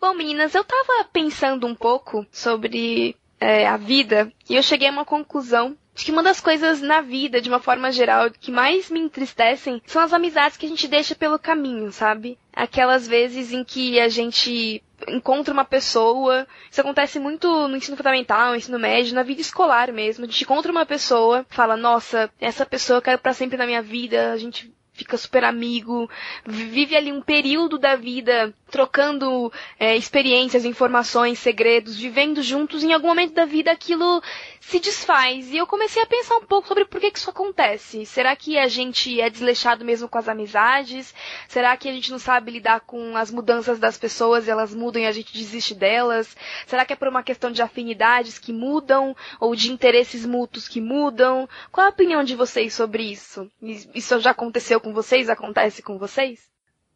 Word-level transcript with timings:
Bom, 0.00 0.14
meninas, 0.14 0.54
eu 0.54 0.62
tava 0.62 1.04
pensando 1.12 1.66
um 1.66 1.74
pouco 1.74 2.24
sobre 2.30 3.16
é, 3.40 3.66
a 3.66 3.76
vida 3.76 4.32
e 4.48 4.54
eu 4.54 4.62
cheguei 4.62 4.88
a 4.88 4.92
uma 4.92 5.04
conclusão 5.04 5.76
de 5.92 6.04
que 6.04 6.12
uma 6.12 6.22
das 6.22 6.40
coisas 6.40 6.80
na 6.80 7.00
vida, 7.00 7.40
de 7.40 7.48
uma 7.48 7.58
forma 7.58 7.90
geral, 7.90 8.30
que 8.30 8.52
mais 8.52 8.88
me 8.88 9.00
entristecem 9.00 9.82
são 9.84 10.00
as 10.00 10.12
amizades 10.12 10.56
que 10.56 10.66
a 10.66 10.68
gente 10.68 10.86
deixa 10.86 11.16
pelo 11.16 11.36
caminho, 11.36 11.90
sabe? 11.90 12.38
Aquelas 12.52 13.08
vezes 13.08 13.52
em 13.52 13.64
que 13.64 13.98
a 13.98 14.08
gente 14.08 14.80
encontra 15.08 15.52
uma 15.52 15.64
pessoa, 15.64 16.46
isso 16.70 16.80
acontece 16.80 17.18
muito 17.18 17.48
no 17.66 17.76
ensino 17.76 17.96
fundamental, 17.96 18.50
no 18.50 18.56
ensino 18.56 18.78
médio, 18.78 19.16
na 19.16 19.24
vida 19.24 19.40
escolar 19.40 19.92
mesmo. 19.92 20.24
A 20.24 20.28
gente 20.28 20.44
encontra 20.44 20.70
uma 20.70 20.86
pessoa, 20.86 21.44
fala, 21.48 21.76
nossa, 21.76 22.30
essa 22.40 22.64
pessoa 22.64 22.98
eu 22.98 23.02
quero 23.02 23.18
para 23.18 23.32
sempre 23.32 23.58
na 23.58 23.66
minha 23.66 23.82
vida, 23.82 24.32
a 24.32 24.36
gente 24.36 24.72
fica 24.98 25.16
super 25.16 25.44
amigo, 25.44 26.10
vive 26.44 26.96
ali 26.96 27.12
um 27.12 27.22
período 27.22 27.78
da 27.78 27.94
vida 27.94 28.52
trocando 28.68 29.52
é, 29.78 29.96
experiências, 29.96 30.64
informações, 30.64 31.38
segredos, 31.38 31.96
vivendo 31.96 32.42
juntos, 32.42 32.82
em 32.82 32.92
algum 32.92 33.06
momento 33.06 33.32
da 33.32 33.44
vida 33.44 33.70
aquilo 33.70 34.20
se 34.68 34.78
desfaz. 34.78 35.50
E 35.50 35.56
eu 35.56 35.66
comecei 35.66 36.02
a 36.02 36.06
pensar 36.06 36.36
um 36.36 36.44
pouco 36.44 36.68
sobre 36.68 36.84
por 36.84 37.00
que, 37.00 37.10
que 37.10 37.18
isso 37.18 37.30
acontece. 37.30 38.04
Será 38.04 38.36
que 38.36 38.58
a 38.58 38.68
gente 38.68 39.18
é 39.18 39.30
desleixado 39.30 39.82
mesmo 39.82 40.08
com 40.08 40.18
as 40.18 40.28
amizades? 40.28 41.14
Será 41.48 41.74
que 41.74 41.88
a 41.88 41.92
gente 41.92 42.10
não 42.10 42.18
sabe 42.18 42.50
lidar 42.50 42.80
com 42.80 43.16
as 43.16 43.30
mudanças 43.30 43.78
das 43.78 43.96
pessoas 43.96 44.46
e 44.46 44.50
elas 44.50 44.74
mudam 44.74 45.00
e 45.00 45.06
a 45.06 45.12
gente 45.12 45.32
desiste 45.32 45.74
delas? 45.74 46.36
Será 46.66 46.84
que 46.84 46.92
é 46.92 46.96
por 46.96 47.08
uma 47.08 47.22
questão 47.22 47.50
de 47.50 47.62
afinidades 47.62 48.38
que 48.38 48.52
mudam 48.52 49.16
ou 49.40 49.56
de 49.56 49.72
interesses 49.72 50.26
mútuos 50.26 50.68
que 50.68 50.82
mudam? 50.82 51.48
Qual 51.72 51.86
a 51.86 51.90
opinião 51.90 52.22
de 52.22 52.36
vocês 52.36 52.74
sobre 52.74 53.04
isso? 53.04 53.50
Isso 53.62 54.20
já 54.20 54.32
aconteceu 54.32 54.78
com 54.80 54.92
vocês? 54.92 55.30
Acontece 55.30 55.82
com 55.82 55.98
vocês? 55.98 56.46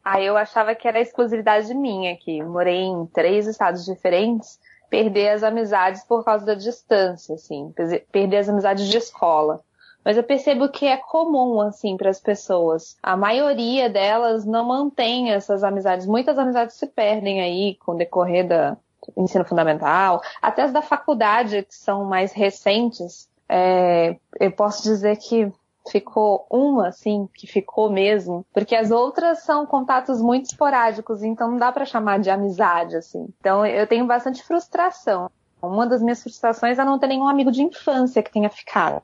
Ah, 0.04 0.20
eu 0.20 0.36
achava 0.36 0.74
que 0.74 0.86
era 0.86 1.00
exclusividade 1.00 1.72
minha, 1.74 2.16
que 2.18 2.42
morei 2.42 2.82
em 2.82 3.06
três 3.06 3.46
estados 3.46 3.84
diferentes, 3.84 4.58
perder 4.92 5.30
as 5.30 5.42
amizades 5.42 6.04
por 6.04 6.22
causa 6.22 6.44
da 6.44 6.52
distância, 6.52 7.34
assim, 7.34 7.72
perder 8.12 8.36
as 8.36 8.48
amizades 8.50 8.86
de 8.86 8.98
escola. 8.98 9.62
Mas 10.04 10.18
eu 10.18 10.22
percebo 10.22 10.68
que 10.68 10.84
é 10.84 10.98
comum, 10.98 11.62
assim, 11.62 11.96
para 11.96 12.10
as 12.10 12.20
pessoas. 12.20 12.98
A 13.02 13.16
maioria 13.16 13.88
delas 13.88 14.44
não 14.44 14.66
mantém 14.66 15.32
essas 15.32 15.64
amizades. 15.64 16.06
Muitas 16.06 16.38
amizades 16.38 16.76
se 16.76 16.86
perdem 16.86 17.40
aí 17.40 17.74
com 17.76 17.92
o 17.92 17.96
decorrer 17.96 18.46
do 18.46 18.76
ensino 19.16 19.46
fundamental, 19.46 20.20
até 20.42 20.60
as 20.60 20.72
da 20.72 20.82
faculdade, 20.82 21.62
que 21.62 21.74
são 21.74 22.04
mais 22.04 22.30
recentes. 22.32 23.30
É, 23.48 24.16
eu 24.38 24.52
posso 24.52 24.82
dizer 24.82 25.16
que 25.16 25.50
ficou 25.90 26.46
uma, 26.50 26.88
assim, 26.88 27.28
que 27.34 27.46
ficou 27.46 27.90
mesmo, 27.90 28.44
porque 28.52 28.74
as 28.74 28.90
outras 28.90 29.40
são 29.40 29.66
contatos 29.66 30.20
muito 30.20 30.46
esporádicos, 30.46 31.22
então 31.22 31.50
não 31.50 31.58
dá 31.58 31.72
para 31.72 31.84
chamar 31.84 32.20
de 32.20 32.30
amizade, 32.30 32.96
assim. 32.96 33.28
Então 33.40 33.66
eu 33.66 33.86
tenho 33.86 34.06
bastante 34.06 34.42
frustração. 34.42 35.30
Uma 35.60 35.86
das 35.86 36.02
minhas 36.02 36.22
frustrações 36.22 36.78
é 36.78 36.84
não 36.84 36.98
ter 36.98 37.06
nenhum 37.06 37.28
amigo 37.28 37.52
de 37.52 37.62
infância 37.62 38.22
que 38.22 38.32
tenha 38.32 38.50
ficado. 38.50 39.02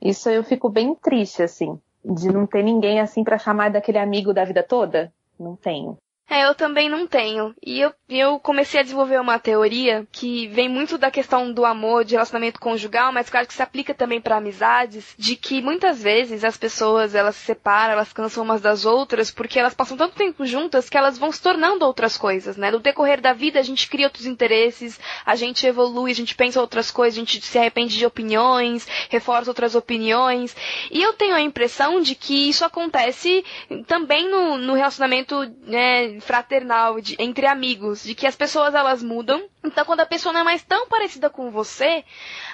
Isso 0.00 0.28
eu 0.30 0.44
fico 0.44 0.68
bem 0.68 0.94
triste, 0.94 1.42
assim, 1.42 1.78
de 2.04 2.32
não 2.32 2.46
ter 2.46 2.62
ninguém 2.62 3.00
assim 3.00 3.24
para 3.24 3.38
chamar 3.38 3.70
daquele 3.70 3.98
amigo 3.98 4.32
da 4.32 4.44
vida 4.44 4.62
toda. 4.62 5.12
Não 5.38 5.56
tenho. 5.56 5.96
É, 6.30 6.44
eu 6.44 6.54
também 6.54 6.90
não 6.90 7.06
tenho. 7.06 7.54
E 7.64 7.80
eu, 7.80 7.92
eu 8.06 8.38
comecei 8.38 8.80
a 8.80 8.82
desenvolver 8.82 9.18
uma 9.18 9.38
teoria 9.38 10.06
que 10.12 10.46
vem 10.48 10.68
muito 10.68 10.98
da 10.98 11.10
questão 11.10 11.50
do 11.50 11.64
amor, 11.64 12.04
de 12.04 12.14
relacionamento 12.14 12.60
conjugal, 12.60 13.10
mas 13.10 13.30
claro 13.30 13.46
que 13.46 13.54
se 13.54 13.62
aplica 13.62 13.94
também 13.94 14.20
para 14.20 14.36
amizades, 14.36 15.14
de 15.16 15.36
que 15.36 15.62
muitas 15.62 16.02
vezes 16.02 16.44
as 16.44 16.56
pessoas 16.56 17.14
elas 17.14 17.34
se 17.34 17.46
separam, 17.46 17.94
elas 17.94 18.12
cansam 18.12 18.44
umas 18.44 18.60
das 18.60 18.84
outras, 18.84 19.30
porque 19.30 19.58
elas 19.58 19.72
passam 19.72 19.96
tanto 19.96 20.16
tempo 20.16 20.44
juntas 20.44 20.90
que 20.90 20.98
elas 20.98 21.16
vão 21.16 21.32
se 21.32 21.40
tornando 21.40 21.86
outras 21.86 22.18
coisas, 22.18 22.58
né? 22.58 22.70
No 22.70 22.78
decorrer 22.78 23.22
da 23.22 23.32
vida 23.32 23.58
a 23.58 23.62
gente 23.62 23.88
cria 23.88 24.06
outros 24.06 24.26
interesses, 24.26 25.00
a 25.24 25.34
gente 25.34 25.66
evolui, 25.66 26.10
a 26.10 26.14
gente 26.14 26.34
pensa 26.34 26.60
outras 26.60 26.90
coisas, 26.90 27.16
a 27.16 27.20
gente 27.20 27.40
se 27.40 27.58
arrepende 27.58 27.96
de 27.96 28.04
opiniões, 28.04 28.86
reforça 29.08 29.50
outras 29.50 29.74
opiniões. 29.74 30.54
E 30.90 31.02
eu 31.02 31.14
tenho 31.14 31.34
a 31.34 31.40
impressão 31.40 32.02
de 32.02 32.14
que 32.14 32.50
isso 32.50 32.66
acontece 32.66 33.42
também 33.86 34.30
no, 34.30 34.58
no 34.58 34.74
relacionamento, 34.74 35.34
né, 35.62 36.17
fraternal, 36.20 37.00
de, 37.00 37.16
entre 37.18 37.46
amigos, 37.46 38.04
de 38.04 38.14
que 38.14 38.26
as 38.26 38.36
pessoas 38.36 38.74
elas 38.74 39.02
mudam. 39.02 39.42
Então, 39.68 39.84
quando 39.84 40.00
a 40.00 40.06
pessoa 40.06 40.32
não 40.32 40.40
é 40.40 40.44
mais 40.44 40.62
tão 40.62 40.88
parecida 40.88 41.28
com 41.28 41.50
você, 41.50 42.04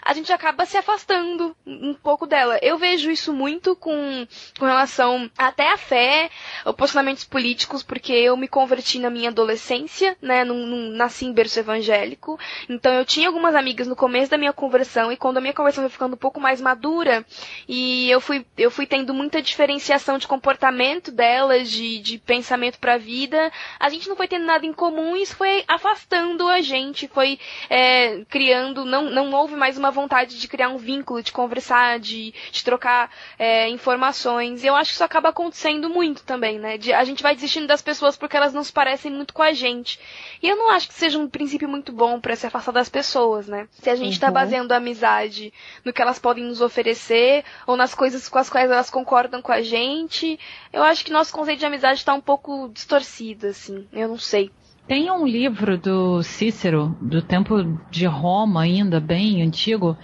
a 0.02 0.12
gente 0.12 0.32
acaba 0.32 0.66
se 0.66 0.76
afastando 0.76 1.56
um 1.64 1.94
pouco 1.94 2.26
dela. 2.26 2.58
Eu 2.60 2.76
vejo 2.76 3.10
isso 3.10 3.32
muito 3.32 3.76
com, 3.76 4.26
com 4.58 4.66
relação 4.66 5.30
até 5.38 5.72
à 5.72 5.76
fé, 5.76 6.28
posicionamentos 6.76 7.24
políticos, 7.24 7.82
porque 7.82 8.12
eu 8.12 8.36
me 8.36 8.48
converti 8.48 8.98
na 8.98 9.10
minha 9.10 9.30
adolescência, 9.30 10.16
né? 10.20 10.44
Num, 10.44 10.66
num, 10.66 10.90
nasci 10.90 11.24
em 11.24 11.32
berço 11.32 11.60
evangélico. 11.60 12.38
Então, 12.68 12.92
eu 12.92 13.04
tinha 13.04 13.28
algumas 13.28 13.54
amigas 13.54 13.86
no 13.86 13.96
começo 13.96 14.30
da 14.30 14.38
minha 14.38 14.52
conversão, 14.52 15.12
e 15.12 15.16
quando 15.16 15.38
a 15.38 15.40
minha 15.40 15.54
conversão 15.54 15.84
foi 15.84 15.90
ficando 15.90 16.14
um 16.14 16.18
pouco 16.18 16.40
mais 16.40 16.60
madura, 16.60 17.24
e 17.68 18.10
eu 18.10 18.20
fui, 18.20 18.44
eu 18.58 18.70
fui 18.70 18.86
tendo 18.86 19.14
muita 19.14 19.40
diferenciação 19.40 20.18
de 20.18 20.26
comportamento 20.26 21.12
delas, 21.12 21.70
de, 21.70 22.00
de 22.00 22.18
pensamento 22.18 22.78
pra 22.78 22.98
vida, 22.98 23.52
a 23.78 23.88
gente 23.88 24.08
não 24.08 24.16
foi 24.16 24.26
tendo 24.26 24.44
nada 24.44 24.66
em 24.66 24.72
comum 24.72 25.16
e 25.16 25.22
isso 25.22 25.36
foi 25.36 25.64
afastando 25.68 26.48
a 26.48 26.60
gente, 26.60 27.03
foi 27.08 27.38
é, 27.68 28.24
criando, 28.28 28.84
não, 28.84 29.10
não 29.10 29.32
houve 29.32 29.54
mais 29.56 29.78
uma 29.78 29.90
vontade 29.90 30.38
de 30.38 30.48
criar 30.48 30.68
um 30.68 30.76
vínculo, 30.76 31.22
de 31.22 31.32
conversar, 31.32 31.98
de, 31.98 32.34
de 32.50 32.64
trocar 32.64 33.10
é, 33.38 33.68
informações. 33.68 34.62
E 34.62 34.66
eu 34.66 34.74
acho 34.74 34.90
que 34.90 34.94
isso 34.94 35.04
acaba 35.04 35.28
acontecendo 35.28 35.88
muito 35.88 36.22
também, 36.24 36.58
né? 36.58 36.78
De, 36.78 36.92
a 36.92 37.04
gente 37.04 37.22
vai 37.22 37.34
desistindo 37.34 37.66
das 37.66 37.82
pessoas 37.82 38.16
porque 38.16 38.36
elas 38.36 38.52
não 38.52 38.64
se 38.64 38.72
parecem 38.72 39.10
muito 39.10 39.34
com 39.34 39.42
a 39.42 39.52
gente. 39.52 39.98
E 40.42 40.48
eu 40.48 40.56
não 40.56 40.70
acho 40.70 40.88
que 40.88 40.94
seja 40.94 41.18
um 41.18 41.28
princípio 41.28 41.68
muito 41.68 41.92
bom 41.92 42.20
para 42.20 42.36
se 42.36 42.46
afastar 42.46 42.72
das 42.72 42.88
pessoas, 42.88 43.46
né? 43.46 43.68
Se 43.72 43.90
a 43.90 43.96
gente 43.96 44.18
tá 44.18 44.28
uhum. 44.28 44.32
baseando 44.32 44.74
a 44.74 44.76
amizade 44.76 45.52
no 45.84 45.92
que 45.92 46.02
elas 46.02 46.18
podem 46.18 46.44
nos 46.44 46.60
oferecer 46.60 47.44
ou 47.66 47.76
nas 47.76 47.94
coisas 47.94 48.28
com 48.28 48.38
as 48.38 48.50
quais 48.50 48.70
elas 48.70 48.90
concordam 48.90 49.40
com 49.40 49.52
a 49.52 49.62
gente, 49.62 50.38
eu 50.72 50.82
acho 50.82 51.04
que 51.04 51.12
nosso 51.12 51.32
conceito 51.32 51.60
de 51.60 51.66
amizade 51.66 51.98
está 51.98 52.14
um 52.14 52.20
pouco 52.20 52.68
distorcido 52.68 53.46
assim. 53.46 53.86
Eu 53.92 54.08
não 54.08 54.18
sei. 54.18 54.50
Tem 54.86 55.10
um 55.10 55.26
livro 55.26 55.78
do 55.78 56.22
Cícero, 56.22 56.94
do 57.00 57.22
tempo 57.22 57.62
de 57.90 58.04
Roma 58.04 58.62
ainda, 58.62 59.00
bem 59.00 59.42
antigo, 59.42 59.96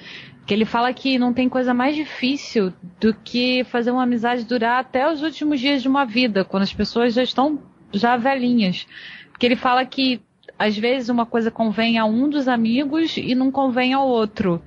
que 0.47 0.55
ele 0.55 0.65
fala 0.65 0.93
que 0.95 1.19
não 1.19 1.35
tem 1.35 1.51
coisa 1.51 1.75
mais 1.75 1.95
difícil 1.95 2.73
do 2.99 3.13
que 3.13 3.63
fazer 3.65 3.91
uma 3.91 4.05
amizade 4.05 4.45
durar 4.45 4.81
até 4.81 5.11
os 5.13 5.23
últimos 5.23 5.61
dias 5.61 5.83
de 5.83 5.89
uma 5.89 6.07
vida, 6.07 6.47
quando 6.47 6.63
as 6.63 6.73
pessoas 6.73 7.13
já 7.13 7.23
estão 7.23 7.61
já 7.93 8.17
velhinhas. 8.17 8.87
Porque 9.31 9.45
ele 9.45 9.57
fala 9.57 9.85
que 9.85 10.23
às 10.59 10.77
vezes 10.79 11.11
uma 11.11 11.27
coisa 11.27 11.51
convém 11.51 11.99
a 11.99 12.07
um 12.07 12.29
dos 12.29 12.49
amigos 12.49 13.19
e 13.19 13.35
não 13.35 13.51
convém 13.51 13.93
ao 13.93 14.09
outro. 14.09 14.63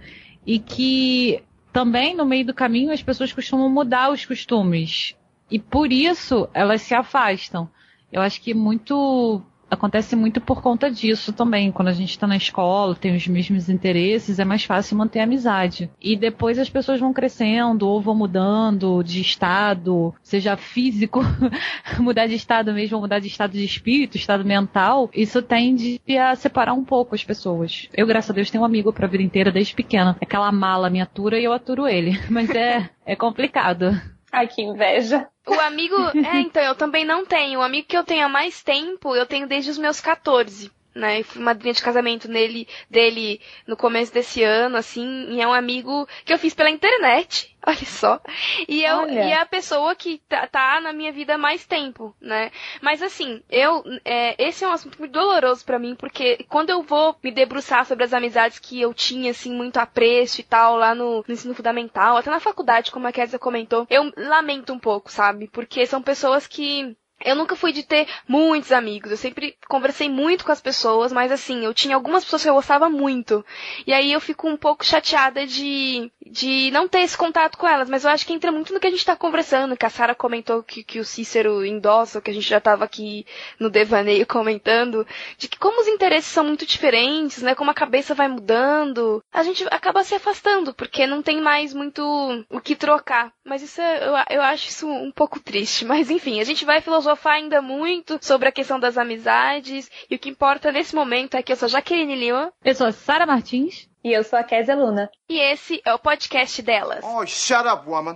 E 0.46 0.60
que 0.60 1.44
também 1.72 2.16
no 2.16 2.26
meio 2.26 2.46
do 2.46 2.54
caminho 2.54 2.92
as 2.92 3.02
pessoas 3.02 3.34
costumam 3.34 3.68
mudar 3.68 4.12
os 4.12 4.24
costumes. 4.26 5.16
E 5.50 5.58
por 5.58 5.92
isso 5.92 6.48
elas 6.54 6.84
se 6.84 6.94
afastam. 6.94 7.68
Eu 8.12 8.22
acho 8.22 8.40
que 8.42 8.54
muito 8.54 9.42
acontece 9.74 10.16
muito 10.16 10.40
por 10.40 10.62
conta 10.62 10.90
disso 10.90 11.34
também. 11.34 11.72
Quando 11.72 11.90
a 11.90 11.94
gente 11.94 12.12
está 12.12 12.28
na 12.28 12.38
escola, 12.38 12.96
tem 12.96 13.16
os 13.16 13.28
mesmos 13.28 13.70
interesses, 13.70 14.40
é 14.40 14.46
mais 14.46 14.64
fácil 14.64 14.98
manter 14.98 15.20
a 15.20 15.24
amizade. 15.24 15.90
E 16.02 16.16
depois 16.16 16.60
as 16.60 16.70
pessoas 16.70 17.00
vão 17.00 17.14
crescendo 17.14 17.88
ou 17.88 18.02
vão 18.02 18.16
mudando 18.16 19.04
de 19.04 19.22
estado, 19.22 20.14
seja 20.22 20.56
físico, 20.56 21.22
mudar 22.00 22.28
de 22.28 22.36
estado 22.36 22.74
mesmo, 22.74 23.00
mudar 23.00 23.20
de 23.20 23.28
estado 23.28 23.54
de 23.54 23.64
espírito, 23.64 24.18
estado 24.18 24.46
mental. 24.46 25.10
Isso 25.14 25.42
tende 25.42 26.00
a 26.18 26.36
separar 26.36 26.74
um 26.74 26.84
pouco 26.84 27.16
as 27.16 27.24
pessoas. 27.24 27.88
Eu, 27.94 28.08
graças 28.08 28.30
a 28.30 28.34
Deus, 28.34 28.50
tenho 28.50 28.64
um 28.64 28.66
amigo 28.66 28.94
pra 28.94 29.08
vida 29.08 29.24
inteira 29.24 29.52
desde 29.52 29.74
pequena. 29.74 30.16
Aquela 30.22 30.52
mala 30.52 30.90
me 30.90 31.02
atura 31.02 31.40
e 31.40 31.44
eu 31.44 31.54
aturo 31.54 31.88
ele. 31.88 32.20
Mas 32.30 32.50
é, 32.50 32.90
é 33.06 33.16
complicado. 33.16 34.13
Ai, 34.34 34.48
que 34.48 34.64
inveja. 34.64 35.30
O 35.46 35.54
amigo. 35.54 35.96
É, 36.18 36.42
então, 36.42 36.64
eu 36.64 36.74
também 36.74 37.06
não 37.06 37.24
tenho. 37.24 37.60
O 37.60 37.64
amigo 37.64 37.88
que 37.88 37.96
eu 37.96 38.04
tenho 38.04 38.26
há 38.26 38.30
mais 38.30 38.64
tempo, 38.64 39.16
eu 39.16 39.28
tenho 39.28 39.48
desde 39.48 39.70
os 39.70 39.78
meus 39.78 40.02
14 40.02 40.72
né? 40.96 41.20
Eu 41.20 41.24
fui 41.24 41.42
madrinha 41.42 41.74
de 41.74 41.82
casamento 41.82 42.30
nele, 42.30 42.68
dele 42.90 43.42
no 43.68 43.76
começo 43.76 44.14
desse 44.14 44.44
ano, 44.44 44.78
assim, 44.78 45.28
e 45.30 45.42
é 45.42 45.48
um 45.48 45.54
amigo 45.54 46.08
que 46.26 46.34
eu 46.34 46.38
fiz 46.38 46.54
pela 46.54 46.70
internet, 46.70 47.56
olha 47.66 47.86
só. 47.86 48.22
E, 48.68 48.84
eu, 48.84 48.98
olha. 48.98 49.26
e 49.26 49.32
é 49.32 49.40
a 49.40 49.46
pessoa 49.46 49.96
que 49.96 50.20
tá, 50.30 50.48
tá, 50.48 50.82
na 50.82 50.94
minha 50.94 51.12
vida 51.12 51.36
há 51.36 51.38
mais 51.38 51.66
tempo, 51.66 52.16
né? 52.22 52.52
Mas 52.82 53.02
assim, 53.02 53.42
eu, 53.50 53.84
é, 54.06 54.36
esse 54.44 54.64
é 54.64 54.68
um 54.68 54.72
assunto 54.74 55.00
muito 55.00 55.12
doloroso 55.12 55.66
para 55.66 55.80
mim, 55.80 55.96
porque 55.96 56.46
quando 56.50 56.70
eu 56.70 56.82
vou 56.84 57.16
me 57.24 57.32
debruçar 57.32 57.86
sobre 57.86 58.04
as 58.04 58.14
amizades 58.14 58.60
que 58.60 58.80
eu 58.80 58.94
tinha, 58.94 59.32
assim, 59.32 59.54
muito 59.54 59.78
apreço 59.78 60.42
e 60.42 60.44
tal, 60.44 60.76
lá 60.76 60.94
no, 60.94 61.24
no 61.28 61.34
ensino 61.34 61.56
fundamental, 61.56 62.18
até 62.18 62.30
na 62.30 62.40
faculdade, 62.40 62.92
como 62.92 63.08
a 63.08 63.12
Kézia 63.12 63.40
comentou, 63.40 63.88
eu 63.90 64.12
lamento 64.16 64.74
um 64.74 64.80
pouco, 64.80 65.12
sabe? 65.12 65.48
Porque 65.48 65.86
são 65.86 66.02
pessoas 66.02 66.48
que 66.48 66.96
eu 67.24 67.36
nunca 67.36 67.56
fui 67.56 67.72
de 67.72 67.84
ter 67.84 68.08
muitos 68.28 68.72
amigos. 68.72 69.12
Eu 69.12 69.18
sempre 69.18 69.58
conversei 69.68 70.10
muito 70.10 70.46
com 70.46 70.52
as 70.52 70.62
pessoas, 70.62 71.12
mas 71.12 71.32
assim, 71.32 71.64
eu 71.64 71.74
tinha 71.74 71.96
algumas 71.96 72.24
pessoas 72.24 72.44
que 72.44 72.50
eu 72.50 72.54
gostava 72.54 72.90
muito. 72.90 73.46
E 73.88 73.94
aí 73.94 74.12
eu 74.12 74.20
fico 74.20 74.48
um 74.48 74.58
pouco 74.58 74.86
chateada 74.86 75.46
de, 75.46 76.12
de 76.26 76.70
não 76.72 76.88
ter 76.88 77.00
esse 77.00 77.18
contato 77.18 77.58
com 77.58 77.68
elas. 77.68 77.90
Mas 77.90 78.04
eu 78.04 78.12
acho 78.12 78.26
que 78.26 78.34
entra 78.34 78.52
muito 78.52 78.74
no 78.74 78.80
que 78.80 78.88
a 78.88 78.92
gente 78.92 79.06
tá 79.06 79.16
conversando, 79.16 79.78
que 79.78 79.86
a 79.86 79.90
Sara 79.90 80.14
comentou 80.14 80.62
que, 80.62 80.84
que 80.84 81.00
o 81.00 81.06
Cícero 81.06 81.66
endossa, 81.66 82.22
que 82.22 82.30
a 82.30 82.34
gente 82.34 82.48
já 82.48 82.60
tava 82.60 82.86
aqui 82.86 83.26
no 83.60 83.70
devaneio 83.70 84.26
comentando, 84.28 85.06
de 85.38 85.48
que 85.48 85.58
como 85.58 85.82
os 85.82 85.88
interesses 85.88 86.32
são 86.32 86.44
muito 86.44 86.66
diferentes, 86.66 87.42
né? 87.42 87.56
Como 87.56 87.72
a 87.72 87.76
cabeça 87.76 88.14
vai 88.14 88.28
mudando, 88.28 89.24
a 89.32 89.44
gente 89.44 89.66
acaba 89.72 90.04
se 90.04 90.16
afastando, 90.16 90.74
porque 90.74 91.08
não 91.08 91.22
tem 91.22 91.42
mais 91.42 91.74
muito 91.74 92.04
o 92.50 92.60
que 92.60 92.76
trocar. 92.76 93.32
Mas 93.44 93.62
isso 93.62 93.82
é, 93.82 94.08
eu, 94.08 94.38
eu 94.38 94.42
acho 94.42 94.70
isso 94.70 94.88
um 94.88 95.12
pouco 95.12 95.40
triste. 95.40 95.86
Mas 95.94 96.10
enfim, 96.10 96.40
a 96.40 96.44
gente 96.44 96.66
vai 96.66 96.82
filosofar 96.82 97.13
ainda 97.34 97.62
muito 97.62 98.20
sobre 98.22 98.48
a 98.50 98.52
questão 98.52 98.80
das 98.80 98.98
amizades. 98.98 99.90
E 100.10 100.16
o 100.16 100.20
que 100.20 100.30
importa 100.30 100.72
nesse 100.72 100.96
momento 100.96 101.36
é 101.36 101.44
que 101.44 101.52
eu 101.52 101.56
sou 101.56 101.68
Jaqueline 101.70 102.16
Lima. 102.16 102.52
Eu 102.64 102.76
sou 102.76 102.88
a 102.88 102.92
Sara 102.92 103.26
Martins. 103.26 103.88
E 104.04 104.12
eu 104.12 104.24
sou 104.24 104.38
a 104.38 104.44
Kézia 104.44 104.76
Luna. 104.76 105.10
E 105.30 105.40
esse 105.40 105.82
é 105.86 105.94
o 105.94 106.00
podcast 106.00 106.62
delas. 106.62 107.04
Oh, 107.04 107.26
shut 107.26 107.66
up, 107.66 107.88
woman. 107.88 108.16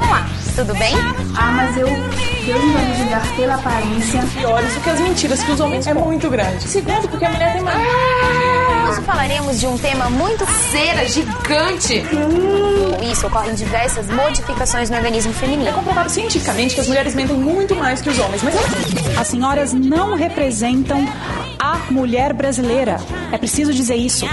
Olá, 0.00 0.26
tudo 0.54 0.74
bem? 0.78 0.94
Ah, 1.38 1.52
mas 1.52 1.76
eu. 1.76 1.86
Deus 2.46 2.64
não 2.64 2.72
vai 2.72 2.84
me 2.84 2.94
julgar 2.94 3.36
pela 3.36 3.54
aparência. 3.56 4.20
Piores 4.38 4.74
do 4.74 4.80
que 4.80 4.90
as 4.90 5.00
mentiras 5.00 5.42
que 5.42 5.50
os 5.50 5.60
homens 5.60 5.86
é 5.86 5.94
muito 5.94 6.30
grande. 6.30 6.62
Segundo, 6.62 7.08
porque 7.08 7.24
a 7.24 7.30
mulher 7.30 7.52
tem 7.52 7.62
mais. 7.62 8.65
Hoje 8.88 9.02
falaremos 9.02 9.58
de 9.58 9.66
um 9.66 9.76
tema 9.78 10.08
muito 10.10 10.44
Cera 10.46 11.06
gigante. 11.08 12.02
Com 12.98 13.02
isso 13.10 13.26
ocorrem 13.26 13.54
diversas 13.54 14.06
modificações 14.08 14.88
no 14.90 14.96
organismo 14.96 15.32
É 15.32 15.34
feminino. 15.34 15.72
comprovado 15.72 16.08
cientificamente 16.10 16.74
que 16.74 16.80
as 16.80 16.88
mulheres 16.88 17.14
mentem 17.14 17.36
muito 17.36 17.74
mais 17.74 18.00
que 18.00 18.08
os 18.08 18.18
homens, 18.18 18.42
mas 18.42 18.54
As 19.18 19.26
senhoras 19.26 19.72
não 19.72 20.14
representam 20.14 21.04
a 21.58 21.78
mulher 21.90 22.32
brasileira. 22.32 22.96
É 23.32 23.38
preciso 23.38 23.72
dizer 23.72 23.96
isso. 23.96 24.24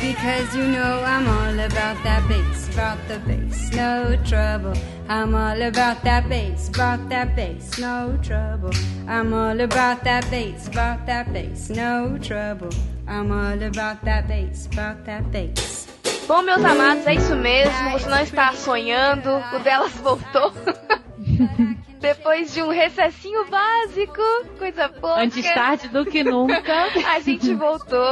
Because 0.00 0.54
you 0.54 0.64
know 0.64 1.02
I'm 1.04 1.26
all 1.26 1.58
about 1.60 1.96
that 2.04 2.22
bass, 2.28 2.43
about 2.74 2.98
the 3.06 3.18
bass, 3.20 3.70
no 3.72 4.16
trouble. 4.24 4.74
I'm 5.08 5.34
all 5.34 5.62
about 5.62 6.02
that 6.02 6.28
bass, 6.28 6.68
about 6.68 7.08
that 7.08 7.36
bass, 7.36 7.78
no 7.78 8.18
trouble. 8.20 8.72
I'm 9.06 9.32
all 9.32 9.60
about 9.60 10.02
that 10.02 10.28
bass, 10.28 10.66
about 10.66 11.06
that 11.06 11.32
bass, 11.32 11.70
no 11.70 12.18
trouble. 12.18 12.70
I'm 13.06 13.30
all 13.30 13.62
about 13.62 14.04
that 14.04 14.26
bass, 14.26 14.66
about 14.66 15.04
that 15.04 15.30
bass. 15.30 15.86
Bom, 16.26 16.42
meus 16.42 16.64
amados, 16.64 17.06
é 17.06 17.14
isso 17.14 17.36
mesmo. 17.36 17.90
Você 17.92 18.08
não 18.08 18.20
está 18.20 18.52
sonhando. 18.54 19.30
O 19.54 19.58
delas 19.60 19.92
voltou. 19.92 20.52
Depois 22.04 22.52
de 22.52 22.62
um 22.62 22.68
recessinho 22.68 23.46
básico, 23.46 24.22
coisa 24.58 24.90
pouca. 24.90 25.22
Antes 25.22 25.42
tarde 25.54 25.88
do 25.88 26.04
que 26.04 26.22
nunca. 26.22 26.60
A 27.08 27.18
gente 27.20 27.54
voltou. 27.54 28.06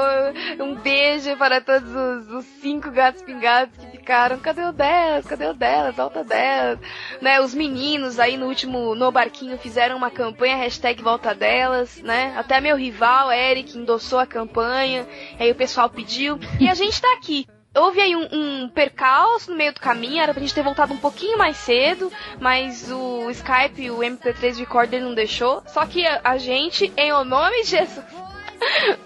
Um 0.59 0.77
beijo 0.77 1.37
para 1.37 1.61
todos 1.61 1.91
os, 1.91 2.29
os 2.31 2.45
cinco 2.63 2.91
gatos 2.91 3.21
pingados 3.21 3.77
que 3.91 3.92
ficaram. 4.03 4.39
Cadê 4.41 4.65
o 4.65 4.73
delas? 4.73 5.25
Cadê 5.25 5.47
o 5.47 5.55
delas? 5.55 5.95
Volta 5.95 6.25
delas. 6.25 6.79
Né, 7.21 7.41
os 7.41 7.55
meninos 7.55 8.19
aí 8.19 8.37
no 8.37 8.47
último 8.47 8.95
No 8.95 9.13
Barquinho 9.13 9.57
fizeram 9.57 9.97
uma 9.97 10.11
campanha, 10.11 10.57
hashtag 10.57 11.01
volta 11.01 11.35
delas, 11.35 12.03
né? 12.03 12.35
Até 12.37 12.61
meu 12.61 12.77
rival, 12.77 13.33
Eric, 13.33 13.79
endossou 13.79 14.19
a 14.19 14.27
campanha. 14.27 15.07
Aí 15.39 15.51
o 15.51 15.55
pessoal 15.55 15.89
pediu. 15.89 16.39
E 16.61 16.69
a 16.69 16.75
gente 16.75 17.01
tá 17.01 17.13
aqui. 17.15 17.47
Houve 17.75 18.03
aí 18.03 18.15
um, 18.15 18.29
um 18.31 18.69
percalço 18.69 19.51
no 19.51 19.57
meio 19.57 19.73
do 19.73 19.81
caminho, 19.81 20.21
era 20.21 20.35
pra 20.35 20.43
gente 20.43 20.53
ter 20.53 20.63
voltado 20.63 20.93
um 20.93 20.99
pouquinho 20.99 21.39
mais 21.39 21.57
cedo, 21.57 22.13
mas 22.39 22.93
o 22.93 23.31
Skype, 23.31 23.91
o 23.91 24.01
MP3 24.01 24.59
Recorder 24.59 25.01
não 25.01 25.15
deixou. 25.15 25.63
Só 25.67 25.87
que 25.87 26.07
a, 26.07 26.21
a 26.23 26.37
gente, 26.37 26.93
em 26.99 27.13
o 27.15 27.25
nome 27.25 27.63
de 27.63 27.71
Jesus, 27.71 28.05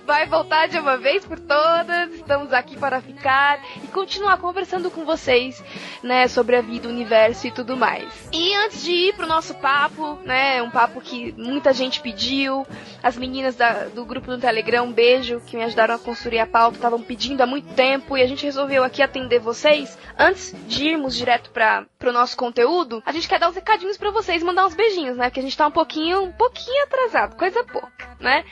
vai 0.07 0.27
voltar 0.27 0.69
de 0.69 0.79
uma 0.79 0.97
vez 0.97 1.25
por 1.25 1.39
todas. 1.39 2.13
Estamos 2.15 2.53
aqui 2.53 2.77
para 2.77 3.01
ficar 3.01 3.61
e 3.83 3.89
continuar 3.89 4.37
conversando 4.39 4.91
com 4.91 5.05
vocês, 5.05 5.63
né, 6.03 6.29
sobre 6.29 6.57
a 6.57 6.61
vida, 6.61 6.89
o 6.89 6.91
universo 6.91 7.47
e 7.47 7.51
tudo 7.51 7.77
mais. 7.77 8.29
E 8.33 8.55
antes 8.55 8.83
de 8.83 8.93
ir 8.93 9.15
pro 9.15 9.27
nosso 9.27 9.55
papo, 9.55 10.19
né, 10.25 10.63
um 10.63 10.71
papo 10.71 11.01
que 11.01 11.33
muita 11.37 11.73
gente 11.73 12.01
pediu, 12.01 12.67
as 13.03 13.17
meninas 13.17 13.57
da- 13.57 13.85
do 13.87 14.05
grupo 14.05 14.29
do 14.29 14.39
Telegram, 14.39 14.85
um 14.85 14.93
beijo, 14.93 15.41
que 15.47 15.57
me 15.57 15.65
ajudaram 15.65 15.95
a 15.95 15.99
construir 15.99 16.39
a 16.39 16.47
pauta, 16.47 16.77
estavam 16.77 17.03
pedindo 17.03 17.41
há 17.41 17.47
muito 17.47 17.73
tempo 17.75 18.17
e 18.17 18.23
a 18.23 18.27
gente 18.27 18.45
resolveu 18.45 18.85
aqui 18.85 19.03
atender 19.03 19.39
vocês. 19.41 19.99
Antes 20.19 20.55
de 20.67 20.89
irmos 20.89 21.15
direto 21.17 21.51
para 21.51 21.85
pro 21.99 22.13
nosso 22.13 22.37
conteúdo, 22.37 23.03
a 23.05 23.13
gente 23.13 23.29
quer 23.29 23.39
dar 23.41 23.49
uns 23.49 23.55
recadinhos 23.55 23.97
para 23.97 24.11
vocês, 24.11 24.43
mandar 24.43 24.67
uns 24.67 24.75
beijinhos, 24.75 25.17
né, 25.17 25.27
porque 25.29 25.41
a 25.41 25.43
gente 25.43 25.57
tá 25.57 25.67
um 25.67 25.71
pouquinho, 25.71 26.23
um 26.23 26.33
pouquinho 26.33 26.85
atrasado, 26.85 27.37
coisa 27.37 27.65
pouca, 27.65 28.17
né? 28.21 28.45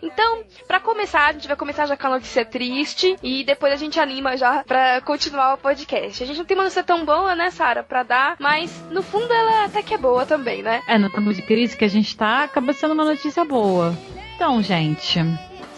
Então, 0.00 0.44
Pra 0.66 0.80
começar, 0.80 1.28
a 1.28 1.32
gente 1.32 1.46
vai 1.48 1.56
começar 1.56 1.86
já 1.86 1.96
com 1.96 2.06
a 2.06 2.10
notícia 2.10 2.44
triste 2.44 3.16
e 3.22 3.44
depois 3.44 3.72
a 3.72 3.76
gente 3.76 3.98
anima 3.98 4.36
já 4.36 4.64
pra 4.64 5.00
continuar 5.00 5.54
o 5.54 5.58
podcast. 5.58 6.22
A 6.22 6.26
gente 6.26 6.38
não 6.38 6.44
tem 6.44 6.56
uma 6.56 6.64
notícia 6.64 6.82
tão 6.82 7.04
boa, 7.04 7.34
né, 7.34 7.50
Sara, 7.50 7.82
pra 7.82 8.02
dar, 8.02 8.36
mas 8.38 8.82
no 8.90 9.02
fundo 9.02 9.32
ela 9.32 9.64
até 9.64 9.82
que 9.82 9.94
é 9.94 9.98
boa 9.98 10.24
também, 10.24 10.62
né? 10.62 10.82
É, 10.86 10.98
no 10.98 11.10
tempo 11.10 11.32
de 11.32 11.42
crise 11.42 11.76
que 11.76 11.84
a 11.84 11.88
gente 11.88 12.16
tá, 12.16 12.44
acaba 12.44 12.72
sendo 12.72 12.94
uma 12.94 13.04
notícia 13.04 13.44
boa. 13.44 13.96
Então, 14.34 14.62
gente, 14.62 15.20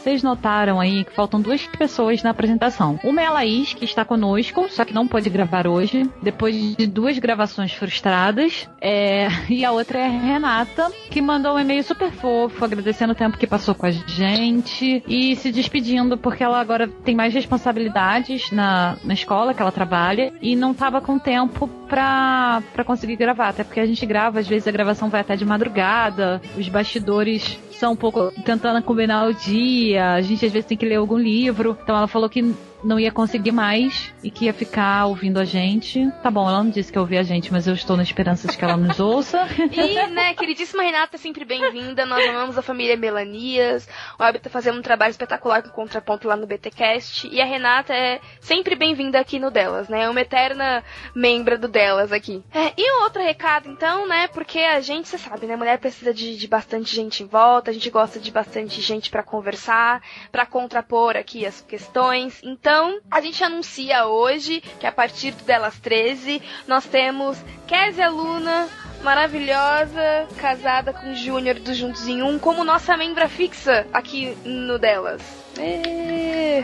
vocês 0.05 0.23
notaram 0.23 0.79
aí 0.79 1.03
que 1.03 1.15
faltam 1.15 1.41
duas 1.41 1.67
pessoas 1.67 2.23
na 2.23 2.29
apresentação. 2.29 3.01
Uma 3.03 3.23
é 3.23 3.27
a 3.27 3.31
Laís, 3.33 3.73
que 3.73 3.87
está 3.87 4.05
conosco, 4.05 4.67
só 4.69 4.85
que 4.85 4.93
não 4.93 5.09
pôde 5.09 5.31
gravar 5.31 5.67
hoje, 5.67 6.06
depois 6.21 6.77
de 6.77 6.87
duas 6.87 7.19
gravações 7.19 7.73
frustradas. 7.73 8.69
É, 8.79 9.29
E 9.49 9.65
a 9.65 9.73
outra 9.73 9.99
é 9.99 10.06
a 10.06 10.11
Renata, 10.11 10.91
que 11.11 11.23
mandou 11.23 11.55
um 11.55 11.59
e-mail 11.59 11.83
super 11.83 12.11
fofo, 12.11 12.65
agradecendo 12.65 13.12
o 13.12 13.17
tempo 13.17 13.39
que 13.39 13.47
passou 13.47 13.75
com 13.75 13.87
a 13.87 13.91
gente 13.91 15.03
e 15.09 15.37
se 15.37 15.51
despedindo, 15.51 16.19
porque 16.19 16.45
ela 16.45 16.61
agora 16.61 16.87
tem 16.87 17.15
mais 17.15 17.33
responsabilidades 17.33 18.51
na, 18.51 18.97
na 19.03 19.15
escola 19.15 19.55
que 19.55 19.62
ela 19.62 19.73
trabalha 19.73 20.33
e 20.43 20.55
não 20.55 20.75
tava 20.75 21.01
com 21.01 21.19
tempo 21.19 21.67
pra, 21.89 22.62
pra 22.75 22.85
conseguir 22.85 23.17
gravar. 23.17 23.49
Até 23.49 23.65
porque 23.65 23.81
a 23.81 23.87
gente 23.87 24.05
grava, 24.05 24.41
às 24.41 24.47
vezes 24.49 24.69
a 24.69 24.73
gravação 24.73 25.09
vai 25.09 25.23
até 25.23 25.35
de 25.35 25.47
madrugada, 25.47 26.43
os 26.59 26.69
bastidores 26.69 27.59
são 27.75 27.93
um 27.93 27.97
pouco 27.97 28.31
tentando 28.44 28.82
combinar 28.82 29.26
o 29.26 29.35
dia, 29.35 30.12
a 30.12 30.21
gente 30.21 30.47
às 30.47 30.53
vezes 30.53 30.67
tem 30.67 30.76
que 30.76 30.87
ler 30.87 30.97
algum 30.97 31.19
livro. 31.19 31.76
Então 31.82 31.97
ela 31.97 32.06
falou 32.06 32.29
que 32.29 32.55
não 32.85 33.01
ia 33.01 33.11
conseguir 33.11 33.53
mais 33.53 34.13
e 34.23 34.31
que 34.31 34.45
ia 34.45 34.53
ficar 34.53 35.07
ouvindo 35.07 35.41
a 35.41 35.45
gente. 35.45 36.11
Tá 36.23 36.31
bom, 36.31 36.49
ela 36.49 36.63
não 36.63 36.71
disse 36.71 36.93
que 36.93 36.99
ia 36.99 37.03
ouvir 37.03 37.19
a 37.19 37.23
gente, 37.23 37.51
mas 37.51 37.67
eu 37.67 37.75
estou 37.75 37.97
na 37.97 38.03
esperança 38.03 38.47
de 38.47 38.57
que 38.57 38.65
ela 38.65 38.77
nos 38.77 39.01
ouça. 39.01 39.49
E, 39.75 40.07
né, 40.09 40.35
queridíssima 40.35 40.83
Renata, 40.83 41.17
sempre 41.19 41.45
bem-vinda. 41.45 42.07
Nós 42.07 42.29
amamos 42.29 42.57
a 42.57 42.63
família 42.63 42.97
Melanias. 42.97 43.89
O 44.19 44.23
Abby 44.23 44.39
tá 44.39 44.51
fazendo 44.51 44.79
um 44.79 44.83
trabalho 44.83 45.11
espetacular 45.11 45.63
com 45.63 45.71
contraponto 45.71 46.29
lá 46.29 46.37
no 46.37 46.47
BTcast. 46.47 47.29
E 47.29 47.41
a 47.41 47.45
Renata 47.45 47.93
é 47.95 48.21
sempre 48.41 48.77
bem-vinda 48.77 49.19
aqui 49.19 49.39
no 49.39 49.51
Delas, 49.51 49.89
né? 49.89 50.03
É 50.03 50.11
uma 50.11 50.20
eterna 50.20 50.85
membra 51.15 51.58
do 51.58 51.67
Delas 51.67 52.13
aqui. 52.13 52.43
É, 52.53 52.73
e 52.77 52.99
um 52.99 53.03
outro 53.03 53.23
recado, 53.23 53.69
então, 53.70 54.06
né? 54.06 54.29
Porque 54.29 54.58
a 54.61 54.81
gente, 54.81 55.08
você 55.08 55.19
sabe, 55.19 55.47
né? 55.47 55.56
Mulher 55.56 55.79
precisa 55.79 56.13
de, 56.13 56.37
de 56.37 56.47
bastante 56.47 56.94
gente 56.94 57.23
em 57.23 57.27
volta. 57.27 57.70
A 57.70 57.75
gente 57.75 57.91
gosta 57.91 58.20
de 58.20 58.31
bastante 58.31 58.81
gente 58.81 59.11
pra 59.11 59.23
conversar, 59.23 60.03
pra 60.31 60.47
contrapor 60.47 61.17
aqui 61.17 61.47
as 61.47 61.61
questões. 61.61 62.41
Então, 62.44 62.74
a 63.11 63.21
gente 63.21 63.43
anuncia 63.45 64.07
hoje 64.07 64.61
que 64.81 64.87
a 64.87 64.93
partir 64.93 65.33
do 65.33 65.45
Delas 65.45 65.79
13 65.79 66.43
nós 66.67 66.85
temos 66.85 67.39
Kézia 67.67 68.09
Luna, 68.09 68.69
maravilhosa, 69.03 70.27
casada 70.41 70.93
com 70.93 71.13
o 71.13 71.15
Júnior 71.15 71.57
do 71.61 71.75
Juntos 71.75 72.09
em 72.09 72.23
Um, 72.23 72.39
como 72.39 72.65
nossa 72.65 72.97
membra 72.97 73.29
fixa 73.29 73.87
aqui 73.93 74.37
no 74.45 74.79
Delas. 74.79 75.23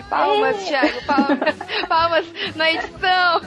Palmas, 0.09 0.65
Thiago, 0.65 1.05
palmas, 1.07 1.57
palmas 1.89 2.27
na 2.57 2.73
edição. 2.73 3.41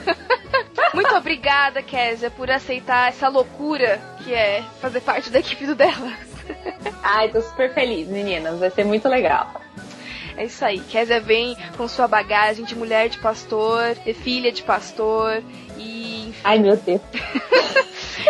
Muito 0.94 1.14
obrigada, 1.14 1.82
Kézia, 1.82 2.30
por 2.30 2.50
aceitar 2.50 3.08
essa 3.08 3.28
loucura 3.28 4.00
que 4.22 4.32
é 4.32 4.62
fazer 4.80 5.00
parte 5.00 5.28
da 5.28 5.40
equipe 5.40 5.66
do 5.66 5.74
Delas. 5.74 6.34
Ai, 7.02 7.28
tô 7.28 7.40
super 7.42 7.72
feliz, 7.74 8.08
meninas. 8.08 8.58
Vai 8.58 8.70
ser 8.70 8.84
muito 8.84 9.08
legal. 9.08 9.60
É 10.36 10.44
isso 10.44 10.64
aí. 10.64 10.80
Kézia 10.80 11.20
vem 11.20 11.56
com 11.76 11.86
sua 11.86 12.08
bagagem 12.08 12.64
de 12.64 12.74
mulher 12.74 13.08
de 13.08 13.18
pastor, 13.18 13.94
de 14.04 14.12
filha 14.12 14.50
de 14.50 14.62
pastor 14.62 15.42
e. 15.78 16.32
Ai, 16.42 16.58
meu 16.58 16.76
Deus. 16.76 17.00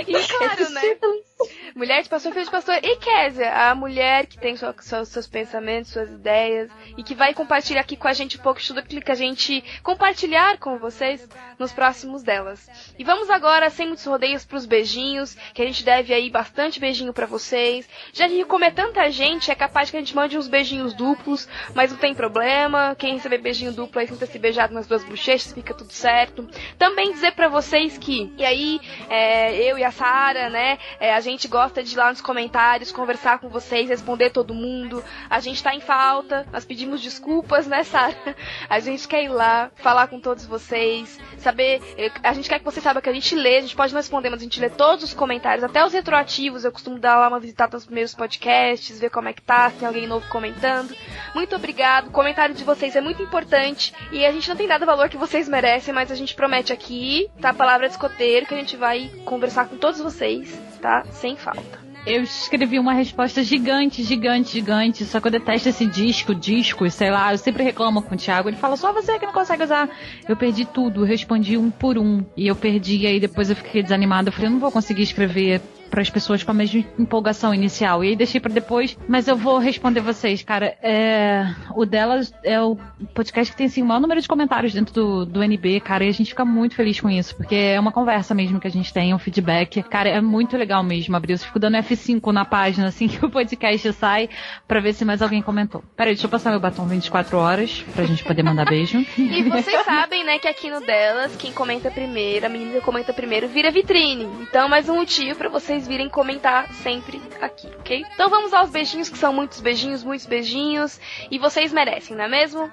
E 0.06 0.12
claro, 0.12 0.70
né? 0.70 0.80
mulher 1.74 2.02
de 2.02 2.08
pastor, 2.08 2.32
filha 2.32 2.44
de 2.44 2.50
pastor. 2.50 2.78
E 2.82 2.96
Kézia, 2.96 3.52
a 3.52 3.74
mulher 3.74 4.26
que 4.26 4.38
tem 4.38 4.56
sua, 4.56 4.74
seus, 5.04 5.26
pensamentos, 5.26 5.90
suas 5.90 6.10
ideias 6.10 6.70
e 6.96 7.02
que 7.02 7.14
vai 7.14 7.34
compartilhar 7.34 7.80
aqui 7.80 7.96
com 7.96 8.06
a 8.06 8.12
gente 8.12 8.38
um 8.38 8.40
pouco 8.40 8.60
de 8.60 8.68
tudo 8.68 8.78
aquilo 8.78 9.02
que 9.02 9.10
a 9.10 9.16
gente 9.16 9.62
compartilhar 9.82 10.58
com 10.58 10.78
vocês 10.78 11.28
nos 11.58 11.72
próximos 11.72 12.22
delas. 12.22 12.68
E 12.96 13.02
vamos 13.02 13.28
agora, 13.28 13.68
sem 13.70 13.88
muitos 13.88 14.04
rodeios, 14.04 14.44
pros 14.44 14.64
beijinhos, 14.64 15.34
que 15.52 15.62
a 15.62 15.66
gente 15.66 15.84
deve 15.84 16.14
aí 16.14 16.30
bastante 16.30 16.78
beijinho 16.78 17.12
para 17.12 17.26
vocês. 17.26 17.88
Já 18.12 18.28
que 18.28 18.44
comer 18.44 18.72
tanta 18.72 19.10
gente, 19.10 19.50
é 19.50 19.54
capaz 19.54 19.90
que 19.90 19.96
a 19.96 20.00
gente 20.00 20.14
mande 20.14 20.38
uns 20.38 20.46
beijinhos 20.46 20.94
duplos, 20.94 21.48
mas 21.74 21.90
não 21.90 21.98
tem 21.98 22.14
problema. 22.14 22.94
Quem 22.96 23.14
receber 23.14 23.38
beijinho 23.38 23.72
duplo 23.72 24.00
aí 24.00 24.06
sinta 24.06 24.26
se 24.26 24.38
beijado 24.38 24.72
nas 24.72 24.86
duas 24.86 25.02
bochechas, 25.02 25.52
fica 25.52 25.74
tudo 25.74 25.92
certo. 25.92 26.48
Também 26.78 27.12
dizer 27.12 27.32
para 27.32 27.48
vocês 27.48 27.98
que, 27.98 28.32
e 28.38 28.44
aí, 28.44 28.80
é, 29.08 29.56
eu 29.56 29.76
e 29.76 29.84
a 29.84 29.90
Sara, 29.90 30.48
né, 30.48 30.78
é, 31.00 31.12
a 31.12 31.20
gente 31.20 31.48
gosta 31.48 31.63
de 31.72 31.94
ir 31.94 31.96
lá 31.96 32.10
nos 32.10 32.20
comentários, 32.20 32.92
conversar 32.92 33.38
com 33.38 33.48
vocês, 33.48 33.88
responder 33.88 34.30
todo 34.30 34.54
mundo. 34.54 35.02
A 35.28 35.40
gente 35.40 35.62
tá 35.62 35.74
em 35.74 35.80
falta, 35.80 36.46
nós 36.52 36.64
pedimos 36.64 37.00
desculpas, 37.00 37.66
né, 37.66 37.84
Sara? 37.84 38.14
A 38.68 38.80
gente 38.80 39.06
quer 39.08 39.24
ir 39.24 39.28
lá, 39.28 39.70
falar 39.76 40.06
com 40.08 40.18
todos 40.20 40.44
vocês, 40.46 41.18
saber. 41.38 41.80
eh, 41.96 42.10
A 42.22 42.32
gente 42.32 42.48
quer 42.48 42.58
que 42.58 42.64
vocês 42.64 42.82
saibam 42.82 43.02
que 43.02 43.08
a 43.08 43.12
gente 43.12 43.34
lê, 43.34 43.58
a 43.58 43.60
gente 43.62 43.76
pode 43.76 43.92
não 43.92 44.00
responder, 44.00 44.30
mas 44.30 44.40
a 44.40 44.44
gente 44.44 44.60
lê 44.60 44.70
todos 44.70 45.04
os 45.04 45.14
comentários, 45.14 45.64
até 45.64 45.84
os 45.84 45.92
retroativos. 45.92 46.64
Eu 46.64 46.72
costumo 46.72 46.98
dar 46.98 47.16
lá 47.18 47.28
uma 47.28 47.40
visitada 47.40 47.76
nos 47.76 47.84
primeiros 47.84 48.14
podcasts, 48.14 48.98
ver 48.98 49.10
como 49.10 49.28
é 49.28 49.32
que 49.32 49.42
tá, 49.42 49.70
se 49.70 49.76
tem 49.76 49.88
alguém 49.88 50.06
novo 50.06 50.28
comentando. 50.28 50.94
Muito 51.34 51.54
obrigado. 51.56 52.08
O 52.08 52.10
comentário 52.10 52.54
de 52.54 52.64
vocês 52.64 52.96
é 52.96 53.00
muito 53.00 53.22
importante 53.22 53.92
e 54.12 54.24
a 54.24 54.32
gente 54.32 54.48
não 54.48 54.56
tem 54.56 54.66
dado 54.68 54.82
o 54.82 54.86
valor 54.86 55.08
que 55.08 55.16
vocês 55.16 55.48
merecem, 55.48 55.92
mas 55.94 56.10
a 56.10 56.14
gente 56.14 56.34
promete 56.34 56.72
aqui, 56.72 57.28
tá? 57.40 57.50
A 57.50 57.54
palavra 57.54 57.86
de 57.86 57.94
escoteiro, 57.94 58.46
que 58.46 58.54
a 58.54 58.58
gente 58.58 58.76
vai 58.76 59.10
conversar 59.24 59.66
com 59.68 59.76
todos 59.76 60.00
vocês, 60.00 60.58
tá? 60.84 61.02
Sem 61.10 61.34
falta. 61.34 61.82
Eu 62.06 62.22
escrevi 62.22 62.78
uma 62.78 62.92
resposta 62.92 63.42
gigante, 63.42 64.02
gigante, 64.02 64.52
gigante. 64.52 65.06
Só 65.06 65.18
que 65.18 65.28
eu 65.28 65.32
detesto 65.32 65.70
esse 65.70 65.86
disco, 65.86 66.34
discos, 66.34 66.92
sei 66.92 67.10
lá. 67.10 67.32
Eu 67.32 67.38
sempre 67.38 67.62
reclamo 67.62 68.02
com 68.02 68.14
o 68.14 68.18
Thiago. 68.18 68.50
Ele 68.50 68.58
fala, 68.58 68.76
só 68.76 68.92
você 68.92 69.18
que 69.18 69.24
não 69.24 69.32
consegue 69.32 69.62
usar. 69.62 69.88
Eu 70.28 70.36
perdi 70.36 70.66
tudo, 70.66 71.02
respondi 71.02 71.56
um 71.56 71.70
por 71.70 71.96
um. 71.96 72.22
E 72.36 72.46
eu 72.46 72.54
perdi, 72.54 73.06
aí 73.06 73.18
depois 73.18 73.48
eu 73.48 73.56
fiquei 73.56 73.82
desanimada. 73.82 74.28
Eu 74.28 74.32
falei, 74.34 74.48
eu 74.48 74.52
não 74.52 74.60
vou 74.60 74.70
conseguir 74.70 75.04
escrever 75.04 75.62
para 75.90 76.00
as 76.00 76.10
pessoas 76.10 76.42
com 76.42 76.50
a 76.50 76.54
mesma 76.54 76.84
empolgação 76.98 77.54
inicial. 77.54 78.04
E 78.04 78.08
aí 78.08 78.16
deixei 78.16 78.40
para 78.40 78.52
depois, 78.52 78.96
mas 79.08 79.28
eu 79.28 79.36
vou 79.36 79.58
responder 79.58 80.00
vocês, 80.00 80.42
cara. 80.42 80.76
É, 80.82 81.46
o 81.74 81.84
delas 81.84 82.32
é 82.42 82.60
o 82.60 82.76
podcast 83.14 83.52
que 83.52 83.58
tem 83.58 83.66
assim, 83.66 83.82
o 83.82 83.86
maior 83.86 84.00
número 84.00 84.20
de 84.20 84.28
comentários 84.28 84.72
dentro 84.72 84.94
do, 84.94 85.26
do 85.26 85.42
NB, 85.42 85.80
cara, 85.80 86.04
e 86.04 86.08
a 86.08 86.12
gente 86.12 86.28
fica 86.28 86.44
muito 86.44 86.74
feliz 86.74 87.00
com 87.00 87.08
isso, 87.08 87.36
porque 87.36 87.54
é 87.54 87.78
uma 87.78 87.92
conversa 87.92 88.34
mesmo 88.34 88.60
que 88.60 88.66
a 88.66 88.70
gente 88.70 88.92
tem, 88.92 89.14
um 89.14 89.18
feedback. 89.18 89.82
Cara, 89.84 90.08
é 90.08 90.20
muito 90.20 90.56
legal 90.56 90.82
mesmo, 90.82 91.16
Abril. 91.16 91.34
Eu 91.34 91.38
fico 91.38 91.58
dando 91.58 91.76
F5 91.78 92.32
na 92.32 92.44
página 92.44 92.88
assim 92.88 93.06
que 93.08 93.24
o 93.24 93.30
podcast 93.30 93.92
sai 93.92 94.28
para 94.66 94.80
ver 94.80 94.92
se 94.92 95.04
mais 95.04 95.22
alguém 95.22 95.42
comentou. 95.42 95.82
Peraí, 95.96 96.14
deixa 96.14 96.26
eu 96.26 96.30
passar 96.30 96.50
meu 96.50 96.60
batom 96.60 96.86
24 96.86 97.36
horas 97.36 97.84
pra 97.94 98.04
gente 98.04 98.24
poder 98.24 98.42
mandar 98.42 98.64
beijo. 98.64 99.04
E 99.16 99.42
vocês 99.44 99.84
sabem, 99.84 100.24
né, 100.24 100.38
que 100.38 100.48
aqui 100.48 100.70
no 100.70 100.80
delas, 100.80 101.36
quem 101.36 101.52
comenta 101.52 101.90
primeiro, 101.90 102.46
a 102.46 102.48
menina 102.48 102.72
que 102.72 102.80
comenta 102.80 103.12
primeiro, 103.12 103.48
vira 103.48 103.70
vitrine. 103.70 104.28
Então, 104.42 104.68
mais 104.68 104.88
um 104.88 104.96
motivo 104.96 105.38
para 105.38 105.48
vocês 105.74 105.88
virem 105.88 106.08
comentar 106.08 106.72
sempre 106.74 107.20
aqui, 107.40 107.66
ok? 107.80 108.04
Então 108.14 108.30
vamos 108.30 108.54
aos 108.54 108.70
beijinhos, 108.70 109.08
que 109.08 109.18
são 109.18 109.32
muitos 109.32 109.60
beijinhos, 109.60 110.04
muitos 110.04 110.24
beijinhos. 110.24 111.00
E 111.28 111.36
vocês 111.36 111.72
merecem, 111.72 112.16
não 112.16 112.24
é 112.24 112.28
mesmo? 112.28 112.70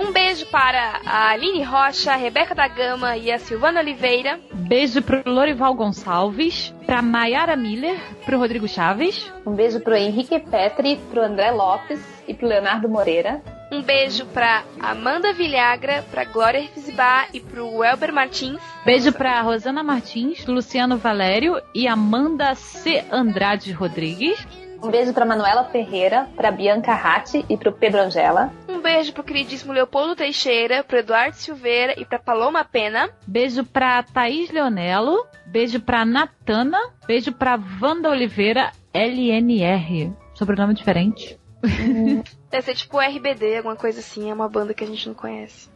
Um 0.00 0.10
beijo 0.10 0.46
para 0.46 1.00
a 1.06 1.30
Aline 1.30 1.62
Rocha, 1.62 2.12
a 2.12 2.16
Rebeca 2.16 2.56
da 2.56 2.66
Gama 2.66 3.16
e 3.16 3.30
a 3.30 3.38
Silvana 3.38 3.80
Oliveira. 3.80 4.40
Beijo 4.52 5.00
pro 5.00 5.22
Lorival 5.24 5.74
Gonçalves, 5.74 6.74
pra 6.86 7.00
Mayara 7.00 7.54
Miller, 7.54 8.00
pro 8.24 8.38
Rodrigo 8.38 8.66
Chaves. 8.66 9.32
Um 9.46 9.54
beijo 9.54 9.78
pro 9.78 9.94
Henrique 9.94 10.40
Petri, 10.40 10.98
pro 11.10 11.22
André 11.22 11.52
Lopes 11.52 12.00
e 12.26 12.34
pro 12.34 12.48
Leonardo 12.48 12.88
Moreira. 12.88 13.40
Um 13.70 13.82
beijo 13.82 14.26
pra 14.26 14.64
Amanda 14.80 15.32
Vilhagra, 15.32 16.04
pra 16.10 16.24
Glória 16.24 16.66
Fizibá 16.68 17.26
e 17.32 17.40
pro 17.40 17.84
Elber 17.84 18.12
Martins. 18.12 18.60
Beijo 18.84 19.12
pra 19.12 19.40
Rosana 19.42 19.82
Martins, 19.82 20.44
Luciano 20.46 20.96
Valério 20.96 21.60
e 21.74 21.86
Amanda 21.86 22.54
C. 22.54 23.04
Andrade 23.10 23.70
Rodrigues. 23.72 24.44
Um 24.82 24.90
beijo 24.90 25.12
pra 25.12 25.26
Manuela 25.26 25.64
Ferreira, 25.64 26.26
pra 26.34 26.50
Bianca 26.50 26.94
Ratti 26.94 27.44
e 27.48 27.56
pro 27.56 27.70
Pedro 27.70 28.00
Angela. 28.00 28.50
Um 28.66 28.80
beijo 28.80 29.12
pro 29.12 29.22
queridíssimo 29.22 29.74
Leopoldo 29.74 30.16
Teixeira, 30.16 30.82
pro 30.82 30.98
Eduardo 30.98 31.36
Silveira 31.36 31.94
e 32.00 32.04
pra 32.04 32.18
Paloma 32.18 32.64
Pena. 32.64 33.10
Beijo 33.26 33.62
pra 33.62 34.02
Thaís 34.02 34.50
Leonello. 34.50 35.26
Beijo 35.46 35.80
pra 35.80 36.04
Natana. 36.04 36.78
Beijo 37.06 37.30
pra 37.30 37.58
Wanda 37.80 38.08
Oliveira, 38.08 38.72
LNR. 38.94 40.12
Sobrenome 40.34 40.72
diferente. 40.72 41.38
Deve 42.50 42.64
ser 42.64 42.74
tipo 42.74 42.98
RBD, 42.98 43.58
alguma 43.58 43.76
coisa 43.76 44.00
assim, 44.00 44.30
é 44.30 44.34
uma 44.34 44.48
banda 44.48 44.74
que 44.74 44.84
a 44.84 44.86
gente 44.86 45.06
não 45.08 45.14
conhece. 45.14 45.68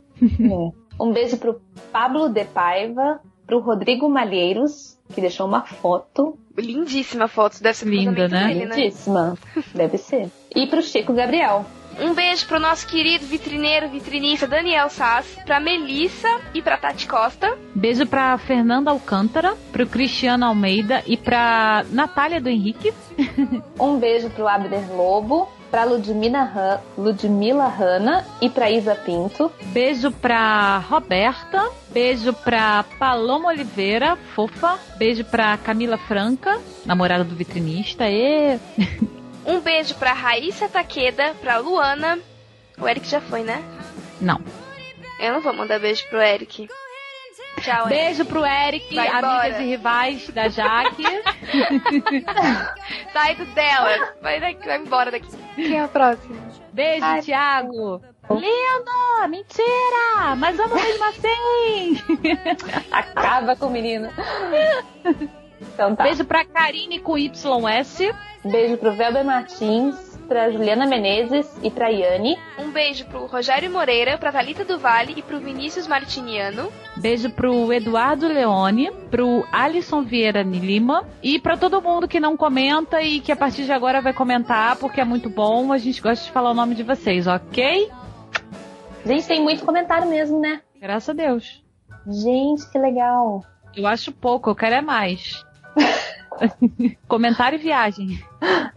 Um 1.01 1.13
beijo 1.13 1.37
pro 1.39 1.61
Pablo 1.93 2.29
De 2.29 2.45
Paiva, 2.45 3.21
pro 3.47 3.61
Rodrigo 3.61 4.09
Malheiros, 4.09 4.99
que 5.13 5.21
deixou 5.21 5.47
uma 5.47 5.63
foto. 5.63 6.39
Lindíssima 6.57 7.29
foto, 7.29 7.61
deve 7.63 7.77
ser 7.77 7.85
do 7.85 7.91
Linda, 7.91 8.29
né? 8.29 8.49
dele, 8.49 8.67
né? 8.67 8.77
Lindíssima. 8.77 9.37
Deve 9.75 9.99
ser. 9.99 10.31
E 10.55 10.67
pro 10.67 10.83
Chico 10.83 11.13
Gabriel. 11.13 11.65
Um 12.01 12.13
beijo 12.13 12.47
pro 12.47 12.59
nosso 12.59 12.89
querido 12.89 13.25
vitrineiro, 13.25 13.89
vitrinista 13.89 14.49
Daniel 14.49 14.91
Sass, 14.91 15.39
pra 15.45 15.61
Melissa 15.61 16.41
e 16.53 16.61
pra 16.61 16.77
Tati 16.77 17.07
Costa. 17.07 17.57
Beijo 17.75 18.05
pra 18.05 18.37
Fernanda 18.37 18.91
Alcântara, 18.91 19.57
pro 19.71 19.87
Cristiano 19.87 20.45
Almeida 20.45 21.05
e 21.07 21.17
pra 21.17 21.85
Natália 21.91 22.41
do 22.41 22.49
Henrique. 22.49 22.93
Um 23.79 23.99
beijo 23.99 24.31
pro 24.31 24.49
Abner 24.49 24.91
Lobo, 24.93 25.49
pra 25.75 25.83
Ludmila, 25.83 26.39
Han, 26.55 26.81
Ludmila 26.97 27.67
Hanna 27.67 28.25
e 28.41 28.49
pra 28.49 28.71
Isa 28.71 28.95
Pinto. 28.95 29.51
Beijo 29.73 30.09
pra 30.13 30.79
Roberta. 30.79 31.69
Beijo 31.89 32.33
pra 32.33 32.85
Paloma 32.97 33.49
Oliveira, 33.49 34.17
fofa. 34.37 34.79
Beijo 34.97 35.25
pra 35.25 35.59
Camila 35.59 35.99
Franca, 35.99 36.61
namorada 36.87 37.25
do 37.25 37.35
vitrinista. 37.35 38.09
E 38.09 38.57
Um 39.45 39.59
beijo 39.59 39.97
pra 39.97 40.13
Raíssa 40.13 40.69
Taqueda, 40.69 41.35
pra 41.41 41.59
Luana. 41.59 42.21
O 42.79 42.87
Eric 42.87 43.09
já 43.09 43.21
foi, 43.21 43.43
né? 43.43 43.61
não. 44.21 44.41
Eu 45.21 45.33
não 45.33 45.41
vou 45.41 45.53
mandar 45.55 45.81
beijo 45.81 46.09
pro 46.09 46.23
Eric. 46.23 46.69
Tchau. 47.65 47.89
Beijo 47.89 48.25
pro 48.27 48.45
Eric, 48.45 48.95
Vai 48.95 49.09
embora. 49.09 49.27
amigas 49.41 49.61
e 49.61 49.65
rivais 49.65 50.29
da 50.31 50.49
Jaque. 50.49 51.03
Sai 53.13 53.35
do 53.37 53.45
dela. 53.47 54.15
Vai, 54.21 54.41
daqui, 54.41 54.67
vai 54.67 54.79
embora 54.79 55.11
daqui. 55.11 55.29
Quem 55.55 55.79
é 55.79 55.85
o 55.85 55.89
próximo? 55.89 56.37
Beijo, 56.73 57.05
Ai. 57.05 57.23
Thiago. 57.23 58.03
Lindo! 58.31 59.29
Mentira! 59.29 60.35
Mas 60.37 60.57
vamos 60.57 60.83
mesmo 60.83 61.05
assim! 61.05 62.03
Acaba 62.91 63.55
com 63.57 63.67
o 63.67 63.71
menino. 63.71 64.11
Então 65.61 65.95
tá. 65.95 66.05
Beijo 66.05 66.25
pra 66.25 66.45
Karine 66.45 66.99
com 67.01 67.19
YS. 67.19 67.99
Beijo 68.45 68.77
pro 68.79 68.95
Velber 68.95 69.25
Martins, 69.25 70.14
pra 70.25 70.51
Juliana 70.51 70.87
Menezes 70.87 71.47
e 71.63 71.71
pra 71.71 71.89
Yane. 71.89 72.39
Um 72.59 72.71
beijo 72.71 73.05
pro 73.07 73.27
Rogério 73.27 73.71
Moreira, 73.71 74.19
pra 74.19 74.33
Thalita 74.33 74.65
do 74.65 74.79
Vale 74.79 75.15
e 75.17 75.23
pro 75.23 75.39
Vinícius 75.39 75.87
Martiniano. 75.87 76.73
Beijo 76.97 77.31
pro 77.31 77.73
Eduardo 77.73 78.27
Leone, 78.27 78.91
pro 79.11 79.47
Alisson 79.53 80.03
Vieira 80.03 80.43
Lima 80.43 81.07
e 81.23 81.39
pra 81.39 81.57
todo 81.57 81.83
mundo 81.83 82.09
que 82.09 82.19
não 82.19 82.37
comenta 82.37 83.03
e 83.03 83.21
que 83.21 83.33
a 83.33 83.37
partir 83.37 83.65
de 83.65 83.73
agora 83.73 84.01
vai 84.01 84.13
comentar 84.13 84.77
porque 84.77 85.01
é 85.01 85.05
muito 85.05 85.29
bom. 85.29 85.73
A 85.73 85.79
gente 85.79 86.01
gosta 86.01 86.25
de 86.25 86.33
falar 86.33 86.51
o 86.51 86.55
nome 86.55 86.75
de 86.75 86.83
vocês, 86.83 87.27
ok? 87.27 87.91
Gente, 89.05 89.27
tem 89.27 89.43
muito 89.43 89.65
comentário 89.65 90.09
mesmo, 90.09 90.41
né? 90.41 90.63
Graças 90.81 91.11
a 91.11 91.13
Deus. 91.13 91.63
Gente, 92.07 92.71
que 92.71 92.79
legal. 92.79 93.43
Eu 93.77 93.87
acho 93.87 94.13
pouco, 94.13 94.51
eu 94.51 94.55
quero 94.55 94.77
é 94.77 94.81
mais. 94.81 95.45
Comentário 97.09 97.59
e 97.59 97.63
viagem. 97.63 98.25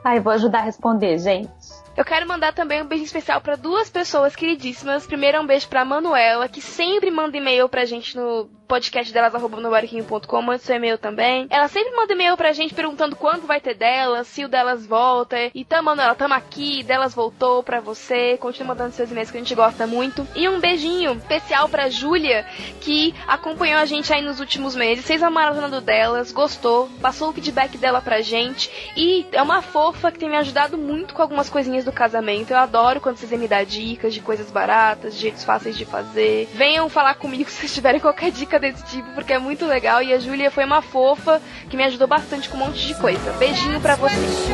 Ai, 0.04 0.20
vou 0.20 0.34
ajudar 0.34 0.60
a 0.60 0.64
responder, 0.64 1.18
gente. 1.18 1.87
Eu 1.98 2.06
quero 2.06 2.28
mandar 2.28 2.54
também 2.54 2.80
um 2.80 2.86
beijo 2.86 3.06
especial 3.06 3.42
pra 3.42 3.56
duas 3.56 3.90
pessoas 3.90 4.36
queridíssimas. 4.36 5.08
Primeiro, 5.08 5.42
um 5.42 5.48
beijo 5.48 5.68
pra 5.68 5.84
Manuela, 5.84 6.48
que 6.48 6.62
sempre 6.62 7.10
manda 7.10 7.36
e-mail 7.36 7.68
pra 7.68 7.86
gente 7.86 8.16
no 8.16 8.48
podcast 8.68 9.14
delas, 9.14 9.34
arroba 9.34 9.62
nobarquinho.com, 9.62 10.42
manda 10.42 10.60
seu 10.60 10.76
e-mail 10.76 10.98
também. 10.98 11.48
Ela 11.50 11.68
sempre 11.70 11.96
manda 11.96 12.14
e-mail 12.14 12.36
pra 12.36 12.52
gente 12.52 12.74
perguntando 12.76 13.16
quando 13.16 13.48
vai 13.48 13.62
ter 13.62 13.74
delas, 13.74 14.28
se 14.28 14.44
o 14.44 14.50
delas 14.50 14.86
volta. 14.86 15.38
Então, 15.56 15.82
Manuela, 15.82 16.14
tamo 16.14 16.34
aqui, 16.34 16.84
delas 16.84 17.16
voltou 17.16 17.64
pra 17.64 17.80
você. 17.80 18.38
Continua 18.38 18.76
mandando 18.76 18.94
seus 18.94 19.10
e-mails 19.10 19.32
que 19.32 19.38
a 19.38 19.40
gente 19.40 19.56
gosta 19.56 19.88
muito. 19.88 20.28
E 20.36 20.48
um 20.50 20.60
beijinho 20.60 21.14
especial 21.14 21.70
pra 21.70 21.90
Júlia, 21.90 22.46
que 22.82 23.16
acompanhou 23.26 23.80
a 23.80 23.86
gente 23.86 24.14
aí 24.14 24.22
nos 24.22 24.40
últimos 24.40 24.76
meses, 24.76 25.08
fez 25.08 25.24
a 25.24 25.30
maratona 25.30 25.82
delas, 25.82 26.32
gostou, 26.32 26.90
passou 27.02 27.30
o 27.30 27.34
feedback 27.34 27.78
dela 27.78 28.02
pra 28.02 28.22
gente. 28.22 28.70
E 28.96 29.26
é 29.32 29.42
uma 29.42 29.62
fofa 29.62 30.12
que 30.12 30.20
tem 30.20 30.30
me 30.30 30.36
ajudado 30.36 30.78
muito 30.78 31.14
com 31.16 31.22
algumas 31.22 31.50
coisinhas 31.50 31.87
do 31.88 31.92
casamento. 31.92 32.52
Eu 32.52 32.58
adoro 32.58 33.02
quando 33.02 33.18
vocês 33.18 33.32
me 33.40 33.48
dão 33.48 33.64
dicas 33.64 34.14
de 34.14 34.22
coisas 34.22 34.52
baratas, 34.52 35.16
de 35.16 35.22
jeitos 35.22 35.44
fáceis 35.44 35.78
de 35.78 35.86
fazer. 35.86 36.48
Venham 36.54 36.90
falar 36.90 37.16
comigo 37.16 37.50
se 37.50 37.62
vocês 37.62 37.74
tiverem 37.74 38.00
qualquer 38.00 38.32
dica 38.32 38.60
desse 38.60 38.84
tipo, 38.86 39.10
porque 39.14 39.34
é 39.34 39.40
muito 39.40 39.66
legal. 39.66 40.04
E 40.04 40.14
a 40.14 40.20
Júlia 40.20 40.52
foi 40.52 40.66
uma 40.66 40.82
fofa 40.82 41.42
que 41.70 41.78
me 41.78 41.84
ajudou 41.84 42.08
bastante 42.08 42.50
com 42.50 42.58
um 42.58 42.60
monte 42.60 42.86
de 42.86 42.96
coisa. 42.96 43.32
Beijinho 43.34 43.82
pra 43.82 43.96
vocês. 43.96 44.48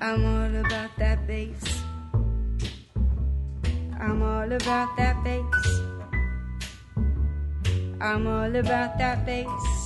I'm 0.00 0.26
all 0.26 0.56
about 0.56 0.90
that 0.98 1.26
bass. 1.26 1.82
I'm 3.98 4.22
all 4.22 4.52
about 4.52 4.96
that 4.96 5.16
bass. 5.22 5.82
I'm 8.00 8.26
all 8.26 8.56
about 8.56 8.98
that 8.98 9.24
bass. 9.24 9.81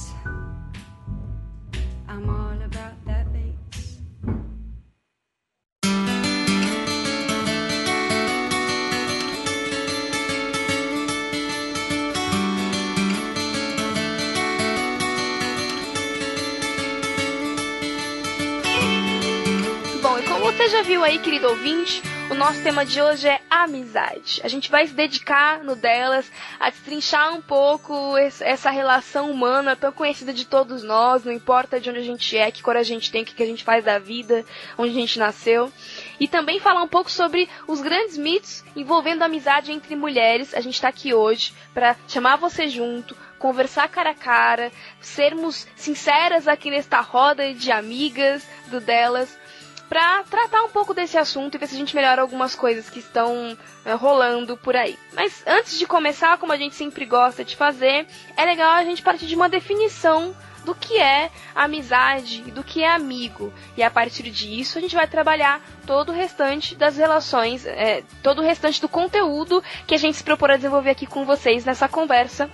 Já 20.68 20.82
viu 20.82 21.04
aí, 21.04 21.20
querido 21.20 21.48
ouvinte, 21.48 22.02
o 22.28 22.34
nosso 22.34 22.60
tema 22.60 22.84
de 22.84 23.00
hoje 23.00 23.28
é 23.28 23.40
amizade. 23.48 24.40
A 24.42 24.48
gente 24.48 24.68
vai 24.68 24.84
se 24.84 24.94
dedicar 24.94 25.62
no 25.62 25.76
delas 25.76 26.30
a 26.58 26.68
destrinchar 26.70 27.32
um 27.36 27.40
pouco 27.40 28.16
essa 28.16 28.68
relação 28.68 29.30
humana 29.30 29.76
tão 29.76 29.92
conhecida 29.92 30.32
de 30.32 30.44
todos 30.44 30.82
nós, 30.82 31.24
não 31.24 31.32
importa 31.32 31.78
de 31.78 31.88
onde 31.88 32.00
a 32.00 32.02
gente 32.02 32.36
é, 32.36 32.50
que 32.50 32.64
cor 32.64 32.76
a 32.76 32.82
gente 32.82 33.12
tem, 33.12 33.22
o 33.22 33.24
que 33.24 33.40
a 33.40 33.46
gente 33.46 33.62
faz 33.62 33.84
da 33.84 34.00
vida, 34.00 34.44
onde 34.76 34.90
a 34.90 35.00
gente 35.00 35.20
nasceu. 35.20 35.72
E 36.18 36.26
também 36.26 36.58
falar 36.58 36.82
um 36.82 36.88
pouco 36.88 37.12
sobre 37.12 37.48
os 37.68 37.80
grandes 37.80 38.18
mitos 38.18 38.64
envolvendo 38.74 39.22
a 39.22 39.26
amizade 39.26 39.70
entre 39.70 39.94
mulheres. 39.94 40.52
A 40.52 40.60
gente 40.60 40.80
tá 40.80 40.88
aqui 40.88 41.14
hoje 41.14 41.54
para 41.72 41.94
chamar 42.08 42.36
você 42.36 42.66
junto, 42.66 43.16
conversar 43.38 43.88
cara 43.88 44.10
a 44.10 44.14
cara, 44.14 44.72
sermos 45.00 45.64
sinceras 45.76 46.48
aqui 46.48 46.70
nesta 46.70 47.00
roda 47.00 47.54
de 47.54 47.70
amigas 47.70 48.44
do 48.66 48.80
delas 48.80 49.45
para 49.88 50.24
tratar 50.24 50.62
um 50.62 50.68
pouco 50.68 50.92
desse 50.92 51.16
assunto 51.16 51.54
e 51.54 51.58
ver 51.58 51.66
se 51.66 51.74
a 51.74 51.78
gente 51.78 51.94
melhora 51.94 52.22
algumas 52.22 52.54
coisas 52.54 52.90
que 52.90 52.98
estão 52.98 53.56
eh, 53.84 53.94
rolando 53.94 54.56
por 54.56 54.76
aí. 54.76 54.98
Mas 55.12 55.42
antes 55.46 55.78
de 55.78 55.86
começar, 55.86 56.38
como 56.38 56.52
a 56.52 56.56
gente 56.56 56.74
sempre 56.74 57.04
gosta 57.04 57.44
de 57.44 57.56
fazer, 57.56 58.06
é 58.36 58.44
legal 58.44 58.72
a 58.72 58.84
gente 58.84 59.02
partir 59.02 59.26
de 59.26 59.34
uma 59.34 59.48
definição 59.48 60.34
do 60.64 60.74
que 60.74 60.98
é 60.98 61.30
amizade 61.54 62.42
e 62.44 62.50
do 62.50 62.64
que 62.64 62.82
é 62.82 62.90
amigo. 62.90 63.54
E 63.76 63.82
a 63.84 63.90
partir 63.90 64.24
disso 64.30 64.76
a 64.76 64.80
gente 64.80 64.96
vai 64.96 65.06
trabalhar 65.06 65.62
todo 65.86 66.10
o 66.10 66.14
restante 66.14 66.74
das 66.74 66.96
relações, 66.96 67.64
eh, 67.64 68.02
todo 68.22 68.40
o 68.40 68.44
restante 68.44 68.80
do 68.80 68.88
conteúdo 68.88 69.62
que 69.86 69.94
a 69.94 69.98
gente 69.98 70.16
se 70.16 70.24
propor 70.24 70.50
a 70.50 70.56
desenvolver 70.56 70.90
aqui 70.90 71.06
com 71.06 71.24
vocês 71.24 71.64
nessa 71.64 71.88
conversa 71.88 72.50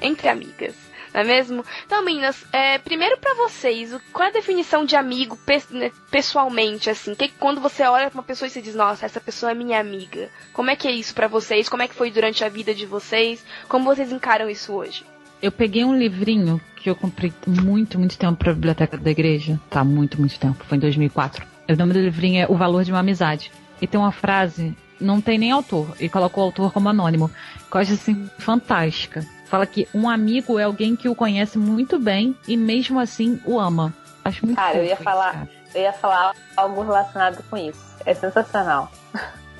entre 0.00 0.28
amigas. 0.28 0.74
Não 1.16 1.22
é 1.22 1.24
mesmo? 1.24 1.64
Então, 1.86 2.04
meninas, 2.04 2.44
é, 2.52 2.76
primeiro 2.76 3.16
pra 3.16 3.32
vocês, 3.34 3.90
qual 4.12 4.26
é 4.26 4.28
a 4.30 4.34
definição 4.34 4.84
de 4.84 4.94
amigo 4.96 5.34
pe- 5.46 5.62
né, 5.70 5.90
pessoalmente, 6.10 6.90
assim? 6.90 7.14
Que, 7.14 7.28
quando 7.28 7.58
você 7.58 7.84
olha 7.84 8.10
pra 8.10 8.18
uma 8.18 8.22
pessoa 8.22 8.46
e 8.46 8.50
você 8.50 8.60
diz, 8.60 8.74
nossa, 8.74 9.06
essa 9.06 9.18
pessoa 9.18 9.52
é 9.52 9.54
minha 9.54 9.80
amiga. 9.80 10.28
Como 10.52 10.68
é 10.68 10.76
que 10.76 10.86
é 10.86 10.92
isso 10.92 11.14
pra 11.14 11.26
vocês? 11.26 11.70
Como 11.70 11.82
é 11.82 11.88
que 11.88 11.94
foi 11.94 12.10
durante 12.10 12.44
a 12.44 12.50
vida 12.50 12.74
de 12.74 12.84
vocês? 12.84 13.42
Como 13.66 13.86
vocês 13.86 14.12
encaram 14.12 14.50
isso 14.50 14.74
hoje? 14.74 15.04
Eu 15.40 15.50
peguei 15.50 15.84
um 15.86 15.96
livrinho 15.96 16.60
que 16.76 16.90
eu 16.90 16.94
comprei 16.94 17.32
muito, 17.46 17.98
muito 17.98 18.18
tempo 18.18 18.36
pra 18.36 18.52
biblioteca 18.52 18.98
da 18.98 19.10
igreja. 19.10 19.58
Tá, 19.70 19.82
muito, 19.82 20.18
muito 20.20 20.38
tempo. 20.38 20.64
Foi 20.66 20.76
em 20.76 20.80
2004. 20.80 21.46
O 21.70 21.76
nome 21.76 21.94
do 21.94 21.98
livrinho 22.00 22.42
é 22.42 22.46
O 22.46 22.56
Valor 22.56 22.84
de 22.84 22.92
uma 22.92 23.00
Amizade. 23.00 23.50
E 23.80 23.86
tem 23.86 23.98
uma 23.98 24.12
frase, 24.12 24.76
não 25.00 25.20
tem 25.22 25.38
nem 25.38 25.50
autor, 25.50 25.96
e 25.98 26.08
colocou 26.10 26.42
o 26.44 26.46
autor 26.46 26.72
como 26.74 26.88
anônimo, 26.90 27.30
que 27.70 27.76
eu 27.76 27.80
acho 27.80 27.94
assim 27.94 28.28
fantástica. 28.38 29.26
Fala 29.46 29.66
que 29.66 29.88
um 29.94 30.08
amigo 30.08 30.58
é 30.58 30.64
alguém 30.64 30.94
que 30.96 31.08
o 31.08 31.14
conhece 31.14 31.56
muito 31.58 31.98
bem 31.98 32.36
e 32.46 32.56
mesmo 32.56 32.98
assim 32.98 33.40
o 33.44 33.58
ama. 33.58 33.94
Acho 34.24 34.44
muito 34.44 34.56
Cara, 34.56 34.78
eu 34.78 34.84
ia 34.84 34.96
falar- 34.96 35.32
cara. 35.32 35.48
Eu 35.74 35.82
ia 35.82 35.92
falar 35.92 36.34
algo 36.56 36.82
relacionado 36.82 37.42
com 37.48 37.56
isso. 37.56 37.78
É 38.04 38.14
sensacional. 38.14 38.90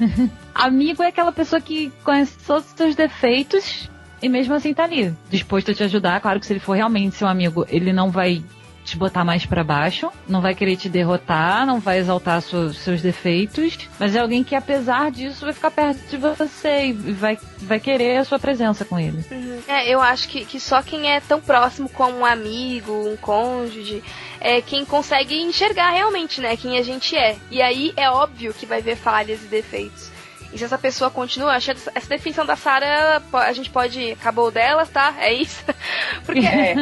Amigo 0.55 1.03
é 1.03 1.09
aquela 1.09 1.33
pessoa 1.33 1.61
que 1.61 1.91
conhece 2.05 2.37
todos 2.47 2.65
os 2.67 2.73
seus 2.73 2.95
defeitos 2.95 3.91
e 4.23 4.29
mesmo 4.29 4.55
assim 4.55 4.73
tá 4.73 4.85
ali, 4.85 5.15
disposto 5.29 5.71
a 5.71 5.75
te 5.75 5.83
ajudar. 5.85 6.21
Claro 6.21 6.41
que 6.41 6.47
se 6.47 6.53
ele 6.53 6.61
for 6.61 6.75
realmente 6.75 7.17
seu 7.17 7.29
amigo, 7.29 7.67
ele 7.69 7.93
não 7.93 8.11
vai 8.11 8.43
te 8.87 8.97
botar 8.97 9.25
mais 9.25 9.45
pra 9.45 9.63
baixo, 9.65 10.11
não 10.29 10.41
vai 10.41 10.55
querer 10.55 10.77
te 10.77 10.89
derrotar, 10.89 11.67
não 11.67 11.81
vai 11.81 11.99
exaltar 11.99 12.41
su- 12.41 12.73
seus 12.73 13.03
defeitos, 13.03 13.77
mas 13.99 14.15
é 14.15 14.21
alguém 14.21 14.45
que 14.45 14.55
apesar 14.55 15.11
disso 15.11 15.45
vai 15.45 15.53
ficar 15.53 15.71
perto 15.73 15.99
de 16.09 16.17
você 16.17 16.87
e 16.87 16.93
vai, 16.93 17.37
vai 17.59 17.81
querer 17.81 18.19
a 18.19 18.25
sua 18.25 18.39
presença 18.39 18.85
com 18.85 18.99
ele. 18.99 19.25
É, 19.67 19.89
eu 19.93 20.01
acho 20.01 20.29
que, 20.29 20.45
que 20.45 20.61
só 20.61 20.81
quem 20.83 21.11
é 21.11 21.21
tão 21.21 21.41
próximo 21.41 21.89
como 21.89 22.19
um 22.19 22.25
amigo, 22.25 22.93
um 22.93 23.17
cônjuge, 23.17 24.03
é 24.41 24.61
quem 24.63 24.85
consegue 24.85 25.35
enxergar 25.43 25.91
realmente, 25.91 26.41
né, 26.41 26.57
quem 26.57 26.79
a 26.79 26.83
gente 26.83 27.17
é. 27.17 27.37
E 27.51 27.61
aí 27.61 27.93
é 27.97 28.09
óbvio 28.09 28.55
que 28.55 28.65
vai 28.67 28.81
ver 28.81 28.97
falhas 28.97 29.43
e 29.43 29.47
defeitos. 29.47 30.11
E 30.53 30.59
se 30.59 30.65
essa 30.65 30.79
pessoa 30.79 31.11
continua, 31.11 31.53
acho 31.53 31.75
que 31.75 31.91
essa 31.95 32.09
definição 32.09 32.47
da 32.47 32.57
Sara, 32.57 33.23
a 33.33 33.53
gente 33.53 33.71
pode. 33.71 34.13
Acabou 34.13 34.51
delas, 34.51 34.89
tá? 34.89 35.15
É 35.19 35.33
isso? 35.33 35.63
Porque 36.25 36.47
é. 36.47 36.75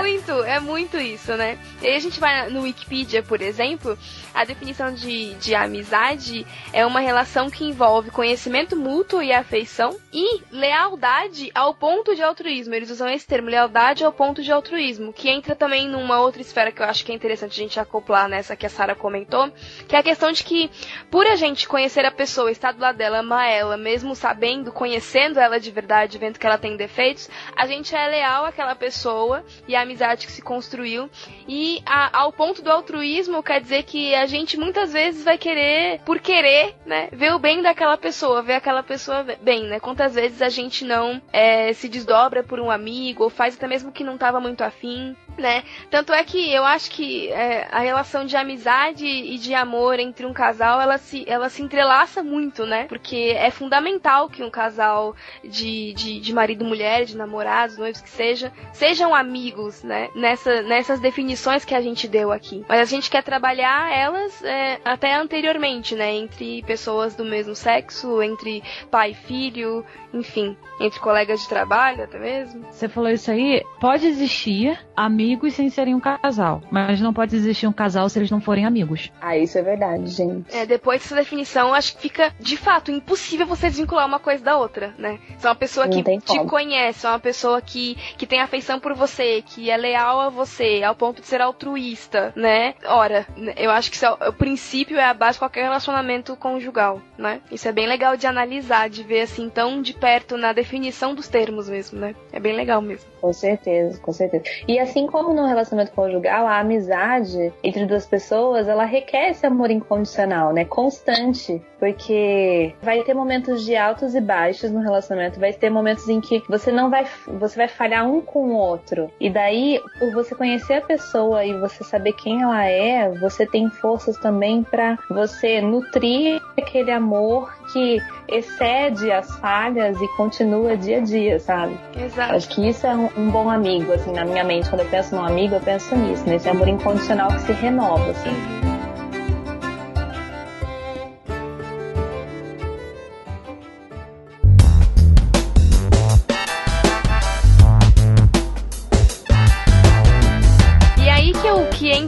muito, 0.00 0.32
é 0.44 0.60
muito 0.60 0.98
isso, 0.98 1.34
né? 1.36 1.58
E 1.82 1.86
aí 1.86 1.96
a 1.96 2.00
gente 2.00 2.18
vai 2.20 2.48
no 2.50 2.62
Wikipedia, 2.62 3.22
por 3.22 3.40
exemplo, 3.40 3.98
a 4.34 4.44
definição 4.44 4.92
de, 4.92 5.34
de 5.34 5.54
amizade 5.54 6.46
é 6.72 6.84
uma 6.86 7.00
relação 7.00 7.50
que 7.50 7.64
envolve 7.64 8.10
conhecimento 8.10 8.76
mútuo 8.76 9.22
e 9.22 9.32
afeição 9.32 9.96
e 10.12 10.42
lealdade 10.50 11.50
ao 11.54 11.74
ponto 11.74 12.14
de 12.14 12.22
altruísmo. 12.22 12.74
Eles 12.74 12.90
usam 12.90 13.08
esse 13.08 13.26
termo, 13.26 13.48
lealdade 13.48 14.04
ao 14.04 14.12
ponto 14.12 14.42
de 14.42 14.52
altruísmo, 14.52 15.12
que 15.12 15.28
entra 15.28 15.54
também 15.56 15.88
numa 15.88 16.20
outra 16.20 16.40
esfera 16.40 16.70
que 16.72 16.80
eu 16.80 16.86
acho 16.86 17.04
que 17.04 17.12
é 17.12 17.14
interessante 17.14 17.52
a 17.52 17.62
gente 17.62 17.80
acoplar 17.80 18.28
nessa 18.28 18.54
que 18.56 18.66
a 18.66 18.70
Sara 18.70 18.94
comentou, 18.94 19.50
que 19.86 19.96
é 19.96 19.98
a 19.98 20.02
questão 20.02 20.30
de 20.32 20.44
que, 20.44 20.70
por 21.10 21.26
a 21.26 21.36
gente 21.36 21.66
conhecer 21.68 22.04
a 22.04 22.10
pessoa, 22.10 22.50
estar 22.50 22.72
do 22.72 22.80
lado 22.80 22.96
dela, 22.96 23.18
amar 23.18 23.48
ela, 23.50 23.76
mesmo 23.76 24.14
sabendo, 24.14 24.72
conhecendo 24.72 25.38
ela 25.40 25.58
de 25.58 25.70
verdade, 25.70 26.18
vendo 26.18 26.38
que 26.38 26.46
ela 26.46 26.58
tem 26.58 26.76
defeitos, 26.76 27.28
a 27.56 27.66
gente 27.66 27.94
é 27.94 28.06
leal 28.06 28.44
àquela 28.44 28.74
pessoa 28.74 29.44
e 29.66 29.74
à 29.74 29.82
amizade 29.82 30.26
que 30.26 30.32
se 30.32 30.42
construiu. 30.42 31.10
E 31.46 31.82
a- 31.86 32.20
ao 32.20 32.32
ponto 32.32 32.62
do 32.62 32.70
altruísmo 32.70 33.42
quer 33.42 33.60
dizer 33.60 33.82
que 33.84 34.12
a 34.18 34.26
gente 34.26 34.56
muitas 34.56 34.92
vezes 34.92 35.24
vai 35.24 35.38
querer, 35.38 36.00
por 36.00 36.18
querer, 36.18 36.74
né, 36.84 37.08
ver 37.12 37.32
o 37.32 37.38
bem 37.38 37.62
daquela 37.62 37.96
pessoa, 37.96 38.42
ver 38.42 38.54
aquela 38.54 38.82
pessoa 38.82 39.24
bem, 39.42 39.64
né? 39.64 39.80
Quantas 39.80 40.14
vezes 40.14 40.42
a 40.42 40.48
gente 40.48 40.84
não 40.84 41.20
é, 41.32 41.72
se 41.72 41.88
desdobra 41.88 42.42
por 42.42 42.60
um 42.60 42.70
amigo 42.70 43.24
ou 43.24 43.30
faz 43.30 43.56
até 43.56 43.66
mesmo 43.66 43.92
que 43.92 44.04
não 44.04 44.14
estava 44.14 44.40
muito 44.40 44.62
afim, 44.62 45.16
né? 45.38 45.62
Tanto 45.90 46.12
é 46.12 46.22
que 46.24 46.52
eu 46.52 46.64
acho 46.64 46.90
que 46.90 47.28
é, 47.28 47.68
a 47.70 47.80
relação 47.80 48.26
de 48.26 48.36
amizade 48.36 49.06
e 49.06 49.38
de 49.38 49.54
amor 49.54 49.98
entre 49.98 50.26
um 50.26 50.32
casal, 50.32 50.80
ela 50.80 50.98
se, 50.98 51.24
ela 51.26 51.48
se 51.48 51.62
entrelaça 51.62 52.22
muito, 52.22 52.66
né? 52.66 52.84
Porque 52.88 53.34
é 53.36 53.50
fundamental 53.50 54.28
que 54.28 54.42
um 54.42 54.50
casal 54.50 55.14
de, 55.42 55.92
de, 55.94 56.20
de 56.20 56.34
marido 56.34 56.64
e 56.64 56.68
mulher, 56.68 57.04
de 57.04 57.16
namorados, 57.16 57.78
noivos 57.78 58.00
que 58.00 58.10
seja, 58.10 58.52
sejam 58.72 59.14
amigos, 59.14 59.82
né? 59.82 60.08
Nessa, 60.14 60.62
nessas 60.62 61.00
definições 61.00 61.64
que 61.64 61.74
a 61.74 61.80
gente 61.80 62.08
deu 62.08 62.32
aqui. 62.32 62.64
Mas 62.68 62.80
a 62.80 62.84
gente 62.84 63.10
quer 63.10 63.22
trabalhar 63.22 63.92
elas 63.96 64.42
é, 64.42 64.80
até 64.84 65.14
anteriormente, 65.14 65.94
né? 65.94 66.12
Entre 66.14 66.62
pessoas 66.64 67.14
do 67.14 67.24
mesmo 67.24 67.54
sexo, 67.54 68.20
entre 68.22 68.62
pai 68.90 69.12
e 69.12 69.14
filho, 69.14 69.84
enfim, 70.12 70.56
entre 70.80 70.98
colegas 71.00 71.40
de 71.40 71.48
trabalho 71.48 72.04
até 72.04 72.18
mesmo. 72.18 72.64
Você 72.70 72.88
falou 72.88 73.10
isso 73.10 73.30
aí, 73.30 73.62
pode 73.80 74.06
existir 74.06 74.78
amigos 74.96 75.27
sem 75.50 75.68
serem 75.70 75.94
um 75.94 76.00
casal, 76.00 76.62
mas 76.70 77.00
não 77.00 77.12
pode 77.12 77.34
existir 77.34 77.66
um 77.66 77.72
casal 77.72 78.08
se 78.08 78.18
eles 78.18 78.30
não 78.30 78.40
forem 78.40 78.64
amigos. 78.64 79.10
Ah, 79.20 79.36
isso 79.36 79.58
é 79.58 79.62
verdade, 79.62 80.06
gente. 80.06 80.54
É, 80.54 80.64
depois 80.66 81.02
dessa 81.02 81.14
definição, 81.14 81.74
acho 81.74 81.96
que 81.96 82.02
fica 82.02 82.32
de 82.38 82.56
fato 82.56 82.90
impossível 82.90 83.46
você 83.46 83.68
desvincular 83.68 84.06
uma 84.06 84.18
coisa 84.18 84.42
da 84.44 84.56
outra, 84.56 84.94
né? 84.98 85.18
Se 85.38 85.46
é 85.46 85.50
uma 85.50 85.56
pessoa 85.56 85.86
Não 85.86 85.92
que 85.92 86.18
te 86.20 86.36
como. 86.38 86.48
conhece, 86.48 87.06
é 87.06 87.08
uma 87.08 87.18
pessoa 87.18 87.60
que, 87.60 87.96
que 88.16 88.26
tem 88.26 88.40
afeição 88.40 88.78
por 88.78 88.94
você, 88.94 89.42
que 89.42 89.70
é 89.70 89.76
leal 89.76 90.20
a 90.20 90.28
você, 90.28 90.82
ao 90.84 90.94
ponto 90.94 91.20
de 91.20 91.26
ser 91.26 91.40
altruísta, 91.40 92.32
né? 92.36 92.74
Ora, 92.86 93.26
eu 93.56 93.70
acho 93.70 93.90
que 93.90 93.96
isso 93.96 94.06
é 94.06 94.10
o, 94.10 94.28
o 94.28 94.32
princípio 94.32 94.98
é 94.98 95.04
a 95.04 95.14
base 95.14 95.34
de 95.34 95.38
qualquer 95.40 95.62
relacionamento 95.62 96.36
conjugal, 96.36 97.00
né? 97.16 97.40
Isso 97.50 97.66
é 97.68 97.72
bem 97.72 97.86
legal 97.86 98.16
de 98.16 98.26
analisar, 98.26 98.88
de 98.88 99.02
ver 99.02 99.22
assim 99.22 99.48
tão 99.48 99.82
de 99.82 99.92
perto 99.92 100.36
na 100.36 100.52
definição 100.52 101.14
dos 101.14 101.28
termos 101.28 101.68
mesmo, 101.68 101.98
né? 101.98 102.14
É 102.32 102.38
bem 102.38 102.54
legal 102.54 102.80
mesmo. 102.80 103.10
Com 103.20 103.32
certeza, 103.32 103.98
com 103.98 104.12
certeza. 104.12 104.44
E 104.66 104.78
assim 104.78 105.06
como 105.06 105.17
como 105.18 105.34
no 105.34 105.46
relacionamento 105.46 105.92
conjugal, 105.92 106.46
a 106.46 106.60
amizade 106.60 107.52
entre 107.64 107.84
duas 107.86 108.06
pessoas, 108.06 108.68
ela 108.68 108.84
requer 108.84 109.30
esse 109.30 109.44
amor 109.44 109.68
incondicional, 109.68 110.52
né? 110.52 110.64
Constante. 110.64 111.60
Porque 111.78 112.72
vai 112.80 113.02
ter 113.02 113.14
momentos 113.14 113.64
de 113.64 113.76
altos 113.76 114.14
e 114.14 114.20
baixos 114.20 114.70
no 114.70 114.80
relacionamento, 114.80 115.40
vai 115.40 115.52
ter 115.52 115.70
momentos 115.70 116.08
em 116.08 116.20
que 116.20 116.42
você 116.48 116.70
não 116.70 116.88
vai, 116.88 117.04
você 117.26 117.56
vai 117.56 117.68
falhar 117.68 118.08
um 118.08 118.20
com 118.20 118.46
o 118.46 118.56
outro. 118.56 119.10
E 119.20 119.28
daí, 119.28 119.80
por 119.98 120.12
você 120.12 120.34
conhecer 120.34 120.74
a 120.74 120.80
pessoa 120.80 121.44
e 121.44 121.58
você 121.58 121.82
saber 121.82 122.12
quem 122.12 122.42
ela 122.42 122.64
é, 122.64 123.10
você 123.18 123.44
tem 123.44 123.68
forças 123.70 124.16
também 124.18 124.62
para 124.62 124.98
você 125.10 125.60
nutrir 125.60 126.40
aquele 126.56 126.92
amor 126.92 127.57
que 127.72 128.02
excede 128.28 129.10
as 129.10 129.34
falhas 129.38 130.00
e 130.00 130.08
continua 130.16 130.76
dia 130.76 130.98
a 130.98 131.00
dia, 131.00 131.38
sabe? 131.38 131.78
Exato. 131.96 132.34
Acho 132.34 132.48
que 132.48 132.68
isso 132.68 132.86
é 132.86 132.94
um, 132.94 133.08
um 133.16 133.30
bom 133.30 133.50
amigo, 133.50 133.92
assim, 133.92 134.12
na 134.12 134.24
minha 134.24 134.44
mente. 134.44 134.68
Quando 134.68 134.80
eu 134.80 134.88
penso 134.88 135.14
num 135.14 135.24
amigo, 135.24 135.54
eu 135.54 135.60
penso 135.60 135.94
nisso, 135.96 136.24
nesse 136.26 136.48
amor 136.48 136.68
incondicional 136.68 137.28
que 137.28 137.40
se 137.40 137.52
renova, 137.52 138.10
assim. 138.10 138.30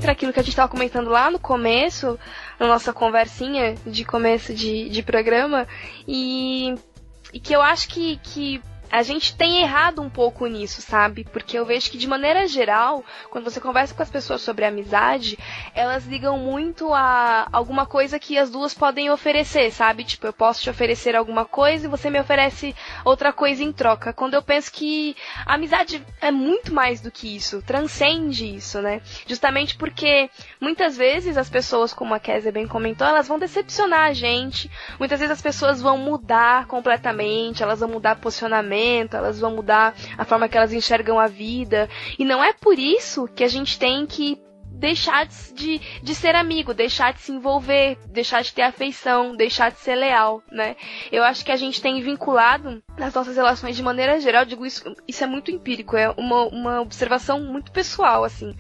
Entra 0.01 0.13
aquilo 0.13 0.33
que 0.33 0.41
a 0.41 0.43
gente 0.43 0.53
estava 0.53 0.69
comentando 0.69 1.11
lá 1.11 1.31
no 1.31 1.39
começo, 1.39 2.19
na 2.59 2.67
nossa 2.67 2.91
conversinha 2.91 3.75
de 3.87 4.03
começo 4.03 4.55
de, 4.55 4.89
de 4.89 5.03
programa, 5.03 5.69
e, 6.09 6.75
e 7.35 7.39
que 7.39 7.55
eu 7.55 7.61
acho 7.61 7.87
que, 7.89 8.17
que 8.23 8.63
a 8.91 9.03
gente 9.03 9.37
tem 9.37 9.63
errado 9.63 10.03
um 10.03 10.11
pouco 10.11 10.47
nisso, 10.47 10.83
sabe? 10.83 11.25
Porque 11.25 11.57
eu 11.57 11.65
vejo 11.65 11.91
que 11.91 11.97
de 11.97 12.09
maneira 12.09 12.47
geral, 12.49 13.05
quando 13.31 13.45
você 13.45 13.61
conversa 13.61 13.95
com 13.95 14.03
as 14.03 14.11
pessoas 14.11 14.43
sobre 14.43 14.65
amizade, 14.65 15.39
elas 15.75 16.07
ligam 16.07 16.39
muito 16.39 16.93
a 16.93 17.49
alguma 17.53 17.87
coisa 17.87 18.19
que 18.19 18.37
as 18.37 18.51
duas 18.51 18.75
podem 18.75 19.09
oferecer, 19.11 19.71
sabe? 19.71 20.03
Tipo, 20.03 20.27
eu 20.27 20.33
posso 20.33 20.63
te 20.63 20.71
oferecer 20.71 21.15
alguma 21.15 21.45
coisa 21.45 21.87
e 21.87 21.91
você 21.91 22.11
me 22.11 22.19
oferece 22.19 22.75
outra 23.05 23.33
coisa 23.33 23.63
em 23.63 23.73
troca. 23.73 24.13
Quando 24.13 24.35
eu 24.35 24.43
penso 24.43 24.73
que 24.73 25.17
a 25.47 25.55
amizade 25.55 26.05
é 26.21 26.33
muito 26.33 26.75
mais 26.75 27.01
do 27.01 27.11
que 27.11 27.37
isso, 27.37 27.63
transcende 27.63 28.57
isso, 28.57 28.81
né? 28.83 29.01
Justamente 29.27 29.77
porque 29.77 30.29
muitas 30.61 30.97
vezes 30.97 31.37
as 31.37 31.49
pessoas, 31.49 31.93
como 31.93 32.15
a 32.15 32.19
Kézia 32.19 32.51
bem 32.51 32.67
comentou, 32.67 33.07
elas 33.07 33.29
vão 33.29 33.39
decepcionar 33.39 34.09
a 34.09 34.13
gente. 34.13 34.69
Muitas 34.99 35.21
vezes 35.21 35.33
as 35.33 35.43
pessoas 35.43 35.81
vão 35.81 35.97
mudar 35.97 36.67
completamente, 36.67 37.63
elas 37.63 37.81
vão 37.81 37.89
mudar 37.89 38.17
posicionamento 38.17 38.80
elas 39.17 39.39
vão 39.39 39.55
mudar 39.55 39.95
a 40.17 40.25
forma 40.25 40.49
que 40.49 40.57
elas 40.57 40.73
enxergam 40.73 41.19
a 41.19 41.27
vida. 41.27 41.89
E 42.19 42.25
não 42.25 42.43
é 42.43 42.53
por 42.53 42.79
isso 42.79 43.29
que 43.29 43.45
a 43.45 43.49
gente 43.49 43.79
tem 43.79 44.07
que 44.07 44.39
deixar 44.81 45.27
de, 45.27 45.79
de 46.03 46.15
ser 46.15 46.35
amigo, 46.35 46.73
deixar 46.73 47.13
de 47.13 47.21
se 47.21 47.31
envolver, 47.31 47.99
deixar 48.07 48.43
de 48.43 48.53
ter 48.53 48.63
afeição, 48.63 49.37
deixar 49.37 49.71
de 49.71 49.79
ser 49.79 49.95
leal, 49.95 50.43
né? 50.51 50.75
Eu 51.13 51.23
acho 51.23 51.45
que 51.45 51.53
a 51.53 51.57
gente 51.57 51.83
tem 51.83 52.01
vinculado 52.01 52.83
nas 52.99 53.15
nossas 53.15 53.37
relações 53.37 53.77
de 53.77 53.83
maneira 53.83 54.19
geral, 54.21 54.45
digo 54.45 54.65
isso, 54.65 54.83
isso 55.07 55.23
é 55.23 55.27
muito 55.27 55.51
empírico, 55.51 55.97
é 55.97 56.11
uma, 56.17 56.45
uma 56.47 56.81
observação 56.81 57.41
muito 57.41 57.71
pessoal, 57.71 58.25
assim. 58.25 58.57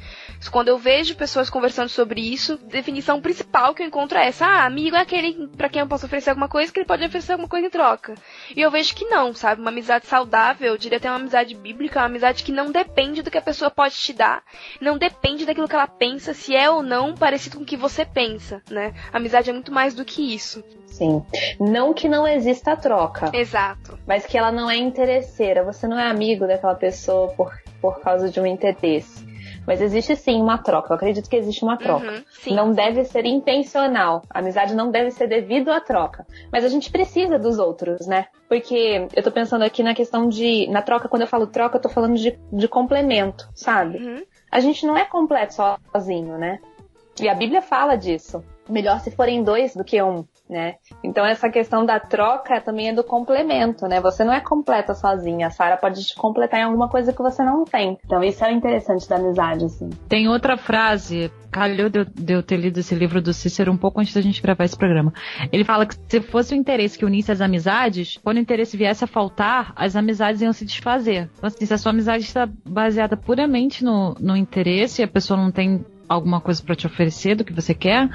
Quando 0.50 0.68
eu 0.68 0.78
vejo 0.78 1.16
pessoas 1.16 1.48
conversando 1.48 1.88
sobre 1.88 2.20
isso, 2.20 2.59
definição 2.59 3.20
principal 3.20 3.74
que 3.74 3.83
eu 3.83 3.87
encontro 3.87 4.18
é 4.18 4.26
essa: 4.26 4.46
ah, 4.46 4.66
amigo 4.66 4.96
é 4.96 5.00
aquele 5.00 5.48
para 5.56 5.68
quem 5.68 5.80
eu 5.80 5.87
posso 5.87 6.06
oferecer 6.06 6.30
alguma 6.30 6.48
coisa 6.48 6.72
que 6.72 6.78
ele 6.78 6.87
pode 6.87 7.04
oferecer 7.04 7.33
alguma 7.33 7.48
coisa 7.48 7.66
em 7.66 7.70
troca. 7.70 8.14
E 8.54 8.61
eu 8.61 8.70
vejo 8.70 8.94
que 8.94 9.06
não, 9.06 9.33
sabe? 9.33 9.61
Uma 9.61 9.70
amizade 9.70 10.06
saudável, 10.06 10.72
eu 10.72 10.78
diria 10.78 10.98
até 10.98 11.09
uma 11.11 11.18
amizade 11.18 11.54
bíblica, 11.54 12.00
uma 12.00 12.06
amizade 12.06 12.44
que 12.44 12.52
não 12.52 12.70
depende 12.70 13.22
do 13.22 13.30
que 13.30 13.38
a 13.38 13.42
pessoa 13.42 13.70
pode 13.70 13.94
te 13.94 14.12
dar, 14.12 14.42
não 14.80 14.98
depende 14.98 15.46
daquilo 15.46 15.68
que 15.68 15.74
ela 15.74 15.87
pensa, 15.87 16.10
se 16.18 16.55
é 16.55 16.68
ou 16.70 16.83
não 16.83 17.14
parecido 17.14 17.57
com 17.57 17.62
o 17.62 17.66
que 17.66 17.77
você 17.77 18.05
pensa, 18.05 18.62
né? 18.70 18.92
A 19.12 19.18
amizade 19.18 19.51
é 19.51 19.53
muito 19.53 19.73
mais 19.73 19.94
do 19.94 20.05
que 20.05 20.35
isso. 20.35 20.62
Sim. 20.87 21.25
Não 21.59 21.94
que 21.94 22.09
não 22.09 22.27
exista 22.27 22.73
a 22.73 22.77
troca. 22.77 23.31
Exato. 23.33 23.99
Mas 24.07 24.27
que 24.27 24.37
ela 24.37 24.53
não 24.53 24.70
é 24.70 24.77
interesseira. 24.77 25.64
Você 25.64 25.87
não 25.87 25.99
é 25.99 26.09
amigo 26.09 26.46
daquela 26.46 26.75
pessoa 26.75 27.29
por, 27.29 27.53
por 27.81 28.01
causa 28.01 28.29
de 28.29 28.40
um 28.40 28.46
interesse. 28.46 29.31
Mas 29.66 29.81
existe 29.81 30.16
sim 30.16 30.40
uma 30.40 30.59
troca. 30.59 30.92
Eu 30.92 30.96
acredito 30.96 31.29
que 31.29 31.37
existe 31.37 31.62
uma 31.62 31.77
troca. 31.77 32.07
Uhum, 32.07 32.55
não 32.55 32.73
deve 32.73 33.05
ser 33.05 33.25
intencional. 33.25 34.23
A 34.31 34.40
amizade 34.40 34.75
não 34.75 34.90
deve 34.90 35.11
ser 35.11 35.29
devido 35.29 35.70
à 35.70 35.81
troca. 35.81 36.27
Mas 36.53 36.64
a 36.64 36.68
gente 36.68 36.90
precisa 36.90 37.38
dos 37.38 37.59
outros, 37.59 38.07
né? 38.07 38.27
Porque 38.49 39.07
eu 39.14 39.23
tô 39.23 39.31
pensando 39.31 39.62
aqui 39.62 39.83
na 39.83 39.94
questão 39.94 40.29
de. 40.29 40.66
Na 40.68 40.83
troca, 40.83 41.09
quando 41.09 41.23
eu 41.23 41.29
falo 41.29 41.46
troca, 41.46 41.77
eu 41.77 41.83
tô 41.83 41.88
falando 41.88 42.16
de, 42.16 42.38
de 42.53 42.68
complemento, 42.68 43.49
sabe? 43.55 43.99
Uhum. 43.99 44.23
A 44.50 44.60
gente 44.60 44.86
não 44.86 44.96
é 44.96 45.04
completo 45.04 45.54
sozinho, 45.54 46.36
né? 46.36 46.60
E 47.20 47.28
a 47.28 47.34
Bíblia 47.34 47.62
fala 47.62 47.96
disso. 47.96 48.42
Melhor 48.70 49.00
se 49.00 49.11
forem 49.11 49.42
dois 49.42 49.74
do 49.74 49.85
que 49.85 50.02
um, 50.02 50.24
né? 50.48 50.74
Então 51.02 51.24
essa 51.24 51.50
questão 51.50 51.85
da 51.85 51.98
troca 51.98 52.61
também 52.61 52.88
é 52.88 52.94
do 52.94 53.04
complemento, 53.04 53.87
né? 53.87 54.00
Você 54.00 54.24
não 54.24 54.33
é 54.33 54.40
completa 54.40 54.94
sozinha. 54.94 55.48
A 55.48 55.50
Sara 55.50 55.76
pode 55.76 56.04
te 56.04 56.14
completar 56.14 56.61
em 56.61 56.64
alguma 56.64 56.88
coisa 56.88 57.12
que 57.12 57.22
você 57.22 57.42
não 57.42 57.64
tem. 57.64 57.98
Então 58.04 58.22
isso 58.22 58.44
é 58.44 58.52
interessante 58.52 59.09
da 59.09 59.16
amizade, 59.16 59.64
assim. 59.64 59.90
Tem 60.09 60.28
outra 60.28 60.56
frase, 60.56 61.30
calhou 61.50 61.88
de 61.88 62.00
eu, 62.00 62.04
de 62.04 62.33
eu 62.33 62.42
ter 62.42 62.56
lido 62.56 62.78
esse 62.78 62.94
livro 62.94 63.20
do 63.20 63.33
Cícero 63.33 63.72
um 63.72 63.76
pouco 63.76 64.00
antes 64.00 64.14
da 64.14 64.20
gente 64.20 64.42
gravar 64.42 64.64
esse 64.64 64.76
programa. 64.76 65.12
Ele 65.52 65.64
fala 65.64 65.87
que 65.87 65.96
se 66.09 66.20
fosse 66.20 66.54
o 66.54 66.56
interesse 66.56 66.98
que 66.98 67.04
unisse 67.04 67.33
as 67.33 67.40
amizades, 67.40 68.18
quando 68.22 68.37
o 68.37 68.40
interesse 68.40 68.76
viesse 68.76 69.04
a 69.04 69.06
faltar, 69.06 69.72
as 69.76 69.96
amizades 69.96 70.40
iam 70.42 70.52
se 70.52 70.64
desfazer. 70.64 71.28
Então, 71.37 71.48
assim, 71.48 71.66
se 71.66 71.74
a 71.74 71.78
sua 71.78 71.90
amizade 71.90 72.24
está 72.24 72.48
baseada 72.64 73.16
puramente 73.16 73.85
no, 73.85 74.14
no 74.20 74.37
interesse 74.37 75.02
e 75.02 75.04
a 75.04 75.09
pessoa 75.09 75.37
não 75.37 75.50
tem 75.50 75.85
alguma 76.09 76.40
coisa 76.40 76.61
para 76.61 76.74
te 76.74 76.87
oferecer 76.87 77.37
do 77.37 77.44
que 77.44 77.52
você 77.52 77.72
quer, 77.72 78.09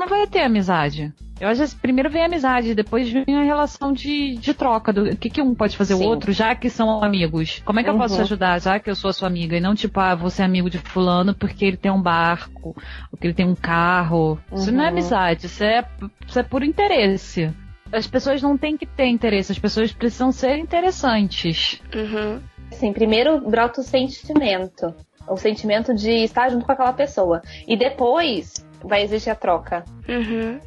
não 0.00 0.08
vai 0.08 0.26
ter 0.26 0.40
amizade. 0.40 1.12
Eu 1.40 1.48
acho 1.48 1.66
que 1.68 1.76
primeiro 1.80 2.10
vem 2.10 2.22
a 2.22 2.26
amizade, 2.26 2.74
depois 2.74 3.10
vem 3.10 3.24
a 3.34 3.42
relação 3.42 3.92
de, 3.94 4.34
de 4.36 4.52
troca. 4.52 4.92
Do 4.92 5.16
que, 5.16 5.30
que 5.30 5.40
um 5.40 5.54
pode 5.54 5.74
fazer 5.76 5.94
Sim. 5.94 6.04
o 6.04 6.08
outro, 6.08 6.32
já 6.32 6.54
que 6.54 6.68
são 6.68 7.02
amigos. 7.02 7.62
Como 7.64 7.80
é 7.80 7.82
que 7.82 7.88
eu 7.88 7.96
posso 7.96 8.14
te 8.14 8.18
Uhum. 8.18 8.24
ajudar, 8.24 8.60
já 8.60 8.78
que 8.78 8.90
eu 8.90 8.94
sou 8.94 9.08
a 9.08 9.12
sua 9.12 9.28
amiga? 9.28 9.56
E 9.56 9.60
não, 9.60 9.74
tipo, 9.74 9.98
ah, 10.00 10.14
você 10.14 10.42
é 10.42 10.44
amigo 10.44 10.68
de 10.68 10.76
fulano 10.78 11.34
porque 11.34 11.64
ele 11.64 11.78
tem 11.78 11.90
um 11.90 12.02
barco, 12.02 12.76
ou 13.10 13.18
que 13.18 13.26
ele 13.26 13.32
tem 13.34 13.46
um 13.46 13.54
carro. 13.54 14.38
Isso 14.52 14.70
não 14.70 14.80
é 14.80 14.88
Uhum. 14.88 14.90
amizade, 14.90 15.46
isso 15.46 15.64
é, 15.64 15.82
isso 16.28 16.38
é 16.38 16.42
por 16.42 16.62
interesse. 16.62 17.50
As 17.90 18.06
pessoas 18.06 18.42
não 18.42 18.58
têm 18.58 18.76
que 18.76 18.84
ter 18.86 19.06
interesse, 19.06 19.50
as 19.50 19.58
pessoas 19.58 19.92
precisam 19.92 20.30
ser 20.32 20.58
interessantes. 20.58 21.80
Uhum. 21.94 22.40
Assim, 22.70 22.92
primeiro 22.92 23.40
brota 23.50 23.80
o 23.80 23.84
sentimento. 23.84 24.94
O 25.26 25.36
sentimento 25.36 25.94
de 25.94 26.10
estar 26.24 26.50
junto 26.50 26.66
com 26.66 26.72
aquela 26.72 26.92
pessoa. 26.92 27.40
E 27.66 27.76
depois 27.76 28.64
vai 28.82 29.02
existir 29.02 29.30
a 29.30 29.34
troca. 29.34 29.84
Uhum. 30.08 30.60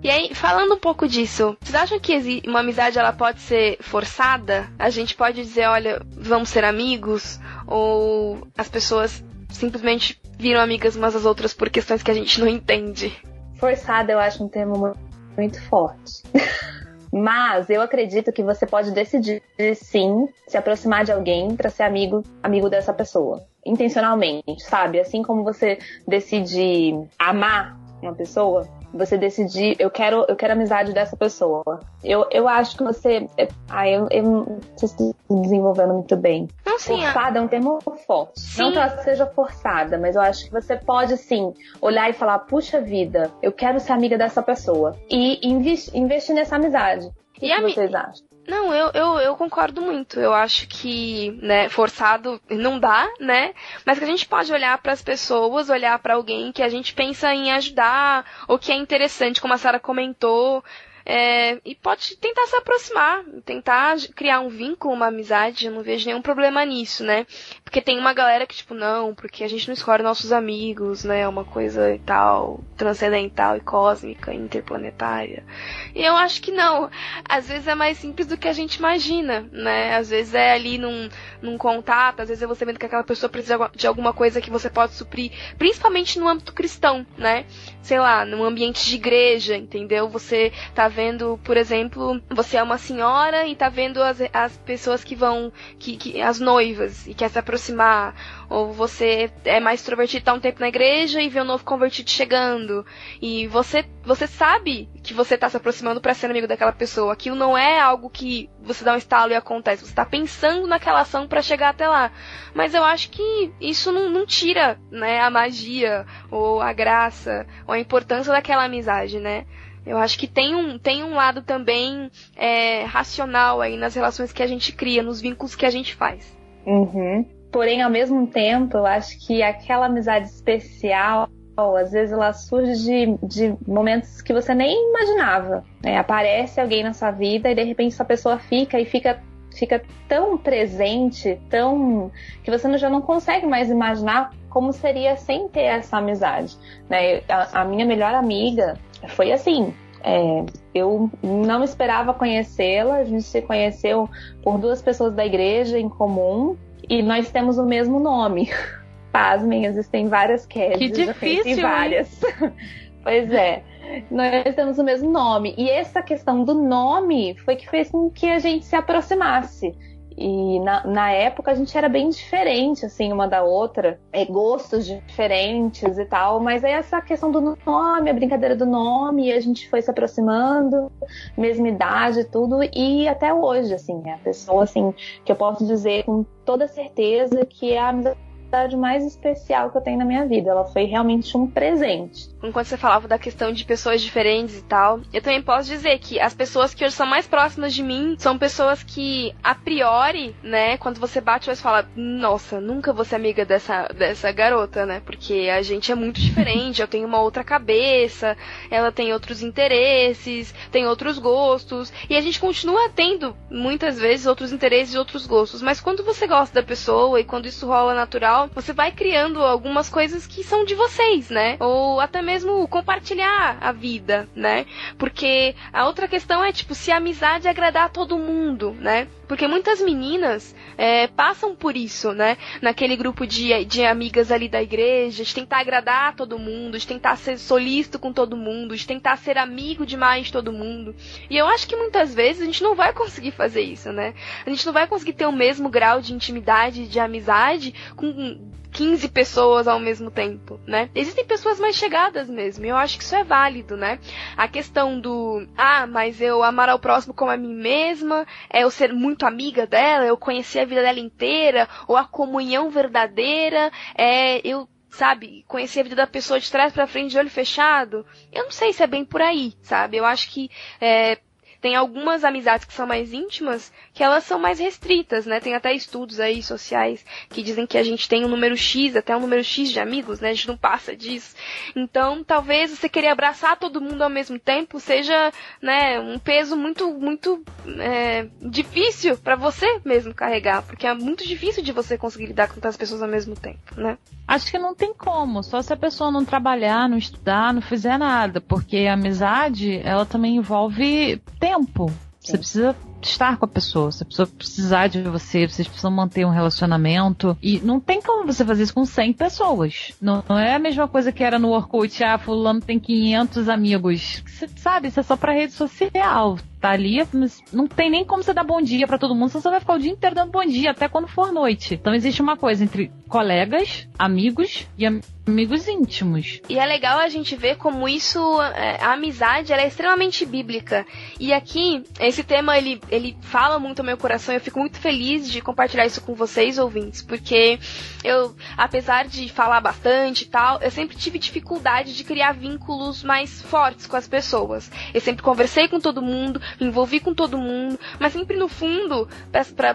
E 0.00 0.08
aí, 0.08 0.32
falando 0.32 0.74
um 0.74 0.78
pouco 0.78 1.08
disso, 1.08 1.56
vocês 1.60 1.74
acham 1.74 1.98
que 1.98 2.42
uma 2.46 2.60
amizade 2.60 2.98
ela 2.98 3.12
pode 3.12 3.40
ser 3.40 3.78
forçada? 3.80 4.68
A 4.78 4.90
gente 4.90 5.16
pode 5.16 5.42
dizer, 5.42 5.66
olha, 5.66 6.00
vamos 6.06 6.50
ser 6.50 6.62
amigos? 6.64 7.40
Ou 7.66 8.46
as 8.56 8.68
pessoas 8.68 9.24
simplesmente 9.50 10.20
viram 10.38 10.60
amigas 10.60 10.94
umas 10.94 11.14
das 11.14 11.24
outras 11.24 11.52
por 11.52 11.68
questões 11.68 12.00
que 12.02 12.10
a 12.12 12.14
gente 12.14 12.38
não 12.40 12.46
entende? 12.46 13.12
Forçada 13.56 14.12
eu 14.12 14.20
acho 14.20 14.44
um 14.44 14.48
termo 14.48 14.78
mu- 14.78 14.96
muito 15.36 15.60
forte. 15.64 16.22
Mas 17.12 17.70
eu 17.70 17.80
acredito 17.80 18.32
que 18.32 18.42
você 18.42 18.66
pode 18.66 18.90
decidir 18.90 19.42
sim 19.74 20.28
se 20.46 20.56
aproximar 20.56 21.04
de 21.04 21.12
alguém 21.12 21.54
para 21.56 21.70
ser 21.70 21.84
amigo, 21.84 22.22
amigo 22.42 22.68
dessa 22.68 22.92
pessoa, 22.92 23.46
intencionalmente, 23.64 24.62
sabe? 24.62 25.00
Assim 25.00 25.22
como 25.22 25.44
você 25.44 25.78
decide 26.06 26.94
amar 27.18 27.76
uma 28.02 28.14
pessoa, 28.14 28.68
você 28.92 29.16
decidir, 29.18 29.76
eu 29.78 29.90
quero, 29.90 30.24
eu 30.28 30.34
quero 30.36 30.52
a 30.52 30.56
amizade 30.56 30.92
dessa 30.92 31.16
pessoa. 31.16 31.80
Eu, 32.02 32.26
eu 32.30 32.48
acho 32.48 32.76
que 32.76 32.82
você, 32.82 33.28
é- 33.36 33.48
ah, 33.68 33.88
eu, 33.88 34.06
eu 34.10 34.22
não 34.22 34.60
sei 34.76 34.88
se 34.88 35.14
desenvolvendo 35.30 35.94
muito 35.94 36.16
bem. 36.16 36.48
Não, 36.64 36.78
sim, 36.78 37.00
Forçada 37.02 37.38
é 37.38 37.42
um 37.42 37.48
termo 37.48 37.78
forte. 38.06 38.40
Sim. 38.40 38.62
Não 38.62 38.72
que 38.72 38.78
ela 38.78 39.02
seja 39.02 39.26
forçada, 39.26 39.98
mas 39.98 40.16
eu 40.16 40.22
acho 40.22 40.44
que 40.46 40.50
você 40.52 40.76
pode 40.76 41.16
sim 41.16 41.52
olhar 41.80 42.08
e 42.08 42.12
falar: 42.12 42.38
puxa 42.40 42.80
vida, 42.80 43.30
eu 43.42 43.52
quero 43.52 43.78
ser 43.80 43.92
amiga 43.92 44.16
dessa 44.16 44.42
pessoa. 44.42 44.96
E 45.10 45.46
investi- 45.46 45.96
investir 45.96 46.34
nessa 46.34 46.56
amizade. 46.56 47.06
O 47.06 47.40
que, 47.40 47.46
E 47.46 47.48
que 47.48 47.52
a 47.52 47.60
mi- 47.60 47.72
vocês 47.72 47.94
acham? 47.94 48.27
Não, 48.48 48.74
eu, 48.74 48.90
eu, 48.94 49.18
eu 49.20 49.36
concordo 49.36 49.82
muito. 49.82 50.18
Eu 50.18 50.32
acho 50.32 50.66
que, 50.68 51.32
né, 51.42 51.68
forçado 51.68 52.40
não 52.48 52.80
dá, 52.80 53.06
né? 53.20 53.52
Mas 53.84 53.98
que 53.98 54.04
a 54.04 54.06
gente 54.06 54.26
pode 54.26 54.50
olhar 54.50 54.78
para 54.78 54.92
as 54.92 55.02
pessoas, 55.02 55.68
olhar 55.68 55.98
para 55.98 56.14
alguém 56.14 56.50
que 56.50 56.62
a 56.62 56.68
gente 56.70 56.94
pensa 56.94 57.34
em 57.34 57.52
ajudar, 57.52 58.24
ou 58.48 58.58
que 58.58 58.72
é 58.72 58.74
interessante, 58.74 59.38
como 59.38 59.52
a 59.52 59.58
Sara 59.58 59.78
comentou. 59.78 60.64
É, 61.10 61.58
e 61.64 61.74
pode 61.74 62.18
tentar 62.18 62.46
se 62.48 62.56
aproximar, 62.56 63.24
tentar 63.42 63.96
criar 64.14 64.40
um 64.40 64.50
vínculo, 64.50 64.92
uma 64.92 65.06
amizade, 65.06 65.64
eu 65.64 65.72
não 65.72 65.82
vejo 65.82 66.06
nenhum 66.06 66.20
problema 66.20 66.62
nisso, 66.66 67.02
né? 67.02 67.26
Porque 67.64 67.80
tem 67.80 67.98
uma 67.98 68.12
galera 68.12 68.46
que, 68.46 68.54
tipo, 68.54 68.74
não, 68.74 69.14
porque 69.14 69.42
a 69.42 69.48
gente 69.48 69.66
não 69.66 69.72
escolhe 69.72 70.02
nossos 70.02 70.32
amigos, 70.32 71.04
né? 71.04 71.20
É 71.20 71.28
uma 71.28 71.46
coisa 71.46 71.94
e 71.94 71.98
tal, 71.98 72.60
transcendental 72.76 73.56
e 73.56 73.60
cósmica, 73.60 74.34
interplanetária. 74.34 75.46
E 75.94 76.04
eu 76.04 76.14
acho 76.14 76.42
que 76.42 76.50
não. 76.50 76.90
Às 77.26 77.48
vezes 77.48 77.66
é 77.66 77.74
mais 77.74 77.96
simples 77.96 78.26
do 78.26 78.36
que 78.36 78.46
a 78.46 78.52
gente 78.52 78.74
imagina, 78.74 79.48
né? 79.50 79.96
Às 79.96 80.10
vezes 80.10 80.34
é 80.34 80.52
ali 80.52 80.76
num, 80.76 81.08
num 81.40 81.56
contato, 81.56 82.20
às 82.20 82.28
vezes 82.28 82.42
é 82.42 82.46
você 82.46 82.66
vendo 82.66 82.78
que 82.78 82.84
aquela 82.84 83.02
pessoa 83.02 83.30
precisa 83.30 83.70
de 83.74 83.86
alguma 83.86 84.12
coisa 84.12 84.42
que 84.42 84.50
você 84.50 84.68
pode 84.68 84.92
suprir, 84.92 85.32
principalmente 85.56 86.18
no 86.18 86.28
âmbito 86.28 86.52
cristão, 86.52 87.06
né? 87.16 87.46
Sei 87.80 87.98
lá, 87.98 88.26
num 88.26 88.44
ambiente 88.44 88.84
de 88.84 88.94
igreja, 88.94 89.56
entendeu? 89.56 90.06
Você 90.10 90.52
tá 90.74 90.86
vendo, 90.88 90.97
por 91.44 91.56
exemplo, 91.56 92.20
você 92.28 92.56
é 92.56 92.62
uma 92.62 92.78
senhora 92.78 93.46
e 93.46 93.54
tá 93.54 93.68
vendo 93.68 94.02
as, 94.02 94.18
as 94.32 94.56
pessoas 94.58 95.04
que 95.04 95.14
vão, 95.14 95.52
que, 95.78 95.96
que 95.96 96.20
as 96.20 96.40
noivas, 96.40 97.06
e 97.06 97.14
quer 97.14 97.28
se 97.28 97.38
aproximar, 97.38 98.14
ou 98.50 98.72
você 98.72 99.30
é 99.44 99.60
mais 99.60 99.80
extrovertido, 99.80 100.24
tá 100.24 100.32
um 100.32 100.40
tempo 100.40 100.60
na 100.60 100.68
igreja 100.68 101.20
e 101.20 101.28
vê 101.28 101.40
um 101.40 101.44
novo 101.44 101.64
convertido 101.64 102.10
chegando, 102.10 102.84
e 103.22 103.46
você, 103.46 103.84
você 104.02 104.26
sabe 104.26 104.88
que 105.02 105.14
você 105.14 105.38
tá 105.38 105.48
se 105.48 105.56
aproximando 105.56 106.00
para 106.00 106.14
ser 106.14 106.30
amigo 106.30 106.48
daquela 106.48 106.72
pessoa. 106.72 107.12
Aquilo 107.12 107.36
não 107.36 107.56
é 107.56 107.80
algo 107.80 108.10
que 108.10 108.50
você 108.60 108.84
dá 108.84 108.94
um 108.94 108.98
estalo 108.98 109.32
e 109.32 109.36
acontece. 109.36 109.86
Você 109.86 109.94
tá 109.94 110.04
pensando 110.04 110.66
naquela 110.66 111.00
ação 111.00 111.26
para 111.26 111.42
chegar 111.42 111.70
até 111.70 111.88
lá. 111.88 112.10
Mas 112.54 112.74
eu 112.74 112.84
acho 112.84 113.10
que 113.10 113.52
isso 113.60 113.92
não, 113.92 114.10
não 114.10 114.26
tira, 114.26 114.78
né, 114.90 115.20
a 115.20 115.30
magia, 115.30 116.04
ou 116.30 116.60
a 116.60 116.72
graça, 116.72 117.46
ou 117.66 117.72
a 117.72 117.78
importância 117.78 118.32
daquela 118.32 118.64
amizade, 118.64 119.18
né? 119.18 119.46
Eu 119.88 119.96
acho 119.96 120.18
que 120.18 120.26
tem 120.26 120.54
um, 120.54 120.78
tem 120.78 121.02
um 121.02 121.14
lado 121.14 121.40
também 121.40 122.10
é, 122.36 122.84
racional 122.84 123.62
aí 123.62 123.76
nas 123.76 123.94
relações 123.94 124.32
que 124.32 124.42
a 124.42 124.46
gente 124.46 124.72
cria, 124.72 125.02
nos 125.02 125.18
vínculos 125.18 125.56
que 125.56 125.64
a 125.64 125.70
gente 125.70 125.94
faz. 125.94 126.36
Uhum. 126.66 127.24
Porém, 127.50 127.80
ao 127.80 127.90
mesmo 127.90 128.26
tempo, 128.26 128.76
eu 128.76 128.84
acho 128.84 129.18
que 129.26 129.42
aquela 129.42 129.86
amizade 129.86 130.26
especial, 130.26 131.30
às 131.56 131.90
vezes 131.92 132.12
ela 132.12 132.34
surge 132.34 132.74
de, 132.74 133.16
de 133.26 133.56
momentos 133.66 134.20
que 134.20 134.34
você 134.34 134.54
nem 134.54 134.90
imaginava. 134.90 135.64
Né? 135.82 135.96
Aparece 135.96 136.60
alguém 136.60 136.84
na 136.84 136.92
sua 136.92 137.10
vida 137.10 137.50
e 137.50 137.54
de 137.54 137.62
repente 137.62 137.94
essa 137.94 138.04
pessoa 138.04 138.38
fica 138.38 138.78
e 138.78 138.84
fica 138.84 139.22
fica 139.56 139.82
tão 140.06 140.38
presente, 140.38 141.40
tão 141.48 142.12
que 142.44 142.50
você 142.50 142.78
já 142.78 142.88
não 142.88 143.00
consegue 143.00 143.44
mais 143.46 143.70
imaginar 143.70 144.30
como 144.48 144.72
seria 144.72 145.16
sem 145.16 145.48
ter 145.48 145.62
essa 145.62 145.96
amizade. 145.96 146.56
Né? 146.88 147.22
A, 147.28 147.62
a 147.62 147.64
minha 147.64 147.84
melhor 147.84 148.14
amiga 148.14 148.78
foi 149.08 149.32
assim. 149.32 149.74
É, 150.02 150.44
eu 150.74 151.10
não 151.22 151.62
esperava 151.64 152.14
conhecê-la, 152.14 152.96
a 152.96 153.04
gente 153.04 153.24
se 153.24 153.42
conheceu 153.42 154.08
por 154.42 154.58
duas 154.58 154.80
pessoas 154.80 155.14
da 155.14 155.26
igreja 155.26 155.78
em 155.78 155.88
comum 155.88 156.56
e 156.88 157.02
nós 157.02 157.30
temos 157.30 157.58
o 157.58 157.64
mesmo 157.64 157.98
nome. 157.98 158.50
Pasmem, 159.12 159.64
existem 159.64 160.06
várias 160.06 160.46
Kézias, 160.46 160.78
que 160.78 160.88
difícil, 160.90 161.62
várias. 161.62 162.20
pois 163.02 163.32
é. 163.32 163.62
Nós 164.10 164.54
temos 164.54 164.78
o 164.78 164.84
mesmo 164.84 165.10
nome. 165.10 165.54
E 165.56 165.68
essa 165.68 166.02
questão 166.02 166.44
do 166.44 166.54
nome 166.54 167.34
foi 167.44 167.56
que 167.56 167.68
fez 167.68 167.90
com 167.90 168.10
que 168.10 168.26
a 168.26 168.38
gente 168.38 168.66
se 168.66 168.76
aproximasse. 168.76 169.74
E 170.20 170.58
na, 170.60 170.84
na 170.84 171.12
época 171.12 171.52
a 171.52 171.54
gente 171.54 171.78
era 171.78 171.88
bem 171.88 172.10
diferente, 172.10 172.84
assim, 172.84 173.12
uma 173.12 173.28
da 173.28 173.44
outra. 173.44 174.00
É, 174.12 174.24
gostos 174.24 174.84
diferentes 174.84 175.96
e 175.96 176.04
tal. 176.04 176.40
Mas 176.40 176.64
aí 176.64 176.72
essa 176.72 177.00
questão 177.00 177.30
do 177.30 177.56
nome, 177.64 178.10
a 178.10 178.14
brincadeira 178.14 178.56
do 178.56 178.66
nome, 178.66 179.32
a 179.32 179.40
gente 179.40 179.68
foi 179.70 179.80
se 179.80 179.90
aproximando, 179.90 180.90
mesma 181.36 181.68
idade 181.68 182.24
tudo. 182.24 182.58
E 182.74 183.06
até 183.08 183.32
hoje, 183.32 183.72
assim, 183.72 184.02
é 184.06 184.14
a 184.14 184.18
pessoa, 184.18 184.64
assim, 184.64 184.92
que 185.24 185.30
eu 185.30 185.36
posso 185.36 185.64
dizer 185.64 186.04
com 186.04 186.24
toda 186.44 186.66
certeza 186.66 187.46
que 187.46 187.72
é 187.72 187.78
a 187.78 187.90
amizade 187.90 188.27
mais 188.76 189.04
especial 189.04 189.70
que 189.70 189.76
eu 189.76 189.80
tenho 189.80 189.98
na 189.98 190.04
minha 190.04 190.26
vida. 190.26 190.50
Ela 190.50 190.64
foi 190.64 190.84
realmente 190.84 191.36
um 191.36 191.46
presente. 191.46 192.28
Enquanto 192.42 192.66
você 192.66 192.76
falava 192.76 193.08
da 193.08 193.18
questão 193.18 193.52
de 193.52 193.64
pessoas 193.64 194.00
diferentes 194.00 194.58
e 194.58 194.62
tal, 194.62 195.00
eu 195.12 195.20
também 195.20 195.42
posso 195.42 195.68
dizer 195.68 195.98
que 195.98 196.20
as 196.20 196.34
pessoas 196.34 196.72
que 196.72 196.84
hoje 196.84 196.94
são 196.94 197.06
mais 197.06 197.26
próximas 197.26 197.74
de 197.74 197.82
mim 197.82 198.16
são 198.18 198.38
pessoas 198.38 198.82
que, 198.82 199.34
a 199.42 199.54
priori, 199.54 200.34
né, 200.42 200.76
quando 200.78 201.00
você 201.00 201.20
bate, 201.20 201.46
você 201.46 201.60
fala, 201.60 201.88
nossa, 201.96 202.60
nunca 202.60 202.92
vou 202.92 203.04
ser 203.04 203.16
amiga 203.16 203.44
dessa, 203.44 203.88
dessa 203.88 204.30
garota, 204.32 204.86
né? 204.86 205.02
Porque 205.04 205.48
a 205.52 205.62
gente 205.62 205.90
é 205.90 205.94
muito 205.94 206.20
diferente, 206.20 206.80
eu 206.80 206.88
tenho 206.88 207.06
uma 207.06 207.20
outra 207.20 207.42
cabeça, 207.42 208.36
ela 208.70 208.92
tem 208.92 209.12
outros 209.12 209.42
interesses, 209.42 210.54
tem 210.70 210.86
outros 210.86 211.18
gostos, 211.18 211.92
e 212.08 212.16
a 212.16 212.20
gente 212.20 212.40
continua 212.40 212.88
tendo, 212.94 213.36
muitas 213.50 213.98
vezes, 213.98 214.26
outros 214.26 214.52
interesses 214.52 214.94
e 214.94 214.98
outros 214.98 215.26
gostos. 215.26 215.60
Mas 215.60 215.80
quando 215.80 216.04
você 216.04 216.26
gosta 216.26 216.60
da 216.60 216.66
pessoa 216.66 217.20
e 217.20 217.24
quando 217.24 217.46
isso 217.46 217.66
rola 217.66 217.94
natural, 217.94 218.37
você 218.46 218.72
vai 218.72 218.92
criando 218.92 219.42
algumas 219.42 219.88
coisas 219.88 220.26
que 220.26 220.44
são 220.44 220.64
de 220.64 220.74
vocês, 220.74 221.30
né? 221.30 221.56
Ou 221.60 222.00
até 222.00 222.22
mesmo 222.22 222.66
compartilhar 222.68 223.58
a 223.60 223.72
vida, 223.72 224.28
né? 224.34 224.66
Porque 224.96 225.54
a 225.72 225.86
outra 225.86 226.06
questão 226.06 226.42
é, 226.42 226.52
tipo, 226.52 226.74
se 226.74 226.90
a 226.90 226.96
amizade 226.96 227.48
agradar 227.48 227.86
a 227.86 227.88
todo 227.88 228.18
mundo, 228.18 228.72
né? 228.78 229.08
Porque 229.28 229.46
muitas 229.46 229.80
meninas 229.82 230.56
é, 230.76 231.06
passam 231.06 231.54
por 231.54 231.76
isso, 231.76 232.12
né? 232.12 232.38
Naquele 232.62 232.96
grupo 232.96 233.26
de, 233.26 233.64
de 233.66 233.84
amigas 233.84 234.32
ali 234.32 234.48
da 234.48 234.62
igreja, 234.62 235.22
de 235.22 235.34
tentar 235.34 235.60
agradar 235.60 236.16
todo 236.16 236.38
mundo, 236.38 236.78
de 236.78 236.86
tentar 236.86 237.16
ser 237.16 237.38
solícito 237.38 237.98
com 237.98 238.12
todo 238.12 238.36
mundo, 238.36 238.74
de 238.74 238.86
tentar 238.86 239.18
ser 239.18 239.36
amigo 239.36 239.84
demais 239.84 240.26
de 240.26 240.32
todo 240.32 240.52
mundo. 240.52 240.96
E 241.28 241.36
eu 241.36 241.46
acho 241.46 241.68
que 241.68 241.76
muitas 241.76 242.14
vezes 242.14 242.42
a 242.42 242.46
gente 242.46 242.62
não 242.62 242.74
vai 242.74 242.92
conseguir 242.94 243.32
fazer 243.32 243.60
isso, 243.60 243.92
né? 243.92 244.14
A 244.46 244.50
gente 244.50 244.64
não 244.64 244.72
vai 244.72 244.86
conseguir 244.86 245.12
ter 245.12 245.26
o 245.26 245.32
mesmo 245.32 245.68
grau 245.68 246.00
de 246.00 246.14
intimidade, 246.14 246.88
de 246.88 246.98
amizade 246.98 247.74
com 247.94 248.48
15 248.78 249.08
pessoas 249.08 249.66
ao 249.66 249.80
mesmo 249.80 250.08
tempo, 250.08 250.60
né? 250.64 250.88
Existem 250.94 251.24
pessoas 251.24 251.58
mais 251.58 251.74
chegadas 251.74 252.30
mesmo, 252.30 252.64
e 252.64 252.68
eu 252.68 252.76
acho 252.76 252.96
que 252.96 253.02
isso 253.02 253.16
é 253.16 253.24
válido, 253.24 253.76
né? 253.76 253.98
A 254.36 254.46
questão 254.46 255.00
do, 255.00 255.44
ah, 255.56 255.84
mas 255.84 256.20
eu 256.20 256.44
amar 256.44 256.68
ao 256.68 256.78
próximo 256.78 257.12
como 257.12 257.32
a 257.32 257.36
mim 257.36 257.52
mesma, 257.52 258.24
é 258.48 258.62
eu 258.62 258.70
ser 258.70 258.92
muito 258.92 259.26
amiga 259.26 259.66
dela, 259.66 260.04
eu 260.04 260.16
conhecer 260.16 260.60
a 260.60 260.64
vida 260.64 260.80
dela 260.80 261.00
inteira, 261.00 261.68
ou 261.88 261.96
a 261.96 262.04
comunhão 262.04 262.70
verdadeira, 262.70 263.72
é 263.96 264.40
eu 264.46 264.68
sabe, 264.90 265.44
conhecer 265.48 265.80
a 265.80 265.82
vida 265.82 265.96
da 265.96 266.06
pessoa 266.06 266.38
de 266.38 266.48
trás 266.48 266.72
para 266.72 266.86
frente 266.86 267.10
de 267.10 267.18
olho 267.18 267.30
fechado. 267.30 268.06
Eu 268.32 268.44
não 268.44 268.52
sei 268.52 268.72
se 268.72 268.82
é 268.84 268.86
bem 268.86 269.04
por 269.04 269.20
aí, 269.20 269.54
sabe? 269.60 269.96
Eu 269.96 270.04
acho 270.04 270.30
que 270.30 270.50
é, 270.80 271.18
tem 271.60 271.74
algumas 271.74 272.24
amizades 272.24 272.64
que 272.64 272.72
são 272.72 272.86
mais 272.86 273.12
íntimas 273.12 273.72
que 273.92 274.02
elas 274.02 274.24
são 274.24 274.38
mais 274.38 274.60
restritas, 274.60 275.26
né? 275.26 275.40
Tem 275.40 275.54
até 275.54 275.74
estudos 275.74 276.20
aí 276.20 276.42
sociais 276.42 277.04
que 277.28 277.42
dizem 277.42 277.66
que 277.66 277.76
a 277.76 277.82
gente 277.82 278.08
tem 278.08 278.24
um 278.24 278.28
número 278.28 278.56
X, 278.56 278.94
até 278.94 279.16
um 279.16 279.20
número 279.20 279.42
X 279.42 279.70
de 279.70 279.80
amigos, 279.80 280.20
né? 280.20 280.30
A 280.30 280.34
gente 280.34 280.48
não 280.48 280.56
passa 280.56 280.96
disso. 280.96 281.34
Então, 281.74 282.22
talvez 282.22 282.70
você 282.70 282.88
querer 282.88 283.08
abraçar 283.08 283.56
todo 283.58 283.80
mundo 283.80 284.02
ao 284.02 284.10
mesmo 284.10 284.38
tempo 284.38 284.78
seja, 284.78 285.32
né, 285.60 285.98
um 285.98 286.18
peso 286.18 286.56
muito, 286.56 286.92
muito 286.92 287.42
é, 287.80 288.28
difícil 288.40 289.18
para 289.18 289.34
você 289.34 289.80
mesmo 289.84 290.14
carregar, 290.14 290.62
porque 290.62 290.86
é 290.86 290.94
muito 290.94 291.26
difícil 291.26 291.62
de 291.62 291.72
você 291.72 291.98
conseguir 291.98 292.26
lidar 292.26 292.48
com 292.48 292.54
tantas 292.54 292.76
pessoas 292.76 293.02
ao 293.02 293.08
mesmo 293.08 293.34
tempo, 293.34 293.58
né? 293.76 293.98
Acho 294.26 294.50
que 294.50 294.58
não 294.58 294.74
tem 294.74 294.92
como, 294.92 295.42
só 295.42 295.62
se 295.62 295.72
a 295.72 295.76
pessoa 295.76 296.10
não 296.10 296.24
trabalhar, 296.24 296.88
não 296.88 296.98
estudar, 296.98 297.52
não 297.52 297.62
fizer 297.62 297.98
nada, 297.98 298.40
porque 298.40 298.86
a 298.86 298.92
amizade, 298.92 299.80
ela 299.82 300.04
também 300.04 300.36
envolve 300.36 301.20
tempo. 301.48 301.90
Você 302.20 302.36
precisa 302.36 302.76
estar 303.00 303.38
com 303.38 303.44
a 303.44 303.48
pessoa, 303.48 303.90
se 303.90 304.02
a 304.02 304.06
pessoa 304.06 304.26
precisar 304.26 304.88
de 304.88 305.00
você, 305.02 305.46
vocês 305.46 305.66
precisam 305.66 305.90
manter 305.90 306.26
um 306.26 306.30
relacionamento. 306.30 307.36
E 307.40 307.60
não 307.60 307.80
tem 307.80 308.02
como 308.02 308.26
você 308.26 308.44
fazer 308.44 308.64
isso 308.64 308.74
com 308.74 308.84
100 308.84 309.12
pessoas. 309.14 309.94
Não, 310.00 310.22
não 310.28 310.38
é 310.38 310.54
a 310.54 310.58
mesma 310.58 310.86
coisa 310.86 311.10
que 311.10 311.24
era 311.24 311.38
no 311.38 311.50
Orkut, 311.50 312.02
ah, 312.04 312.18
fulano 312.18 312.60
tem 312.60 312.78
500 312.78 313.48
amigos. 313.48 314.22
Você 314.26 314.48
sabe, 314.56 314.88
isso 314.88 315.00
é 315.00 315.02
só 315.02 315.16
pra 315.16 315.32
rede 315.32 315.52
social. 315.52 316.38
Tá 316.60 316.70
ali, 316.70 317.06
mas 317.12 317.40
não 317.52 317.68
tem 317.68 317.88
nem 317.88 318.04
como 318.04 318.22
você 318.22 318.34
dar 318.34 318.42
bom 318.42 318.60
dia 318.60 318.86
para 318.86 318.98
todo 318.98 319.14
mundo, 319.14 319.30
você 319.30 319.40
só 319.40 319.50
vai 319.50 319.60
ficar 319.60 319.74
o 319.74 319.78
dia 319.78 319.92
inteiro 319.92 320.16
dando 320.16 320.32
bom 320.32 320.44
dia, 320.44 320.72
até 320.72 320.88
quando 320.88 321.06
for 321.06 321.32
noite. 321.32 321.74
Então 321.74 321.94
existe 321.94 322.20
uma 322.20 322.36
coisa 322.36 322.64
entre 322.64 322.90
colegas, 323.08 323.88
amigos 323.98 324.66
e 324.76 324.84
amigos 324.86 325.68
íntimos. 325.68 326.40
E 326.48 326.58
é 326.58 326.66
legal 326.66 326.98
a 326.98 327.08
gente 327.08 327.36
ver 327.36 327.56
como 327.56 327.88
isso, 327.88 328.18
é, 328.42 328.82
a 328.82 328.92
amizade, 328.92 329.52
ela 329.52 329.62
é 329.62 329.68
extremamente 329.68 330.24
bíblica. 330.26 330.86
E 331.20 331.32
aqui, 331.32 331.84
esse 332.00 332.24
tema, 332.24 332.56
ele 332.58 332.80
ele 332.90 333.16
fala 333.20 333.58
muito 333.58 333.80
ao 333.80 333.86
meu 333.86 333.96
coração. 333.96 334.34
Eu 334.34 334.40
fico 334.40 334.58
muito 334.58 334.78
feliz 334.78 335.30
de 335.30 335.40
compartilhar 335.40 335.86
isso 335.86 336.00
com 336.00 336.14
vocês, 336.14 336.58
ouvintes, 336.58 337.02
porque 337.02 337.58
eu, 338.04 338.34
apesar 338.56 339.06
de 339.06 339.28
falar 339.28 339.60
bastante 339.60 340.22
e 340.22 340.26
tal, 340.26 340.60
eu 340.60 340.70
sempre 340.70 340.96
tive 340.96 341.18
dificuldade 341.18 341.94
de 341.94 342.04
criar 342.04 342.32
vínculos 342.32 343.02
mais 343.02 343.42
fortes 343.42 343.86
com 343.86 343.96
as 343.96 344.08
pessoas. 344.08 344.70
Eu 344.92 345.00
sempre 345.00 345.22
conversei 345.22 345.68
com 345.68 345.80
todo 345.80 346.02
mundo, 346.02 346.40
me 346.60 346.66
envolvi 346.66 347.00
com 347.00 347.14
todo 347.14 347.38
mundo, 347.38 347.78
mas 347.98 348.12
sempre 348.12 348.36
no 348.36 348.48
fundo, 348.48 349.08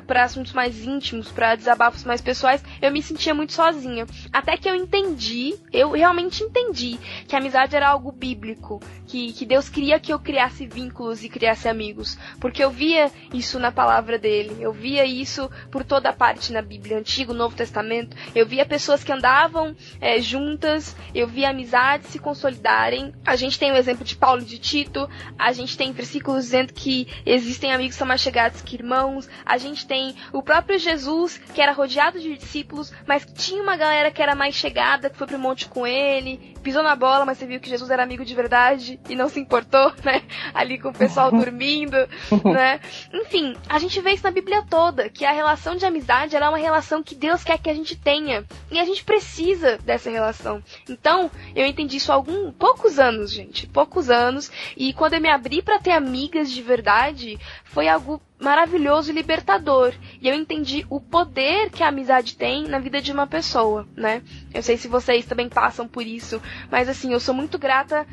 para 0.08 0.24
assuntos 0.24 0.54
mais 0.54 0.84
íntimos, 0.84 1.32
para 1.32 1.56
desabafos 1.56 2.04
mais 2.04 2.22
pessoais, 2.22 2.64
eu 2.82 2.92
me 2.92 3.02
sentia 3.02 3.34
muito 3.34 3.54
sozinha. 3.54 4.06
Até 4.32 4.58
que 4.58 4.70
eu 4.70 4.76
entendi, 4.76 5.56
eu 5.72 5.92
realmente 5.92 6.44
entendi 6.44 6.98
que 7.28 7.36
a 7.36 7.40
amizade 7.40 7.76
era 7.76 7.90
algo 7.90 8.12
bíblico, 8.12 8.82
que, 9.08 9.34
que 9.34 9.46
Deus 9.46 9.70
queria 9.70 10.00
que 10.00 10.14
eu 10.14 10.20
criasse 10.20 10.66
vínculos 10.66 11.24
e 11.24 11.30
criasse 11.30 11.68
amigos, 11.68 12.18
porque 12.40 12.64
eu 12.64 12.70
via 12.70 13.12
isso 13.34 13.60
na 13.60 13.72
palavra 13.72 14.18
dele, 14.18 14.58
eu 14.60 14.72
via 14.72 15.06
isso 15.06 15.50
por 15.72 15.84
toda 15.84 16.14
parte 16.14 16.54
na 16.54 16.62
Bíblia, 16.62 16.98
Antigo, 16.98 17.34
Novo 17.34 17.56
Testamento, 17.56 18.16
eu 18.34 18.46
via 18.46 18.66
pessoas 18.66 19.04
que 19.04 19.12
andavam 19.12 19.76
é, 20.00 20.20
juntas, 20.22 20.96
eu 21.14 21.28
via 21.28 21.50
amizades 21.50 22.10
se 22.10 22.20
consolidarem. 22.20 23.14
A 23.26 23.36
gente 23.36 23.60
tem 23.60 23.72
o 23.72 23.76
exemplo 23.76 24.06
de 24.06 24.16
Paulo 24.16 24.42
e 24.42 24.46
de 24.46 24.58
Tito, 24.58 25.10
a 25.38 25.52
gente 25.52 25.78
tem 25.78 25.92
versículos 25.92 26.46
dizendo 26.46 26.63
que 26.68 27.08
existem 27.26 27.74
amigos 27.74 27.96
que 27.96 28.00
são 28.00 28.08
mais 28.08 28.22
chegados 28.22 28.62
que 28.62 28.76
irmãos, 28.76 29.30
a 29.46 29.58
gente 29.58 29.86
tem 29.86 30.16
o 30.32 30.42
próprio 30.42 30.78
Jesus, 30.78 31.38
que 31.54 31.62
era 31.62 31.72
rodeado 31.72 32.20
de 32.20 32.38
discípulos, 32.38 32.94
mas 33.08 33.26
tinha 33.36 33.62
uma 33.62 33.76
galera 33.76 34.12
que 34.12 34.22
era 34.22 34.36
mais 34.36 34.56
chegada, 34.56 35.10
que 35.10 35.18
foi 35.18 35.28
pro 35.28 35.40
monte 35.40 35.68
com 35.68 35.86
ele, 35.86 36.54
pisou 36.64 36.82
na 36.82 36.96
bola, 36.96 37.26
mas 37.26 37.38
você 37.38 37.46
viu 37.46 37.60
que 37.60 37.70
Jesus 37.70 37.90
era 37.90 38.04
amigo 38.04 38.24
de 38.24 38.34
verdade 38.34 39.00
e 39.10 39.16
não 39.16 39.28
se 39.28 39.40
importou, 39.40 39.92
né? 40.04 40.24
Ali 40.54 40.80
com 40.80 40.90
o 40.90 40.94
pessoal 40.94 41.30
dormindo, 41.34 41.98
né? 42.46 42.80
Enfim, 43.14 43.56
a 43.68 43.80
gente 43.80 44.00
vê 44.02 44.14
isso 44.14 44.24
na 44.24 44.32
Bíblia 44.32 44.64
toda, 44.70 45.10
que 45.10 45.26
a 45.26 45.32
relação 45.32 45.76
de 45.76 45.86
amizade 45.86 46.36
é 46.36 46.50
uma 46.50 46.58
relação 46.58 47.02
que 47.02 47.16
Deus 47.16 47.44
quer 47.44 47.58
que 47.58 47.70
a 47.70 47.74
gente 47.74 47.96
tenha. 47.96 48.46
E 48.72 48.80
a 48.80 48.86
gente 48.86 49.04
precisa 49.04 49.78
dessa 49.80 50.10
relação. 50.10 50.64
Então, 50.90 51.30
eu 51.56 51.66
entendi 51.66 51.98
isso 51.98 52.12
há 52.12 52.16
algum, 52.16 52.52
poucos 52.52 53.00
anos, 53.00 53.32
gente. 53.32 53.68
Poucos 53.68 54.10
anos. 54.10 54.52
E 54.78 54.94
quando 54.94 55.14
eu 55.14 55.22
me 55.22 55.30
abri 55.30 55.62
para 55.62 55.80
ter 55.80 55.92
amigas 55.92 56.52
de 56.54 56.62
verdade, 56.62 57.40
foi 57.64 57.88
algo 57.88 58.22
maravilhoso 58.40 59.10
e 59.10 59.14
libertador. 59.14 59.94
E 60.22 60.28
eu 60.28 60.36
entendi 60.36 60.86
o 60.90 61.00
poder 61.00 61.70
que 61.72 61.82
a 61.82 61.88
amizade 61.88 62.36
tem 62.36 62.68
na 62.68 62.78
vida 62.78 63.02
de 63.02 63.12
uma 63.12 63.26
pessoa, 63.26 63.88
né? 63.96 64.22
Eu 64.54 64.62
sei 64.62 64.78
se 64.78 64.88
vocês 64.88 65.26
também 65.26 65.48
passam 65.48 65.88
por 65.88 66.06
isso, 66.06 66.42
mas 66.70 66.90
assim, 66.90 67.14
eu 67.14 67.20
sou 67.20 67.34
muito 67.34 67.58
grata 67.58 68.06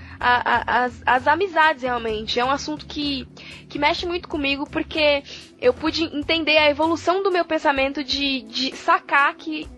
às 1.04 1.26
amizades 1.26 1.82
realmente. 1.82 2.38
É 2.38 2.44
um 2.44 2.50
assunto 2.50 2.86
que, 2.86 3.26
que 3.68 3.78
mexe 3.78 4.06
muito 4.06 4.28
comigo 4.28 4.68
porque 4.70 5.22
eu 5.60 5.74
pude 5.74 6.04
entender 6.04 6.56
a 6.58 6.70
evolução 6.70 7.22
do 7.22 7.30
meu 7.30 7.44
pensamento 7.44 8.02
de, 8.04 8.42
de 8.42 8.74
sacar 8.76 9.34
que 9.34 9.68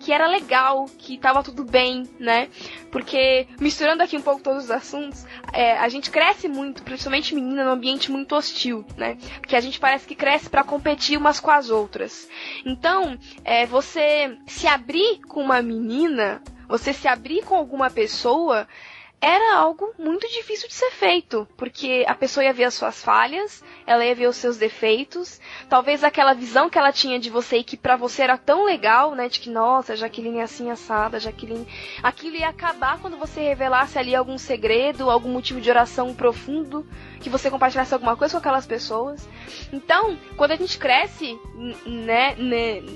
que 0.00 0.12
era 0.12 0.26
legal, 0.26 0.86
que 0.98 1.18
tava 1.18 1.42
tudo 1.42 1.62
bem, 1.62 2.08
né? 2.18 2.48
Porque, 2.90 3.46
misturando 3.60 4.02
aqui 4.02 4.16
um 4.16 4.22
pouco 4.22 4.40
todos 4.42 4.64
os 4.64 4.70
assuntos, 4.70 5.26
é, 5.52 5.78
a 5.78 5.88
gente 5.90 6.10
cresce 6.10 6.48
muito, 6.48 6.82
principalmente 6.82 7.34
menina, 7.34 7.64
num 7.64 7.70
ambiente 7.70 8.10
muito 8.10 8.34
hostil, 8.34 8.84
né? 8.96 9.18
Porque 9.40 9.54
a 9.54 9.60
gente 9.60 9.78
parece 9.78 10.08
que 10.08 10.14
cresce 10.14 10.48
para 10.48 10.64
competir 10.64 11.18
umas 11.18 11.38
com 11.38 11.50
as 11.50 11.68
outras. 11.68 12.28
Então, 12.64 13.18
é, 13.44 13.66
você 13.66 14.38
se 14.46 14.66
abrir 14.66 15.20
com 15.28 15.42
uma 15.42 15.60
menina, 15.60 16.42
você 16.66 16.94
se 16.94 17.06
abrir 17.06 17.44
com 17.44 17.54
alguma 17.54 17.90
pessoa, 17.90 18.66
era 19.20 19.56
algo 19.56 19.92
muito 19.98 20.26
difícil 20.28 20.66
de 20.66 20.74
ser 20.74 20.90
feito, 20.92 21.46
porque 21.56 22.04
a 22.08 22.14
pessoa 22.14 22.42
ia 22.42 22.54
ver 22.54 22.64
as 22.64 22.74
suas 22.74 23.02
falhas, 23.04 23.62
ela 23.86 24.04
ia 24.04 24.14
ver 24.14 24.26
os 24.26 24.36
seus 24.36 24.56
defeitos, 24.56 25.38
talvez 25.68 26.02
aquela 26.02 26.32
visão 26.32 26.70
que 26.70 26.78
ela 26.78 26.90
tinha 26.90 27.18
de 27.18 27.28
você 27.28 27.58
e 27.58 27.64
que 27.64 27.76
para 27.76 27.96
você 27.96 28.22
era 28.22 28.38
tão 28.38 28.64
legal, 28.64 29.14
né, 29.14 29.28
de 29.28 29.38
que 29.38 29.50
nossa, 29.50 29.94
Jaqueline 29.94 30.38
é 30.38 30.42
assim 30.42 30.70
assada, 30.70 31.20
Jaqueline, 31.20 31.68
aquilo 32.02 32.36
ia 32.36 32.48
acabar 32.48 32.98
quando 32.98 33.18
você 33.18 33.40
revelasse 33.40 33.98
ali 33.98 34.14
algum 34.14 34.38
segredo, 34.38 35.10
algum 35.10 35.28
motivo 35.28 35.60
de 35.60 35.68
oração 35.68 36.14
profundo, 36.14 36.86
que 37.20 37.28
você 37.28 37.50
compartilhasse 37.50 37.92
alguma 37.92 38.16
coisa 38.16 38.32
com 38.32 38.38
aquelas 38.38 38.66
pessoas. 38.66 39.28
Então, 39.70 40.16
quando 40.36 40.52
a 40.52 40.56
gente 40.56 40.78
cresce, 40.78 41.38
né, 41.84 42.34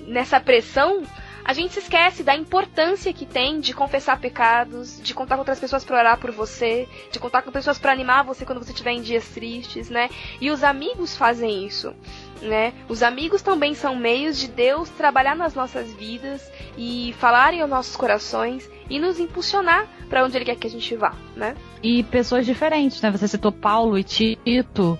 nessa 0.06 0.40
pressão, 0.40 1.02
a 1.44 1.52
gente 1.52 1.74
se 1.74 1.80
esquece 1.80 2.22
da 2.22 2.34
importância 2.34 3.12
que 3.12 3.26
tem 3.26 3.60
de 3.60 3.74
confessar 3.74 4.18
pecados, 4.18 4.98
de 5.02 5.12
contar 5.12 5.34
com 5.34 5.40
outras 5.40 5.60
pessoas 5.60 5.84
para 5.84 5.98
orar 5.98 6.18
por 6.18 6.30
você, 6.30 6.88
de 7.12 7.18
contar 7.18 7.42
com 7.42 7.52
pessoas 7.52 7.78
para 7.78 7.92
animar 7.92 8.24
você 8.24 8.46
quando 8.46 8.64
você 8.64 8.72
estiver 8.72 8.92
em 8.92 9.02
dias 9.02 9.28
tristes, 9.28 9.90
né? 9.90 10.08
E 10.40 10.50
os 10.50 10.64
amigos 10.64 11.14
fazem 11.14 11.66
isso, 11.66 11.94
né? 12.40 12.72
Os 12.88 13.02
amigos 13.02 13.42
também 13.42 13.74
são 13.74 13.94
meios 13.94 14.38
de 14.38 14.48
Deus 14.48 14.88
trabalhar 14.88 15.36
nas 15.36 15.54
nossas 15.54 15.92
vidas 15.92 16.50
e 16.78 17.14
falarem 17.18 17.60
aos 17.60 17.70
nossos 17.70 17.94
corações 17.94 18.68
e 18.88 18.98
nos 18.98 19.20
impulsionar 19.20 19.86
para 20.08 20.24
onde 20.24 20.36
ele 20.36 20.46
quer 20.46 20.56
que 20.56 20.66
a 20.66 20.70
gente 20.70 20.96
vá, 20.96 21.14
né? 21.36 21.54
E 21.82 22.02
pessoas 22.04 22.46
diferentes, 22.46 23.02
né? 23.02 23.10
Você 23.10 23.28
citou 23.28 23.52
Paulo 23.52 23.98
e 23.98 24.04
Tito, 24.04 24.98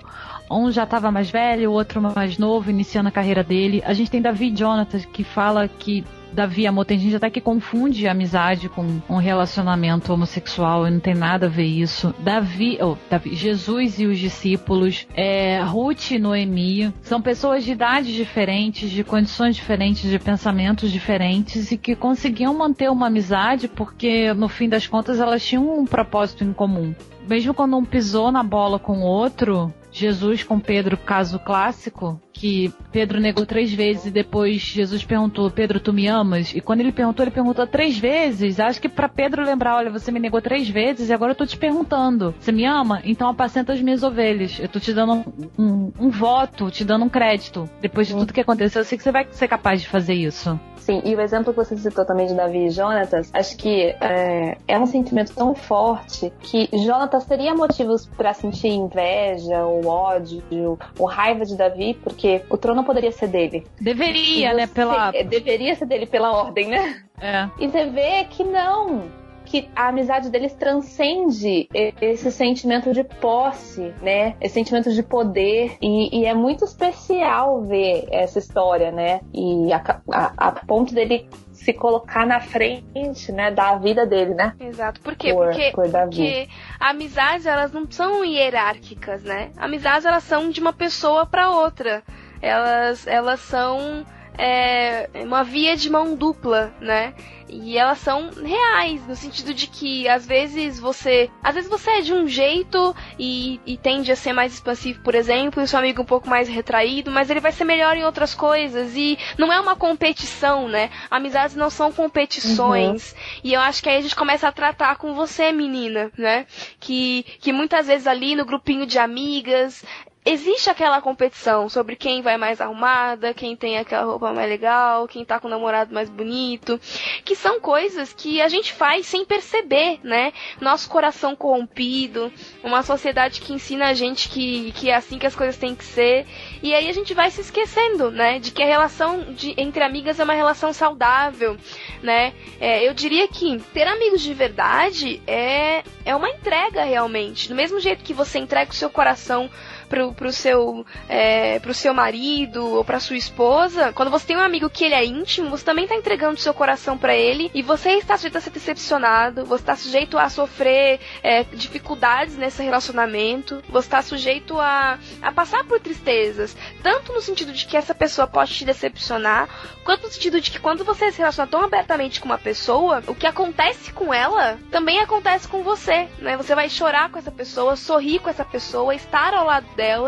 um 0.49 0.71
já 0.71 0.83
estava 0.83 1.11
mais 1.11 1.31
velho, 1.31 1.71
o 1.71 1.73
outro 1.73 1.99
mais 1.99 2.37
novo, 2.37 2.69
iniciando 2.69 3.09
a 3.09 3.11
carreira 3.11 3.43
dele. 3.43 3.81
A 3.83 3.93
gente 3.93 4.11
tem 4.11 4.21
Davi 4.21 4.51
Jonathan 4.55 4.99
que 4.99 5.23
fala 5.23 5.67
que 5.67 6.03
Davi 6.33 6.67
amor. 6.67 6.85
Tem 6.85 6.99
gente 6.99 7.15
até 7.15 7.29
que 7.29 7.41
confunde 7.41 8.07
amizade 8.07 8.69
com 8.69 9.01
um 9.09 9.17
relacionamento 9.17 10.11
homossexual 10.11 10.87
e 10.87 10.91
não 10.91 10.99
tem 10.99 11.13
nada 11.13 11.45
a 11.45 11.49
ver 11.49 11.65
isso. 11.65 12.13
Davi, 12.19 12.77
oh, 12.81 12.95
Davi 13.09 13.35
Jesus 13.35 13.99
e 13.99 14.05
os 14.05 14.19
discípulos, 14.19 15.07
é, 15.15 15.61
Ruth 15.61 16.11
e 16.11 16.19
Noemi, 16.19 16.93
são 17.01 17.21
pessoas 17.21 17.63
de 17.63 17.71
idades 17.71 18.13
diferentes, 18.13 18.89
de 18.89 19.03
condições 19.03 19.55
diferentes, 19.55 20.09
de 20.09 20.19
pensamentos 20.19 20.91
diferentes 20.91 21.71
e 21.71 21.77
que 21.77 21.95
conseguiam 21.95 22.53
manter 22.53 22.89
uma 22.89 23.07
amizade 23.07 23.67
porque 23.67 24.33
no 24.33 24.47
fim 24.47 24.69
das 24.69 24.87
contas 24.87 25.19
elas 25.19 25.45
tinham 25.45 25.79
um 25.79 25.85
propósito 25.85 26.43
em 26.43 26.53
comum. 26.53 26.93
Mesmo 27.27 27.53
quando 27.53 27.75
um 27.75 27.83
pisou 27.83 28.31
na 28.31 28.43
bola 28.43 28.77
com 28.77 28.99
o 28.99 29.05
outro, 29.05 29.73
Jesus 29.91 30.43
com 30.43 30.59
Pedro, 30.59 30.97
caso 30.97 31.39
clássico, 31.39 32.19
que 32.35 32.71
Pedro 32.91 33.19
negou 33.19 33.45
três 33.45 33.73
vezes 33.73 34.07
e 34.07 34.11
depois 34.11 34.61
Jesus 34.61 35.03
perguntou: 35.03 35.49
Pedro, 35.49 35.79
tu 35.79 35.93
me 35.93 36.07
amas? 36.07 36.53
E 36.53 36.59
quando 36.59 36.81
ele 36.81 36.91
perguntou, 36.91 37.23
ele 37.23 37.31
perguntou 37.31 37.65
três 37.65 37.97
vezes. 37.97 38.59
Acho 38.59 38.81
que 38.81 38.89
para 38.89 39.07
Pedro 39.07 39.43
lembrar: 39.43 39.77
olha, 39.77 39.89
você 39.89 40.11
me 40.11 40.19
negou 40.19 40.41
três 40.41 40.69
vezes 40.69 41.09
e 41.09 41.13
agora 41.13 41.31
eu 41.31 41.35
tô 41.35 41.45
te 41.45 41.57
perguntando: 41.57 42.35
você 42.37 42.51
me 42.51 42.65
ama? 42.65 43.01
Então 43.03 43.29
apacenta 43.29 43.73
as 43.73 43.81
minhas 43.81 44.03
ovelhas. 44.03 44.59
Eu 44.59 44.67
tô 44.67 44.79
te 44.79 44.93
dando 44.93 45.13
um, 45.13 45.23
um, 45.57 45.91
um 45.99 46.09
voto, 46.09 46.69
te 46.69 46.83
dando 46.83 47.05
um 47.05 47.09
crédito. 47.09 47.69
Depois 47.81 48.07
de 48.07 48.13
tudo 48.13 48.33
que 48.33 48.41
aconteceu, 48.41 48.81
eu 48.81 48.85
sei 48.85 48.97
que 48.97 49.03
você 49.03 49.11
vai 49.11 49.25
ser 49.31 49.47
capaz 49.47 49.81
de 49.81 49.87
fazer 49.87 50.13
isso. 50.13 50.59
Sim, 50.85 51.01
e 51.03 51.15
o 51.15 51.19
exemplo 51.19 51.51
que 51.51 51.57
você 51.57 51.75
citou 51.75 52.05
também 52.05 52.27
de 52.27 52.35
Davi 52.35 52.67
e 52.67 52.69
Jonatas, 52.69 53.31
acho 53.33 53.57
que 53.57 53.95
é, 53.99 54.55
é 54.67 54.77
um 54.77 54.85
sentimento 54.85 55.33
tão 55.33 55.55
forte 55.55 56.31
que 56.41 56.69
Jonatas 56.71 57.25
teria 57.25 57.55
motivos 57.55 58.05
para 58.05 58.35
sentir 58.35 58.67
inveja, 58.67 59.65
ou 59.65 59.87
ódio, 59.87 60.77
ou 60.99 61.07
raiva 61.07 61.43
de 61.43 61.57
Davi, 61.57 61.97
porque 62.03 62.24
o 62.49 62.57
trono 62.57 62.83
poderia 62.83 63.11
ser 63.11 63.27
dele. 63.27 63.65
Deveria, 63.79 64.53
né? 64.53 64.67
Pela... 64.67 65.11
Deveria 65.11 65.75
ser 65.75 65.85
dele 65.85 66.05
pela 66.05 66.31
ordem, 66.31 66.67
né? 66.67 67.03
É. 67.19 67.49
E 67.59 67.67
você 67.67 67.85
vê 67.85 68.25
que 68.25 68.43
não 68.43 69.03
que 69.45 69.69
a 69.75 69.89
amizade 69.89 70.29
deles 70.29 70.53
transcende 70.53 71.69
esse 72.01 72.31
sentimento 72.31 72.91
de 72.91 73.03
posse, 73.03 73.93
né? 74.01 74.35
Esse 74.41 74.55
sentimento 74.55 74.91
de 74.91 75.03
poder. 75.03 75.77
E, 75.81 76.19
e 76.19 76.25
é 76.25 76.33
muito 76.33 76.65
especial 76.65 77.61
ver 77.61 78.07
essa 78.11 78.39
história, 78.39 78.91
né? 78.91 79.21
E 79.33 79.71
a, 79.71 80.01
a, 80.11 80.33
a 80.47 80.51
ponto 80.51 80.93
dele 80.93 81.29
se 81.65 81.73
colocar 81.73 82.27
na 82.27 82.39
frente, 82.39 83.31
né, 83.31 83.49
da 83.49 83.75
vida 83.75 84.05
dele, 84.05 84.35
né? 84.35 84.53
Exato. 84.59 85.01
Por 85.01 85.15
quê? 85.15 85.33
Por, 85.33 85.47
porque, 85.47 85.71
por 85.71 85.89
porque 85.89 86.47
amizades, 86.79 87.47
elas 87.47 87.71
não 87.71 87.89
são 87.89 88.23
hierárquicas, 88.23 89.23
né? 89.23 89.49
Amizades, 89.57 90.05
elas 90.05 90.23
são 90.23 90.51
de 90.51 90.61
uma 90.61 90.71
pessoa 90.71 91.25
para 91.25 91.49
outra. 91.49 92.03
Elas, 92.39 93.07
elas 93.07 93.39
são 93.39 94.05
é, 94.37 95.09
uma 95.23 95.43
via 95.43 95.75
de 95.75 95.89
mão 95.89 96.15
dupla, 96.15 96.71
né? 96.79 97.15
E 97.47 97.77
elas 97.77 97.99
são 97.99 98.31
reais, 98.31 99.05
no 99.07 99.15
sentido 99.15 99.53
de 99.53 99.67
que 99.67 100.07
às 100.07 100.25
vezes 100.25 100.79
você. 100.79 101.29
Às 101.43 101.55
vezes 101.55 101.69
você 101.69 101.91
é 101.91 102.01
de 102.01 102.13
um 102.13 102.27
jeito 102.27 102.95
e, 103.19 103.59
e 103.65 103.77
tende 103.77 104.11
a 104.11 104.15
ser 104.15 104.33
mais 104.33 104.53
expansivo, 104.53 105.01
por 105.01 105.13
exemplo, 105.13 105.61
e 105.61 105.65
o 105.65 105.67
seu 105.67 105.79
amigo 105.79 106.01
um 106.01 106.05
pouco 106.05 106.29
mais 106.29 106.47
retraído, 106.49 107.11
mas 107.11 107.29
ele 107.29 107.39
vai 107.39 107.51
ser 107.51 107.63
melhor 107.63 107.95
em 107.95 108.03
outras 108.03 108.33
coisas. 108.33 108.95
E 108.95 109.17
não 109.37 109.53
é 109.53 109.59
uma 109.59 109.75
competição, 109.75 110.67
né? 110.67 110.89
Amizades 111.09 111.55
não 111.55 111.69
são 111.69 111.91
competições. 111.91 113.11
Uhum. 113.11 113.41
E 113.43 113.53
eu 113.53 113.61
acho 113.61 113.81
que 113.83 113.89
aí 113.89 113.97
a 113.97 114.01
gente 114.01 114.15
começa 114.15 114.47
a 114.47 114.51
tratar 114.51 114.95
com 114.97 115.13
você, 115.13 115.51
menina, 115.51 116.11
né? 116.17 116.47
Que, 116.79 117.23
que 117.39 117.53
muitas 117.53 117.87
vezes 117.87 118.07
ali 118.07 118.35
no 118.35 118.45
grupinho 118.45 118.85
de 118.85 118.97
amigas, 118.97 119.83
existe 120.25 120.71
aquela 120.71 120.99
competição 120.99 121.69
sobre 121.69 121.95
quem 121.95 122.23
vai 122.23 122.35
mais 122.35 122.59
arrumada, 122.59 123.33
quem 123.33 123.55
tem 123.55 123.77
aquela 123.77 124.05
roupa 124.05 124.33
mais 124.33 124.49
legal, 124.49 125.07
quem 125.07 125.23
tá 125.23 125.39
com 125.39 125.47
o 125.47 125.51
namorado 125.51 125.93
mais 125.93 126.09
bonito, 126.09 126.79
que 127.23 127.35
são 127.35 127.61
coisas 127.61 128.11
que 128.11 128.41
a 128.41 128.49
gente 128.49 128.73
faz 128.73 129.05
sem 129.05 129.23
perceber, 129.23 129.99
né? 130.03 130.33
Nosso 130.59 130.89
coração 130.89 131.35
corrompido, 131.35 132.33
uma 132.63 132.81
sociedade 132.81 133.39
que 133.39 133.53
ensina 133.53 133.89
a 133.89 133.93
gente 133.93 134.27
que, 134.27 134.71
que 134.71 134.89
é 134.89 134.95
assim 134.95 135.19
que 135.19 135.27
as 135.27 135.35
coisas 135.35 135.57
têm 135.57 135.75
que 135.75 135.85
ser, 135.85 136.25
e 136.63 136.73
aí 136.73 136.89
a 136.89 136.93
gente 136.93 137.13
vai 137.13 137.29
se 137.29 137.41
esquecendo, 137.41 138.09
né? 138.09 138.39
De 138.39 138.51
que 138.51 138.63
a 138.63 138.65
relação 138.65 139.33
de, 139.33 139.53
entre 139.57 139.83
amigas 139.83 140.19
é 140.19 140.23
uma 140.23 140.33
relação 140.33 140.73
saudável, 140.73 141.55
né? 142.01 142.33
É, 142.59 142.87
eu 142.87 142.95
diria 142.95 143.27
que 143.27 143.59
ter 143.73 143.87
amigos 143.87 144.21
de 144.21 144.33
verdade 144.33 145.21
é, 145.27 145.83
é 146.03 146.15
uma 146.15 146.29
entrega 146.29 146.83
realmente. 146.83 147.47
Do 147.47 147.53
mesmo 147.53 147.79
jeito 147.79 148.03
que 148.03 148.13
você 148.13 148.39
entrega 148.39 148.71
o 148.71 148.75
seu 148.75 148.89
coração 148.89 149.51
pro, 149.87 150.14
pro 150.15 150.31
seu, 150.31 150.85
é, 151.07 151.59
pro 151.59 151.73
seu 151.73 151.93
marido 151.93 152.65
ou 152.65 152.83
pra 152.83 152.99
sua 152.99 153.17
esposa, 153.17 153.93
quando 153.93 154.11
você 154.11 154.27
tem 154.27 154.37
um 154.37 154.41
amigo 154.41 154.69
que 154.69 154.83
ele 154.83 154.95
é 154.95 155.05
íntimo, 155.05 155.49
você 155.49 155.63
também 155.63 155.87
tá 155.87 155.95
entregando 155.95 156.39
seu 156.39 156.53
coração 156.53 156.97
para 156.97 157.15
ele 157.15 157.51
e 157.53 157.61
você 157.61 157.91
está 157.91 158.17
sujeito 158.17 158.37
a 158.37 158.41
ser 158.41 158.49
decepcionado, 158.49 159.45
você 159.45 159.63
está 159.63 159.75
sujeito 159.75 160.17
a 160.17 160.29
sofrer 160.29 160.99
é, 161.21 161.43
dificuldades 161.43 162.37
nesse 162.37 162.63
relacionamento, 162.63 163.63
você 163.69 163.87
está 163.87 164.01
sujeito 164.01 164.59
a, 164.59 164.97
a 165.21 165.31
passar 165.31 165.63
por 165.65 165.79
tristezas, 165.79 166.55
tanto 166.81 167.13
no 167.13 167.21
sentido 167.21 167.51
de 167.51 167.65
que 167.65 167.77
essa 167.77 167.93
pessoa 167.93 168.27
pode 168.27 168.53
te 168.53 168.65
decepcionar, 168.65 169.49
quanto 169.83 170.03
no 170.03 170.11
sentido 170.11 170.39
de 170.41 170.51
que 170.51 170.59
quando 170.59 170.83
você 170.83 171.11
se 171.11 171.19
relaciona 171.19 171.49
tão 171.49 171.61
abertamente 171.61 172.19
com 172.19 172.25
uma 172.25 172.37
pessoa, 172.37 173.03
o 173.07 173.15
que 173.15 173.27
acontece 173.27 173.91
com 173.91 174.13
ela 174.13 174.57
também 174.71 174.99
acontece 174.99 175.47
com 175.47 175.63
você, 175.63 176.07
né? 176.19 176.37
Você 176.37 176.53
vai 176.53 176.69
chorar 176.69 177.09
com 177.09 177.19
essa 177.19 177.31
pessoa, 177.31 177.75
sorrir 177.75 178.19
com 178.19 178.29
essa 178.29 178.45
pessoa, 178.45 178.93
estar 178.93 179.33
ao 179.33 179.45
lado 179.45 179.67
dela. 179.75 180.04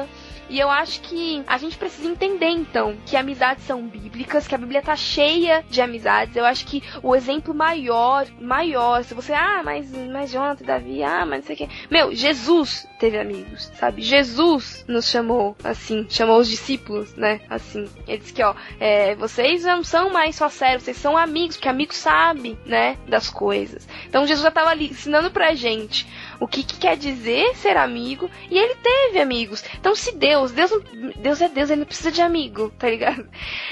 E 0.49 0.59
eu 0.59 0.69
acho 0.69 1.01
que 1.01 1.43
a 1.45 1.57
gente 1.57 1.77
precisa 1.77 2.07
entender, 2.07 2.49
então, 2.49 2.95
que 3.05 3.17
amizades 3.17 3.65
são 3.65 3.81
bíblicas, 3.83 4.47
que 4.47 4.55
a 4.55 4.57
Bíblia 4.57 4.81
tá 4.81 4.95
cheia 4.95 5.63
de 5.69 5.81
amizades. 5.81 6.35
Eu 6.35 6.45
acho 6.45 6.65
que 6.65 6.81
o 7.03 7.15
exemplo 7.15 7.53
maior, 7.53 8.25
maior, 8.39 9.03
se 9.03 9.13
você, 9.13 9.33
ah, 9.33 9.61
mas, 9.63 9.91
mas 9.91 10.31
Jonathan, 10.31 10.65
Davi, 10.65 11.03
ah, 11.03 11.25
mas 11.25 11.39
não 11.39 11.47
sei 11.47 11.55
o 11.55 11.57
que. 11.57 11.69
Meu, 11.91 12.15
Jesus 12.15 12.87
teve 12.97 13.17
amigos, 13.17 13.71
sabe? 13.75 14.01
Jesus 14.01 14.83
nos 14.87 15.09
chamou, 15.09 15.55
assim, 15.63 16.05
chamou 16.09 16.39
os 16.39 16.49
discípulos, 16.49 17.13
né? 17.15 17.41
Assim. 17.49 17.87
Ele 18.07 18.17
disse 18.17 18.33
que, 18.33 18.43
ó, 18.43 18.55
é, 18.79 19.15
vocês 19.15 19.63
não 19.63 19.83
são 19.83 20.09
mais 20.09 20.35
só 20.35 20.49
sérios, 20.49 20.83
vocês 20.83 20.97
são 20.97 21.17
amigos, 21.17 21.55
porque 21.55 21.69
amigo 21.69 21.93
sabe, 21.93 22.57
né, 22.65 22.97
das 23.07 23.29
coisas. 23.29 23.87
Então 24.07 24.25
Jesus 24.25 24.43
já 24.43 24.51
tava 24.51 24.69
ali 24.69 24.89
ensinando 24.89 25.31
pra 25.31 25.53
gente 25.53 26.07
o 26.39 26.47
que, 26.47 26.63
que, 26.63 26.77
quer 26.77 26.95
dizer 26.97 27.55
ser 27.55 27.77
amigo, 27.77 28.29
e 28.49 28.57
ele 28.57 28.75
teve 28.75 29.19
amigos. 29.19 29.63
Então, 29.79 29.95
se 29.95 30.15
Deus, 30.15 30.51
Deus, 30.51 30.71
Deus 31.17 31.41
é 31.41 31.49
Deus, 31.49 31.69
ele 31.69 31.79
não 31.79 31.85
precisa 31.85 32.11
de 32.11 32.21
amigo, 32.21 32.69
tá 32.77 32.89
ligado? 32.89 33.27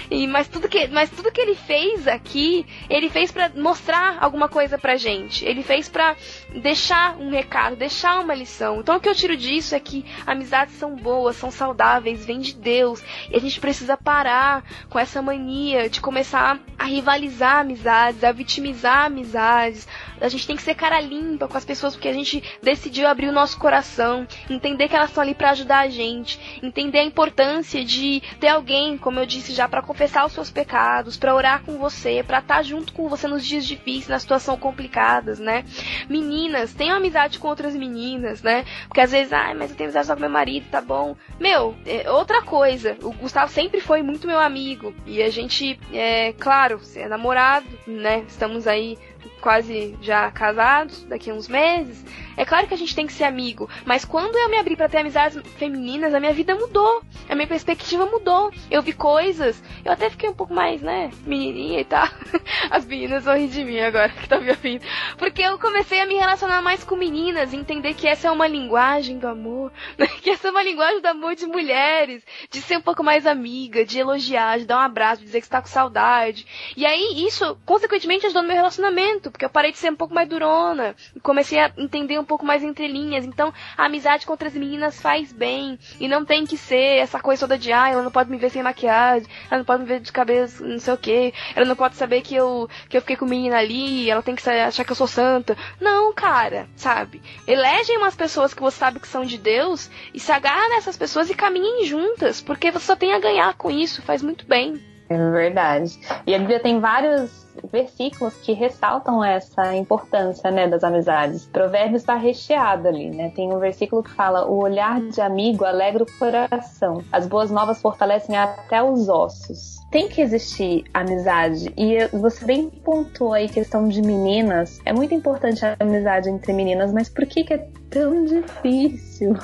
E, 0.09 0.27
mas, 0.27 0.47
tudo 0.47 0.67
que, 0.67 0.87
mas 0.87 1.09
tudo 1.09 1.31
que 1.31 1.41
ele 1.41 1.55
fez 1.55 2.07
aqui, 2.07 2.65
ele 2.89 3.09
fez 3.09 3.31
para 3.31 3.49
mostrar 3.55 4.17
alguma 4.19 4.49
coisa 4.49 4.77
pra 4.77 4.97
gente. 4.97 5.45
Ele 5.45 5.63
fez 5.63 5.87
para 5.87 6.15
deixar 6.61 7.17
um 7.17 7.29
recado, 7.29 7.75
deixar 7.75 8.19
uma 8.19 8.33
lição. 8.33 8.79
Então, 8.79 8.97
o 8.97 8.99
que 8.99 9.09
eu 9.09 9.14
tiro 9.15 9.35
disso 9.35 9.75
é 9.75 9.79
que 9.79 10.05
amizades 10.25 10.75
são 10.75 10.95
boas, 10.95 11.35
são 11.35 11.49
saudáveis, 11.49 12.25
vêm 12.25 12.39
de 12.39 12.53
Deus, 12.53 13.01
e 13.29 13.35
a 13.35 13.39
gente 13.39 13.59
precisa 13.59 13.97
parar 13.97 14.63
com 14.89 14.99
essa 14.99 15.21
mania 15.21 15.89
de 15.89 16.01
começar 16.01 16.59
a 16.77 16.85
rivalizar 16.85 17.59
amizades, 17.59 18.23
a 18.23 18.31
vitimizar 18.31 19.05
amizades. 19.05 19.87
A 20.21 20.29
gente 20.29 20.47
tem 20.47 20.55
que 20.55 20.61
ser 20.61 20.75
cara 20.75 20.99
limpa 20.99 21.47
com 21.47 21.57
as 21.57 21.65
pessoas 21.65 21.95
porque 21.95 22.07
a 22.07 22.13
gente 22.13 22.43
decidiu 22.61 23.07
abrir 23.07 23.27
o 23.27 23.31
nosso 23.31 23.57
coração, 23.57 24.27
entender 24.49 24.87
que 24.87 24.95
elas 24.95 25.09
estão 25.09 25.23
ali 25.23 25.33
para 25.33 25.51
ajudar 25.51 25.79
a 25.79 25.89
gente, 25.89 26.59
entender 26.61 26.99
a 26.99 27.03
importância 27.03 27.83
de 27.83 28.21
ter 28.39 28.47
alguém, 28.47 28.97
como 28.97 29.19
eu 29.19 29.25
disse 29.25 29.53
já, 29.53 29.67
para 29.67 29.81
confessar 29.81 30.25
os 30.25 30.33
seus 30.33 30.49
pecados, 30.49 31.17
para 31.17 31.35
orar 31.35 31.63
com 31.63 31.77
você, 31.77 32.23
para 32.23 32.39
estar 32.39 32.55
tá 32.55 32.63
junto 32.63 32.93
com 32.93 33.09
você 33.09 33.27
nos 33.27 33.45
dias 33.45 33.65
difíceis, 33.65 34.07
na 34.07 34.19
situação 34.19 34.57
complicadas, 34.57 35.39
né? 35.39 35.65
Meninas, 36.09 36.73
tenham 36.73 36.97
amizade 36.97 37.39
com 37.39 37.47
outras 37.47 37.75
meninas, 37.75 38.41
né? 38.41 38.65
Porque 38.87 39.01
às 39.05 39.11
vezes, 39.11 39.31
ai, 39.31 39.53
mas 39.53 39.71
eu 39.71 39.77
tenho 39.77 39.87
amizade 39.87 40.07
só 40.07 40.15
com 40.15 40.21
meu 40.21 40.29
marido, 40.29 40.67
tá 40.69 40.81
bom. 40.81 41.15
Meu, 41.39 41.75
é 41.85 42.09
outra 42.11 42.41
coisa, 42.41 42.97
o 43.01 43.11
Gustavo 43.13 43.51
sempre 43.51 43.79
foi 43.79 44.01
muito 44.01 44.27
meu 44.27 44.39
amigo 44.39 44.93
e 45.05 45.21
a 45.21 45.29
gente, 45.29 45.79
é 45.93 46.33
claro, 46.33 46.79
é 46.95 47.07
namorado, 47.07 47.67
né? 47.87 48.25
Estamos 48.27 48.67
aí 48.67 48.97
quase 49.45 49.95
já 50.01 50.31
casados, 50.31 51.03
daqui 51.03 51.29
a 51.29 51.33
uns 51.35 51.47
meses. 51.47 52.03
É 52.35 52.43
claro 52.43 52.67
que 52.67 52.73
a 52.73 52.77
gente 52.77 52.95
tem 52.95 53.05
que 53.05 53.13
ser 53.13 53.25
amigo, 53.25 53.69
mas 53.85 54.03
quando 54.03 54.35
eu 54.35 54.49
me 54.49 54.57
abri 54.57 54.75
para 54.75 54.89
ter 54.89 54.97
amizades 54.97 55.39
femininas, 55.53 56.15
a 56.15 56.19
minha 56.19 56.33
vida 56.33 56.55
mudou. 56.55 57.03
A 57.29 57.35
minha 57.35 57.47
perspectiva 57.47 58.07
mudou. 58.07 58.51
Eu 58.71 58.81
vi 58.81 58.91
coisas, 58.91 59.61
eu 59.83 59.91
até 59.91 60.09
fiquei 60.09 60.29
um 60.29 60.33
pouco 60.33 60.51
mais, 60.51 60.81
né, 60.81 61.11
menininha 61.27 61.79
e 61.79 61.85
tal. 61.85 62.07
As 62.71 62.85
meninas 62.85 63.23
vão 63.23 63.37
rir 63.37 63.47
de 63.47 63.63
mim 63.63 63.79
agora 63.79 64.09
que 64.09 64.27
tá 64.27 64.39
me 64.39 64.49
ouvindo. 64.49 64.83
Porque 65.15 65.43
eu 65.43 65.59
comecei 65.59 66.01
a 66.01 66.07
me 66.07 66.15
relacionar 66.15 66.63
mais 66.63 66.83
com 66.83 66.95
meninas, 66.95 67.53
entender 67.53 67.93
que 67.93 68.07
essa 68.07 68.27
é 68.27 68.31
uma 68.31 68.47
linguagem 68.47 69.19
do 69.19 69.27
amor, 69.27 69.71
né? 69.95 70.07
que 70.07 70.31
essa 70.31 70.47
é 70.47 70.51
uma 70.51 70.63
linguagem 70.63 71.01
do 71.01 71.07
amor 71.07 71.35
de 71.35 71.45
mulheres, 71.45 72.23
de 72.49 72.61
ser 72.63 72.77
um 72.77 72.81
pouco 72.81 73.03
mais 73.03 73.27
amiga, 73.27 73.85
de 73.85 73.99
elogiar, 73.99 74.57
de 74.57 74.65
dar 74.65 74.77
um 74.77 74.81
abraço, 74.81 75.19
de 75.19 75.27
dizer 75.27 75.39
que 75.39 75.45
está 75.45 75.61
com 75.61 75.67
saudade. 75.67 76.47
E 76.75 76.83
aí 76.83 77.23
isso, 77.27 77.55
consequentemente, 77.63 78.25
ajudou 78.25 78.41
no 78.41 78.47
meu 78.47 78.57
relacionamento, 78.57 79.31
porque 79.35 79.43
eu 79.43 79.49
parei 79.49 79.73
de 79.73 79.77
ser 79.77 79.91
um 79.91 79.95
pouco 79.95 80.13
mais 80.13 80.29
durona, 80.29 80.95
e 81.13 81.19
comecei 81.19 81.59
a 81.59 81.69
entender 81.77 82.17
um 82.17 82.23
pouco 82.23 82.45
mais 82.45 82.63
entre 82.63 82.87
linhas. 82.87 83.25
Então, 83.25 83.53
a 83.77 83.85
amizade 83.85 84.25
com 84.25 84.31
outras 84.31 84.53
meninas 84.53 85.01
faz 85.01 85.33
bem. 85.33 85.77
E 85.99 86.07
não 86.07 86.23
tem 86.23 86.45
que 86.45 86.57
ser 86.57 86.99
essa 86.99 87.19
coisa 87.19 87.41
toda 87.41 87.57
de, 87.57 87.71
ah, 87.71 87.89
ela 87.89 88.01
não 88.01 88.11
pode 88.11 88.31
me 88.31 88.37
ver 88.37 88.49
sem 88.49 88.63
maquiagem, 88.63 89.27
ela 89.51 89.57
não 89.57 89.65
pode 89.65 89.83
me 89.83 89.89
ver 89.89 89.99
de 89.99 90.11
cabelo 90.11 90.45
não 90.61 90.79
sei 90.79 90.93
o 90.93 90.97
que, 90.97 91.33
ela 91.55 91.65
não 91.65 91.75
pode 91.75 91.95
saber 91.95 92.21
que 92.21 92.35
eu, 92.35 92.69
que 92.87 92.95
eu 92.95 93.01
fiquei 93.01 93.15
com 93.17 93.25
menina 93.25 93.57
ali, 93.57 94.09
ela 94.09 94.21
tem 94.21 94.35
que 94.35 94.49
achar 94.49 94.85
que 94.85 94.91
eu 94.91 94.95
sou 94.95 95.07
santa. 95.07 95.57
Não, 95.81 96.13
cara, 96.13 96.67
sabe? 96.75 97.21
Elegem 97.45 97.97
umas 97.97 98.15
pessoas 98.15 98.53
que 98.53 98.61
você 98.61 98.77
sabe 98.77 98.99
que 98.99 99.07
são 99.07 99.25
de 99.25 99.37
Deus 99.37 99.89
e 100.13 100.19
se 100.19 100.31
agarra 100.31 100.69
nessas 100.69 100.95
pessoas 100.95 101.29
e 101.29 101.35
caminhem 101.35 101.85
juntas, 101.85 102.41
porque 102.41 102.71
você 102.71 102.85
só 102.85 102.95
tem 102.95 103.13
a 103.13 103.19
ganhar 103.19 103.53
com 103.55 103.69
isso, 103.69 104.01
faz 104.01 104.21
muito 104.21 104.45
bem. 104.45 104.81
É 105.09 105.17
verdade. 105.17 105.99
E 106.25 106.33
a 106.33 106.39
Bíblia 106.39 106.59
tem 106.59 106.79
vários 106.79 107.44
versículos 107.71 108.35
que 108.35 108.53
ressaltam 108.53 109.23
essa 109.23 109.75
importância, 109.75 110.51
né, 110.51 110.67
das 110.67 110.83
amizades. 110.83 111.45
Provérbios 111.45 112.01
está 112.01 112.15
recheado 112.15 112.87
ali, 112.87 113.09
né? 113.09 113.31
Tem 113.35 113.51
um 113.53 113.59
versículo 113.59 114.03
que 114.03 114.11
fala: 114.11 114.45
"O 114.45 114.61
olhar 114.61 115.01
de 115.01 115.21
amigo 115.21 115.65
alegra 115.65 116.03
o 116.03 116.11
coração. 116.19 117.03
As 117.11 117.27
boas 117.27 117.51
novas 117.51 117.81
fortalecem 117.81 118.37
até 118.37 118.81
os 118.83 119.09
ossos." 119.09 119.75
Tem 119.91 120.09
que 120.09 120.21
existir 120.21 120.83
amizade 120.93 121.71
e 121.77 122.05
você 122.07 122.43
bem 122.43 122.69
pontuou 122.69 123.33
aí 123.33 123.47
questão 123.47 123.87
de 123.87 124.01
meninas. 124.01 124.79
É 124.83 124.91
muito 124.91 125.13
importante 125.13 125.65
a 125.65 125.75
amizade 125.79 126.29
entre 126.29 126.51
meninas, 126.51 126.91
mas 126.91 127.07
por 127.07 127.25
que, 127.25 127.43
que 127.43 127.53
é 127.53 127.67
tão 127.89 128.25
difícil? 128.25 129.35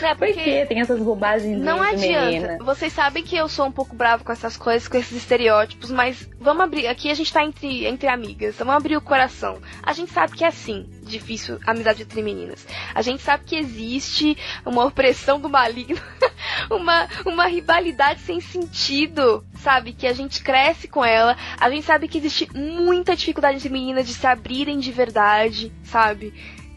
É 0.00 0.14
porque 0.14 0.34
por 0.34 0.42
que 0.44 0.66
tem 0.66 0.80
essas 0.80 1.00
bobagens 1.00 1.60
Não 1.60 1.80
de 1.80 1.86
adianta. 1.86 2.26
Menina? 2.26 2.58
Vocês 2.64 2.92
sabem 2.92 3.24
que 3.24 3.36
eu 3.36 3.48
sou 3.48 3.66
um 3.66 3.72
pouco 3.72 3.96
bravo 3.96 4.22
com 4.22 4.30
essas 4.30 4.56
coisas, 4.56 4.86
com 4.86 4.96
esses 4.96 5.16
estereótipos, 5.16 5.90
mas 5.90 6.28
vamos 6.40 6.64
abrir. 6.64 6.86
Aqui 6.86 7.10
a 7.10 7.14
gente 7.14 7.32
tá 7.32 7.44
entre, 7.44 7.86
entre 7.86 8.08
amigas, 8.08 8.56
vamos 8.56 8.74
abrir 8.74 8.96
o 8.96 9.00
coração. 9.00 9.60
A 9.82 9.92
gente 9.92 10.10
sabe 10.10 10.36
que 10.36 10.42
é 10.42 10.48
assim, 10.48 10.88
difícil 11.02 11.60
amizade 11.66 12.02
entre 12.02 12.22
meninas. 12.22 12.66
A 12.94 13.02
gente 13.02 13.22
sabe 13.22 13.44
que 13.44 13.56
existe 13.56 14.36
uma 14.64 14.84
opressão 14.84 15.38
do 15.38 15.48
maligno, 15.48 16.00
uma, 16.70 17.06
uma 17.26 17.46
rivalidade 17.46 18.20
sem 18.20 18.40
sentido, 18.40 19.44
sabe? 19.58 19.92
Que 19.92 20.06
a 20.06 20.14
gente 20.14 20.42
cresce 20.42 20.88
com 20.88 21.04
ela. 21.04 21.36
A 21.60 21.68
gente 21.70 21.84
sabe 21.84 22.08
que 22.08 22.18
existe 22.18 22.48
muita 22.56 23.14
dificuldade 23.14 23.58
entre 23.58 23.68
meninas 23.68 24.06
de 24.06 24.14
se 24.14 24.26
abrirem 24.26 24.78
de 24.78 24.90
verdade, 24.90 25.70
sabe? 25.84 26.32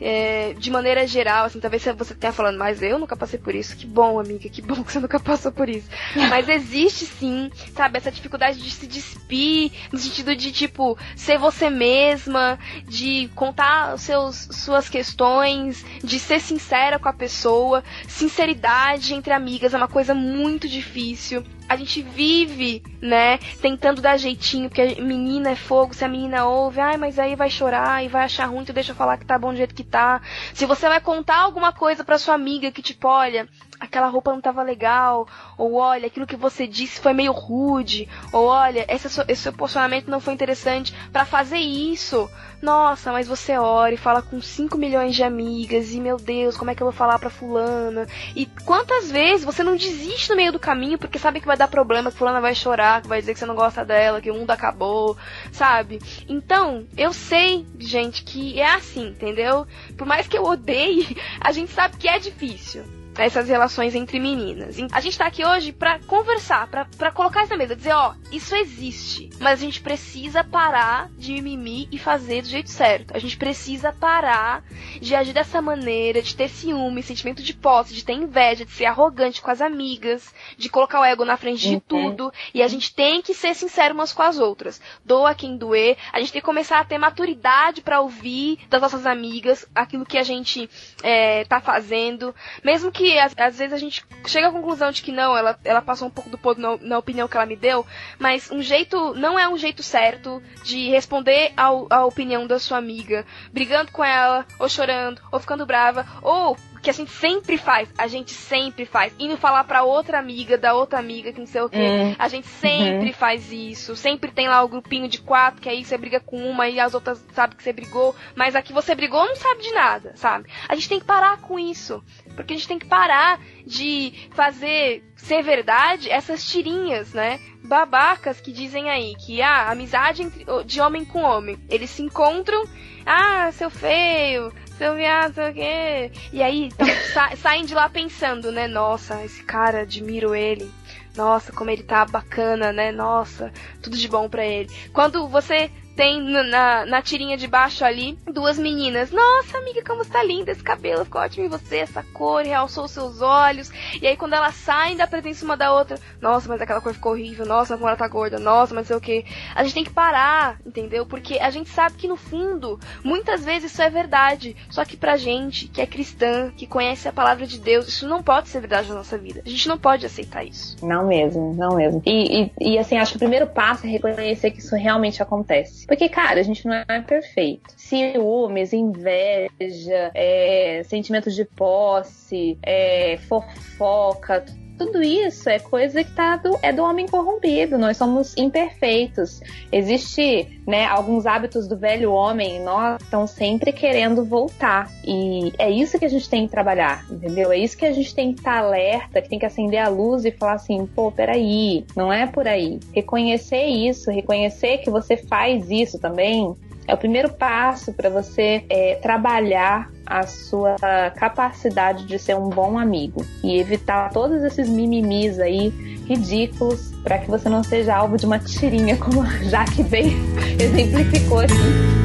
É, 0.05 0.53
de 0.57 0.69
maneira 0.69 1.07
geral, 1.07 1.45
assim, 1.45 1.61
talvez 1.61 1.81
você 1.97 2.13
tenha 2.13 2.33
falando, 2.33 2.57
mas 2.57 2.83
eu 2.83 2.99
nunca 2.99 3.15
passei 3.15 3.39
por 3.39 3.55
isso. 3.55 3.77
Que 3.77 3.87
bom, 3.87 4.19
amiga, 4.19 4.49
que 4.49 4.61
bom 4.61 4.75
que 4.83 4.91
você 4.91 4.99
nunca 4.99 5.17
passou 5.17 5.49
por 5.49 5.69
isso. 5.69 5.87
mas 6.29 6.49
existe 6.49 7.05
sim, 7.05 7.49
sabe, 7.73 7.97
essa 7.97 8.11
dificuldade 8.11 8.61
de 8.61 8.69
se 8.69 8.85
despir, 8.85 9.71
no 9.93 9.97
sentido 9.97 10.35
de, 10.35 10.51
tipo, 10.51 10.97
ser 11.15 11.37
você 11.37 11.69
mesma, 11.69 12.59
de 12.85 13.29
contar 13.33 13.97
seus, 13.97 14.49
suas 14.51 14.89
questões, 14.89 15.85
de 16.03 16.19
ser 16.19 16.41
sincera 16.41 16.99
com 16.99 17.07
a 17.07 17.13
pessoa. 17.13 17.81
Sinceridade 18.05 19.13
entre 19.13 19.31
amigas 19.31 19.73
é 19.73 19.77
uma 19.77 19.87
coisa 19.87 20.13
muito 20.13 20.67
difícil 20.67 21.45
a 21.67 21.75
gente 21.75 22.01
vive, 22.01 22.83
né, 23.01 23.37
tentando 23.61 24.01
dar 24.01 24.17
jeitinho, 24.17 24.69
porque 24.69 24.81
a 24.81 25.01
menina 25.01 25.51
é 25.51 25.55
fogo, 25.55 25.93
se 25.93 26.03
a 26.03 26.07
menina 26.07 26.45
ouve, 26.45 26.79
ai, 26.79 26.97
mas 26.97 27.17
aí 27.17 27.35
vai 27.35 27.49
chorar 27.49 28.03
e 28.03 28.07
vai 28.07 28.25
achar 28.25 28.45
ruim, 28.45 28.63
tu 28.63 28.73
deixa 28.73 28.91
eu 28.91 28.95
falar 28.95 29.17
que 29.17 29.25
tá 29.25 29.37
bom 29.39 29.51
do 29.51 29.57
jeito 29.57 29.75
que 29.75 29.83
tá. 29.83 30.21
Se 30.53 30.65
você 30.65 30.87
vai 30.87 31.01
contar 31.01 31.37
alguma 31.37 31.71
coisa 31.71 32.03
pra 32.03 32.17
sua 32.17 32.35
amiga 32.35 32.71
que, 32.71 32.81
tipo, 32.81 33.07
olha, 33.07 33.47
aquela 33.83 34.07
roupa 34.07 34.31
não 34.31 34.39
tava 34.39 34.63
legal, 34.63 35.27
ou 35.57 35.73
olha, 35.73 36.07
aquilo 36.07 36.25
que 36.25 36.37
você 36.37 36.65
disse 36.65 37.01
foi 37.01 37.11
meio 37.11 37.33
rude, 37.33 38.07
ou 38.31 38.45
olha, 38.45 38.85
esse, 38.87 39.07
esse 39.27 39.41
seu 39.43 39.53
posicionamento 39.53 40.09
não 40.09 40.21
foi 40.21 40.33
interessante 40.33 40.95
para 41.11 41.25
fazer 41.25 41.57
isso. 41.57 42.29
Nossa, 42.61 43.11
mas 43.11 43.27
você 43.27 43.57
ora 43.57 43.93
e 43.93 43.97
fala 43.97 44.21
com 44.21 44.41
5 44.41 44.77
milhões 44.77 45.13
de 45.13 45.21
amigas, 45.21 45.91
e 45.91 45.99
meu 45.99 46.15
Deus, 46.15 46.55
como 46.55 46.71
é 46.71 46.75
que 46.75 46.81
eu 46.81 46.85
vou 46.85 46.93
falar 46.93 47.19
pra 47.19 47.29
fulana? 47.29 48.07
E 48.33 48.45
quantas 48.65 49.11
vezes 49.11 49.43
você 49.43 49.63
não 49.63 49.75
desiste 49.75 50.29
no 50.29 50.37
meio 50.37 50.53
do 50.53 50.59
caminho 50.59 50.97
porque 50.97 51.19
sabe 51.19 51.41
que 51.41 51.47
vai 51.47 51.57
dar 51.57 51.67
problema, 51.67 52.09
que 52.09 52.17
fulana 52.17 52.39
vai 52.39 52.55
chorar, 52.55 53.01
que 53.01 53.09
vai 53.09 53.19
dizer 53.19 53.33
que 53.33 53.39
você 53.39 53.45
não 53.45 53.55
gosta 53.55 53.83
dela, 53.83 54.21
que 54.21 54.31
o 54.31 54.35
mundo 54.35 54.51
acabou, 54.51 55.17
sabe? 55.51 55.99
Então, 56.29 56.87
eu 56.95 57.11
sei, 57.11 57.67
gente, 57.77 58.23
que 58.23 58.57
é 58.57 58.75
assim, 58.75 59.09
entendeu? 59.09 59.67
Por 59.97 60.07
mais 60.07 60.25
que 60.25 60.37
eu 60.37 60.45
odeie, 60.45 61.17
a 61.41 61.51
gente 61.51 61.73
sabe 61.73 61.97
que 61.97 62.07
é 62.07 62.17
difícil 62.17 63.02
essas 63.17 63.47
relações 63.47 63.95
entre 63.95 64.19
meninas. 64.19 64.77
A 64.91 64.99
gente 64.99 65.17
tá 65.17 65.27
aqui 65.27 65.45
hoje 65.45 65.71
para 65.71 65.99
conversar, 65.99 66.67
para 66.67 67.11
colocar 67.11 67.43
isso 67.43 67.51
na 67.51 67.57
mesa, 67.57 67.75
dizer, 67.75 67.93
ó, 67.93 68.13
isso 68.31 68.55
existe, 68.55 69.29
mas 69.39 69.59
a 69.59 69.65
gente 69.65 69.81
precisa 69.81 70.43
parar 70.43 71.09
de 71.17 71.33
mimimi 71.33 71.87
e 71.91 71.97
fazer 71.97 72.41
do 72.41 72.47
jeito 72.47 72.69
certo. 72.69 73.15
A 73.15 73.19
gente 73.19 73.37
precisa 73.37 73.93
parar 73.93 74.63
de 74.99 75.15
agir 75.15 75.33
dessa 75.33 75.61
maneira, 75.61 76.21
de 76.21 76.35
ter 76.35 76.49
ciúme, 76.49 77.03
sentimento 77.03 77.43
de 77.43 77.53
posse, 77.53 77.93
de 77.93 78.03
ter 78.03 78.13
inveja, 78.13 78.65
de 78.65 78.71
ser 78.71 78.85
arrogante 78.85 79.41
com 79.41 79.51
as 79.51 79.61
amigas, 79.61 80.33
de 80.57 80.69
colocar 80.69 80.99
o 80.99 81.05
ego 81.05 81.25
na 81.25 81.37
frente 81.37 81.67
de 81.67 81.75
uhum. 81.75 81.81
tudo. 81.81 82.33
E 82.53 82.61
a 82.61 82.67
gente 82.67 82.93
tem 82.93 83.21
que 83.21 83.33
ser 83.33 83.53
sincero 83.53 83.93
umas 83.93 84.13
com 84.13 84.21
as 84.21 84.39
outras. 84.39 84.81
Doa 85.05 85.35
quem 85.35 85.57
doer. 85.57 85.97
A 86.11 86.19
gente 86.19 86.31
tem 86.31 86.41
que 86.41 86.45
começar 86.45 86.79
a 86.79 86.85
ter 86.85 86.97
maturidade 86.97 87.81
para 87.81 88.01
ouvir 88.01 88.59
das 88.69 88.81
nossas 88.81 89.05
amigas 89.05 89.65
aquilo 89.75 90.05
que 90.05 90.17
a 90.17 90.23
gente 90.23 90.69
é, 91.01 91.45
tá 91.45 91.59
fazendo. 91.59 92.33
Mesmo 92.63 92.91
que 92.91 93.02
às, 93.17 93.33
às, 93.37 93.57
vezes 93.57 93.73
a 93.73 93.77
gente 93.77 94.05
chega 94.25 94.47
à 94.47 94.51
conclusão 94.51 94.91
de 94.91 95.01
que 95.01 95.11
não, 95.11 95.35
ela, 95.37 95.57
ela 95.63 95.81
passou 95.81 96.07
um 96.07 96.11
pouco 96.11 96.29
do 96.29 96.37
ponto 96.37 96.59
na, 96.59 96.77
na 96.77 96.97
opinião 96.97 97.27
que 97.27 97.35
ela 97.35 97.45
me 97.45 97.55
deu, 97.55 97.85
mas 98.19 98.51
um 98.51 98.61
jeito, 98.61 99.13
não 99.15 99.37
é 99.37 99.47
um 99.47 99.57
jeito 99.57 99.83
certo 99.83 100.41
de 100.63 100.89
responder 100.89 101.53
ao, 101.57 101.87
à 101.89 102.05
opinião 102.05 102.47
da 102.47 102.59
sua 102.59 102.77
amiga, 102.77 103.25
brigando 103.51 103.91
com 103.91 104.03
ela, 104.03 104.45
ou 104.59 104.69
chorando, 104.69 105.21
ou 105.31 105.39
ficando 105.39 105.65
brava, 105.65 106.05
ou 106.21 106.57
que 106.83 106.89
a 106.89 106.93
gente 106.93 107.11
sempre 107.11 107.57
faz, 107.57 107.89
a 107.97 108.07
gente 108.07 108.31
sempre 108.31 108.85
faz, 108.85 109.13
indo 109.17 109.37
falar 109.37 109.63
pra 109.63 109.83
outra 109.83 110.19
amiga, 110.19 110.57
da 110.57 110.73
outra 110.73 110.99
amiga, 110.99 111.31
que 111.31 111.39
não 111.39 111.47
sei 111.47 111.61
o 111.61 111.69
que, 111.69 111.77
é. 111.77 112.13
a 112.19 112.27
gente 112.27 112.45
sempre 112.45 113.07
uhum. 113.07 113.13
faz 113.13 113.51
isso, 113.53 113.95
sempre 113.95 114.29
tem 114.31 114.49
lá 114.49 114.61
o 114.61 114.67
grupinho 114.67 115.07
de 115.07 115.19
quatro, 115.19 115.61
que 115.61 115.69
aí 115.69 115.85
você 115.85 115.97
briga 115.97 116.19
com 116.19 116.37
uma 116.37 116.67
e 116.67 116.81
as 116.81 116.93
outras 116.93 117.25
sabem 117.33 117.55
que 117.55 117.63
você 117.63 117.71
brigou, 117.71 118.13
mas 118.35 118.53
aqui 118.53 118.73
você 118.73 118.93
brigou 118.93 119.25
não 119.25 119.35
sabe 119.37 119.61
de 119.61 119.71
nada, 119.71 120.11
sabe? 120.15 120.49
A 120.67 120.75
gente 120.75 120.89
tem 120.89 120.99
que 120.99 121.05
parar 121.05 121.37
com 121.37 121.57
isso, 121.57 122.03
porque 122.35 122.53
a 122.53 122.57
gente 122.57 122.67
tem 122.67 122.79
que 122.79 122.85
parar 122.85 123.39
de 123.65 124.27
fazer 124.31 125.03
ser 125.15 125.41
verdade 125.41 126.09
essas 126.09 126.45
tirinhas, 126.45 127.13
né? 127.13 127.39
Babacas 127.63 128.41
que 128.41 128.51
dizem 128.51 128.89
aí 128.89 129.15
que 129.15 129.41
a 129.41 129.47
ah, 129.47 129.71
amizade 129.71 130.21
entre, 130.21 130.45
de 130.65 130.81
homem 130.81 131.05
com 131.05 131.21
homem, 131.21 131.57
eles 131.69 131.89
se 131.91 132.01
encontram, 132.01 132.61
ah, 133.05 133.49
seu 133.53 133.69
feio, 133.69 134.51
viado, 134.91 135.33
sei 135.35 135.49
o 135.49 135.53
quê. 135.53 136.11
E 136.31 136.43
aí 136.43 136.65
então, 136.65 136.87
sa 137.13 137.35
saem 137.37 137.65
de 137.65 137.73
lá 137.73 137.89
pensando, 137.89 138.51
né? 138.51 138.67
Nossa, 138.67 139.23
esse 139.23 139.43
cara, 139.43 139.81
admiro 139.81 140.35
ele. 140.35 140.69
Nossa, 141.15 141.51
como 141.51 141.69
ele 141.69 141.83
tá 141.83 142.05
bacana, 142.05 142.73
né? 142.73 142.91
Nossa, 142.91 143.51
tudo 143.81 143.97
de 143.97 144.07
bom 144.07 144.27
pra 144.27 144.45
ele. 144.45 144.69
Quando 144.91 145.27
você 145.27 145.69
tem 145.95 146.21
na, 146.21 146.85
na 146.85 147.01
tirinha 147.01 147.37
de 147.37 147.47
baixo 147.47 147.83
ali 147.83 148.17
duas 148.31 148.57
meninas. 148.57 149.11
Nossa, 149.11 149.57
amiga, 149.57 149.83
como 149.83 150.01
está 150.01 150.23
linda 150.23 150.51
esse 150.51 150.63
cabelo, 150.63 151.05
ficou 151.05 151.21
ótimo 151.21 151.45
em 151.45 151.49
você, 151.49 151.77
essa 151.77 152.03
cor, 152.13 152.43
realçou 152.43 152.87
seus 152.87 153.21
olhos. 153.21 153.71
E 154.01 154.07
aí 154.07 154.15
quando 154.15 154.33
elas 154.33 154.55
saem 154.55 154.95
da 154.95 155.07
presença 155.07 155.45
uma 155.45 155.57
da 155.57 155.73
outra, 155.73 155.97
nossa, 156.21 156.47
mas 156.47 156.61
aquela 156.61 156.81
cor 156.81 156.93
ficou 156.93 157.13
horrível, 157.13 157.45
nossa, 157.45 157.75
como 157.75 157.87
ela 157.87 157.97
tá 157.97 158.07
gorda, 158.07 158.39
nossa, 158.39 158.73
mas 158.73 158.87
sei 158.87 158.95
o 158.95 159.01
que. 159.01 159.25
A 159.55 159.63
gente 159.63 159.73
tem 159.73 159.83
que 159.83 159.89
parar, 159.93 160.59
entendeu? 160.65 161.05
Porque 161.05 161.39
a 161.39 161.49
gente 161.49 161.69
sabe 161.69 161.95
que 161.95 162.07
no 162.07 162.15
fundo, 162.15 162.79
muitas 163.03 163.43
vezes 163.43 163.71
isso 163.71 163.81
é 163.81 163.89
verdade. 163.89 164.55
Só 164.69 164.85
que 164.85 164.97
pra 164.97 165.17
gente, 165.17 165.67
que 165.67 165.81
é 165.81 165.85
cristã, 165.85 166.51
que 166.55 166.67
conhece 166.67 167.07
a 167.07 167.13
palavra 167.13 167.45
de 167.45 167.59
Deus, 167.59 167.87
isso 167.87 168.07
não 168.07 168.21
pode 168.21 168.49
ser 168.49 168.59
verdade 168.59 168.89
na 168.89 168.95
nossa 168.95 169.17
vida. 169.17 169.41
A 169.45 169.49
gente 169.49 169.67
não 169.67 169.77
pode 169.77 170.05
aceitar 170.05 170.43
isso. 170.43 170.77
Não 170.85 171.07
mesmo, 171.07 171.53
não 171.53 171.75
mesmo. 171.75 172.01
E, 172.05 172.43
e, 172.43 172.51
e 172.73 172.77
assim, 172.77 172.97
acho 172.97 173.11
que 173.11 173.17
o 173.17 173.19
primeiro 173.19 173.47
passo 173.47 173.85
é 173.85 173.89
reconhecer 173.89 174.51
que 174.51 174.59
isso 174.59 174.75
realmente 174.75 175.21
acontece. 175.21 175.82
Porque, 175.85 176.09
cara, 176.09 176.39
a 176.39 176.43
gente 176.43 176.65
não 176.65 176.73
é 176.73 177.01
perfeito. 177.01 177.73
Ciúmes, 177.75 178.73
inveja, 178.73 180.11
é, 180.13 180.81
sentimento 180.85 181.29
de 181.29 181.45
posse, 181.45 182.57
é, 182.63 183.17
fofoca, 183.27 184.45
tudo 184.77 185.01
isso 185.01 185.49
é 185.49 185.59
coisa 185.59 186.03
que 186.03 186.11
tá 186.11 186.37
do, 186.37 186.57
é 186.61 186.71
do 186.71 186.83
homem 186.83 187.07
corrompido. 187.07 187.77
Nós 187.77 187.97
somos 187.97 188.35
imperfeitos. 188.37 189.41
Existe, 189.71 190.61
né, 190.67 190.85
alguns 190.85 191.25
hábitos 191.25 191.67
do 191.67 191.77
velho 191.77 192.11
homem 192.11 192.61
nós 192.61 193.01
estão 193.01 193.27
sempre 193.27 193.71
querendo 193.71 194.23
voltar. 194.25 194.89
E 195.05 195.53
é 195.57 195.69
isso 195.69 195.99
que 195.99 196.05
a 196.05 196.09
gente 196.09 196.29
tem 196.29 196.45
que 196.45 196.51
trabalhar, 196.51 197.05
entendeu? 197.09 197.51
É 197.51 197.57
isso 197.57 197.77
que 197.77 197.85
a 197.85 197.91
gente 197.91 198.13
tem 198.13 198.33
que 198.33 198.39
estar 198.39 198.59
tá 198.59 198.65
alerta, 198.65 199.21
que 199.21 199.29
tem 199.29 199.39
que 199.39 199.45
acender 199.45 199.79
a 199.79 199.89
luz 199.89 200.25
e 200.25 200.31
falar 200.31 200.53
assim, 200.53 200.85
pô, 200.85 201.11
peraí, 201.11 201.85
não 201.95 202.11
é 202.11 202.25
por 202.25 202.47
aí. 202.47 202.79
Reconhecer 202.93 203.65
isso, 203.65 204.11
reconhecer 204.11 204.79
que 204.79 204.89
você 204.89 205.17
faz 205.17 205.69
isso 205.69 205.99
também, 205.99 206.55
é 206.87 206.93
o 206.93 206.97
primeiro 206.97 207.31
passo 207.31 207.93
para 207.93 208.09
você 208.09 208.65
é, 208.69 208.95
trabalhar 208.95 209.89
a 210.05 210.27
sua 210.27 210.75
capacidade 211.15 212.05
de 212.05 212.19
ser 212.19 212.35
um 212.35 212.49
bom 212.49 212.77
amigo 212.77 213.25
e 213.43 213.57
evitar 213.59 214.09
todos 214.11 214.43
esses 214.43 214.67
mimimis 214.69 215.39
aí 215.39 215.69
ridículos 216.05 216.91
para 217.03 217.17
que 217.19 217.29
você 217.29 217.47
não 217.49 217.63
seja 217.63 217.95
alvo 217.95 218.17
de 218.17 218.25
uma 218.25 218.39
tirinha 218.39 218.97
como 218.97 219.21
a 219.21 219.29
Jaque 219.43 219.83
bem 219.83 220.15
exemplificou 220.59 221.39
aqui. 221.39 222.02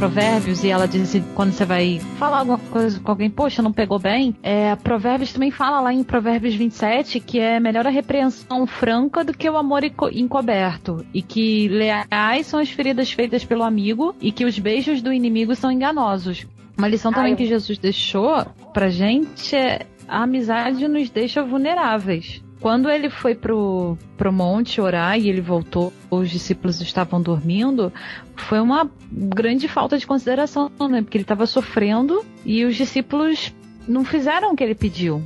Provérbios 0.00 0.64
e 0.64 0.68
ela 0.70 0.88
diz 0.88 1.14
quando 1.34 1.52
você 1.52 1.66
vai 1.66 2.00
falar 2.18 2.38
alguma 2.38 2.56
coisa 2.56 2.98
com 2.98 3.10
alguém, 3.10 3.28
poxa, 3.28 3.60
não 3.60 3.70
pegou 3.70 3.98
bem. 3.98 4.34
É, 4.42 4.74
Provérbios 4.76 5.30
também 5.30 5.50
fala 5.50 5.78
lá 5.78 5.92
em 5.92 6.02
Provérbios 6.02 6.54
27 6.54 7.20
que 7.20 7.38
é 7.38 7.60
melhor 7.60 7.86
a 7.86 7.90
repreensão 7.90 8.66
franca 8.66 9.22
do 9.22 9.34
que 9.34 9.48
o 9.50 9.58
amor 9.58 9.82
encoberto. 9.84 11.04
E 11.12 11.20
que 11.20 11.68
leais 11.68 12.46
são 12.46 12.58
as 12.58 12.70
feridas 12.70 13.12
feitas 13.12 13.44
pelo 13.44 13.62
amigo 13.62 14.14
e 14.22 14.32
que 14.32 14.46
os 14.46 14.58
beijos 14.58 15.02
do 15.02 15.12
inimigo 15.12 15.54
são 15.54 15.70
enganosos. 15.70 16.46
Uma 16.78 16.88
lição 16.88 17.12
também 17.12 17.32
Ai, 17.32 17.36
que 17.36 17.44
Jesus 17.44 17.76
deixou 17.76 18.46
pra 18.72 18.88
gente 18.88 19.54
é 19.54 19.84
a 20.08 20.22
amizade 20.22 20.88
nos 20.88 21.10
deixa 21.10 21.44
vulneráveis. 21.44 22.42
Quando 22.60 22.90
ele 22.90 23.08
foi 23.08 23.34
pro, 23.34 23.96
pro 24.18 24.32
monte 24.32 24.82
orar 24.82 25.18
e 25.18 25.30
ele 25.30 25.40
voltou, 25.40 25.92
os 26.10 26.28
discípulos 26.28 26.78
estavam 26.82 27.20
dormindo, 27.20 27.90
foi 28.36 28.60
uma 28.60 28.90
grande 29.10 29.66
falta 29.66 29.96
de 29.96 30.06
consideração, 30.06 30.70
né? 30.90 31.00
Porque 31.00 31.16
ele 31.16 31.24
estava 31.24 31.46
sofrendo 31.46 32.22
e 32.44 32.64
os 32.66 32.76
discípulos 32.76 33.54
não 33.88 34.04
fizeram 34.04 34.52
o 34.52 34.56
que 34.56 34.62
ele 34.62 34.74
pediu. 34.74 35.22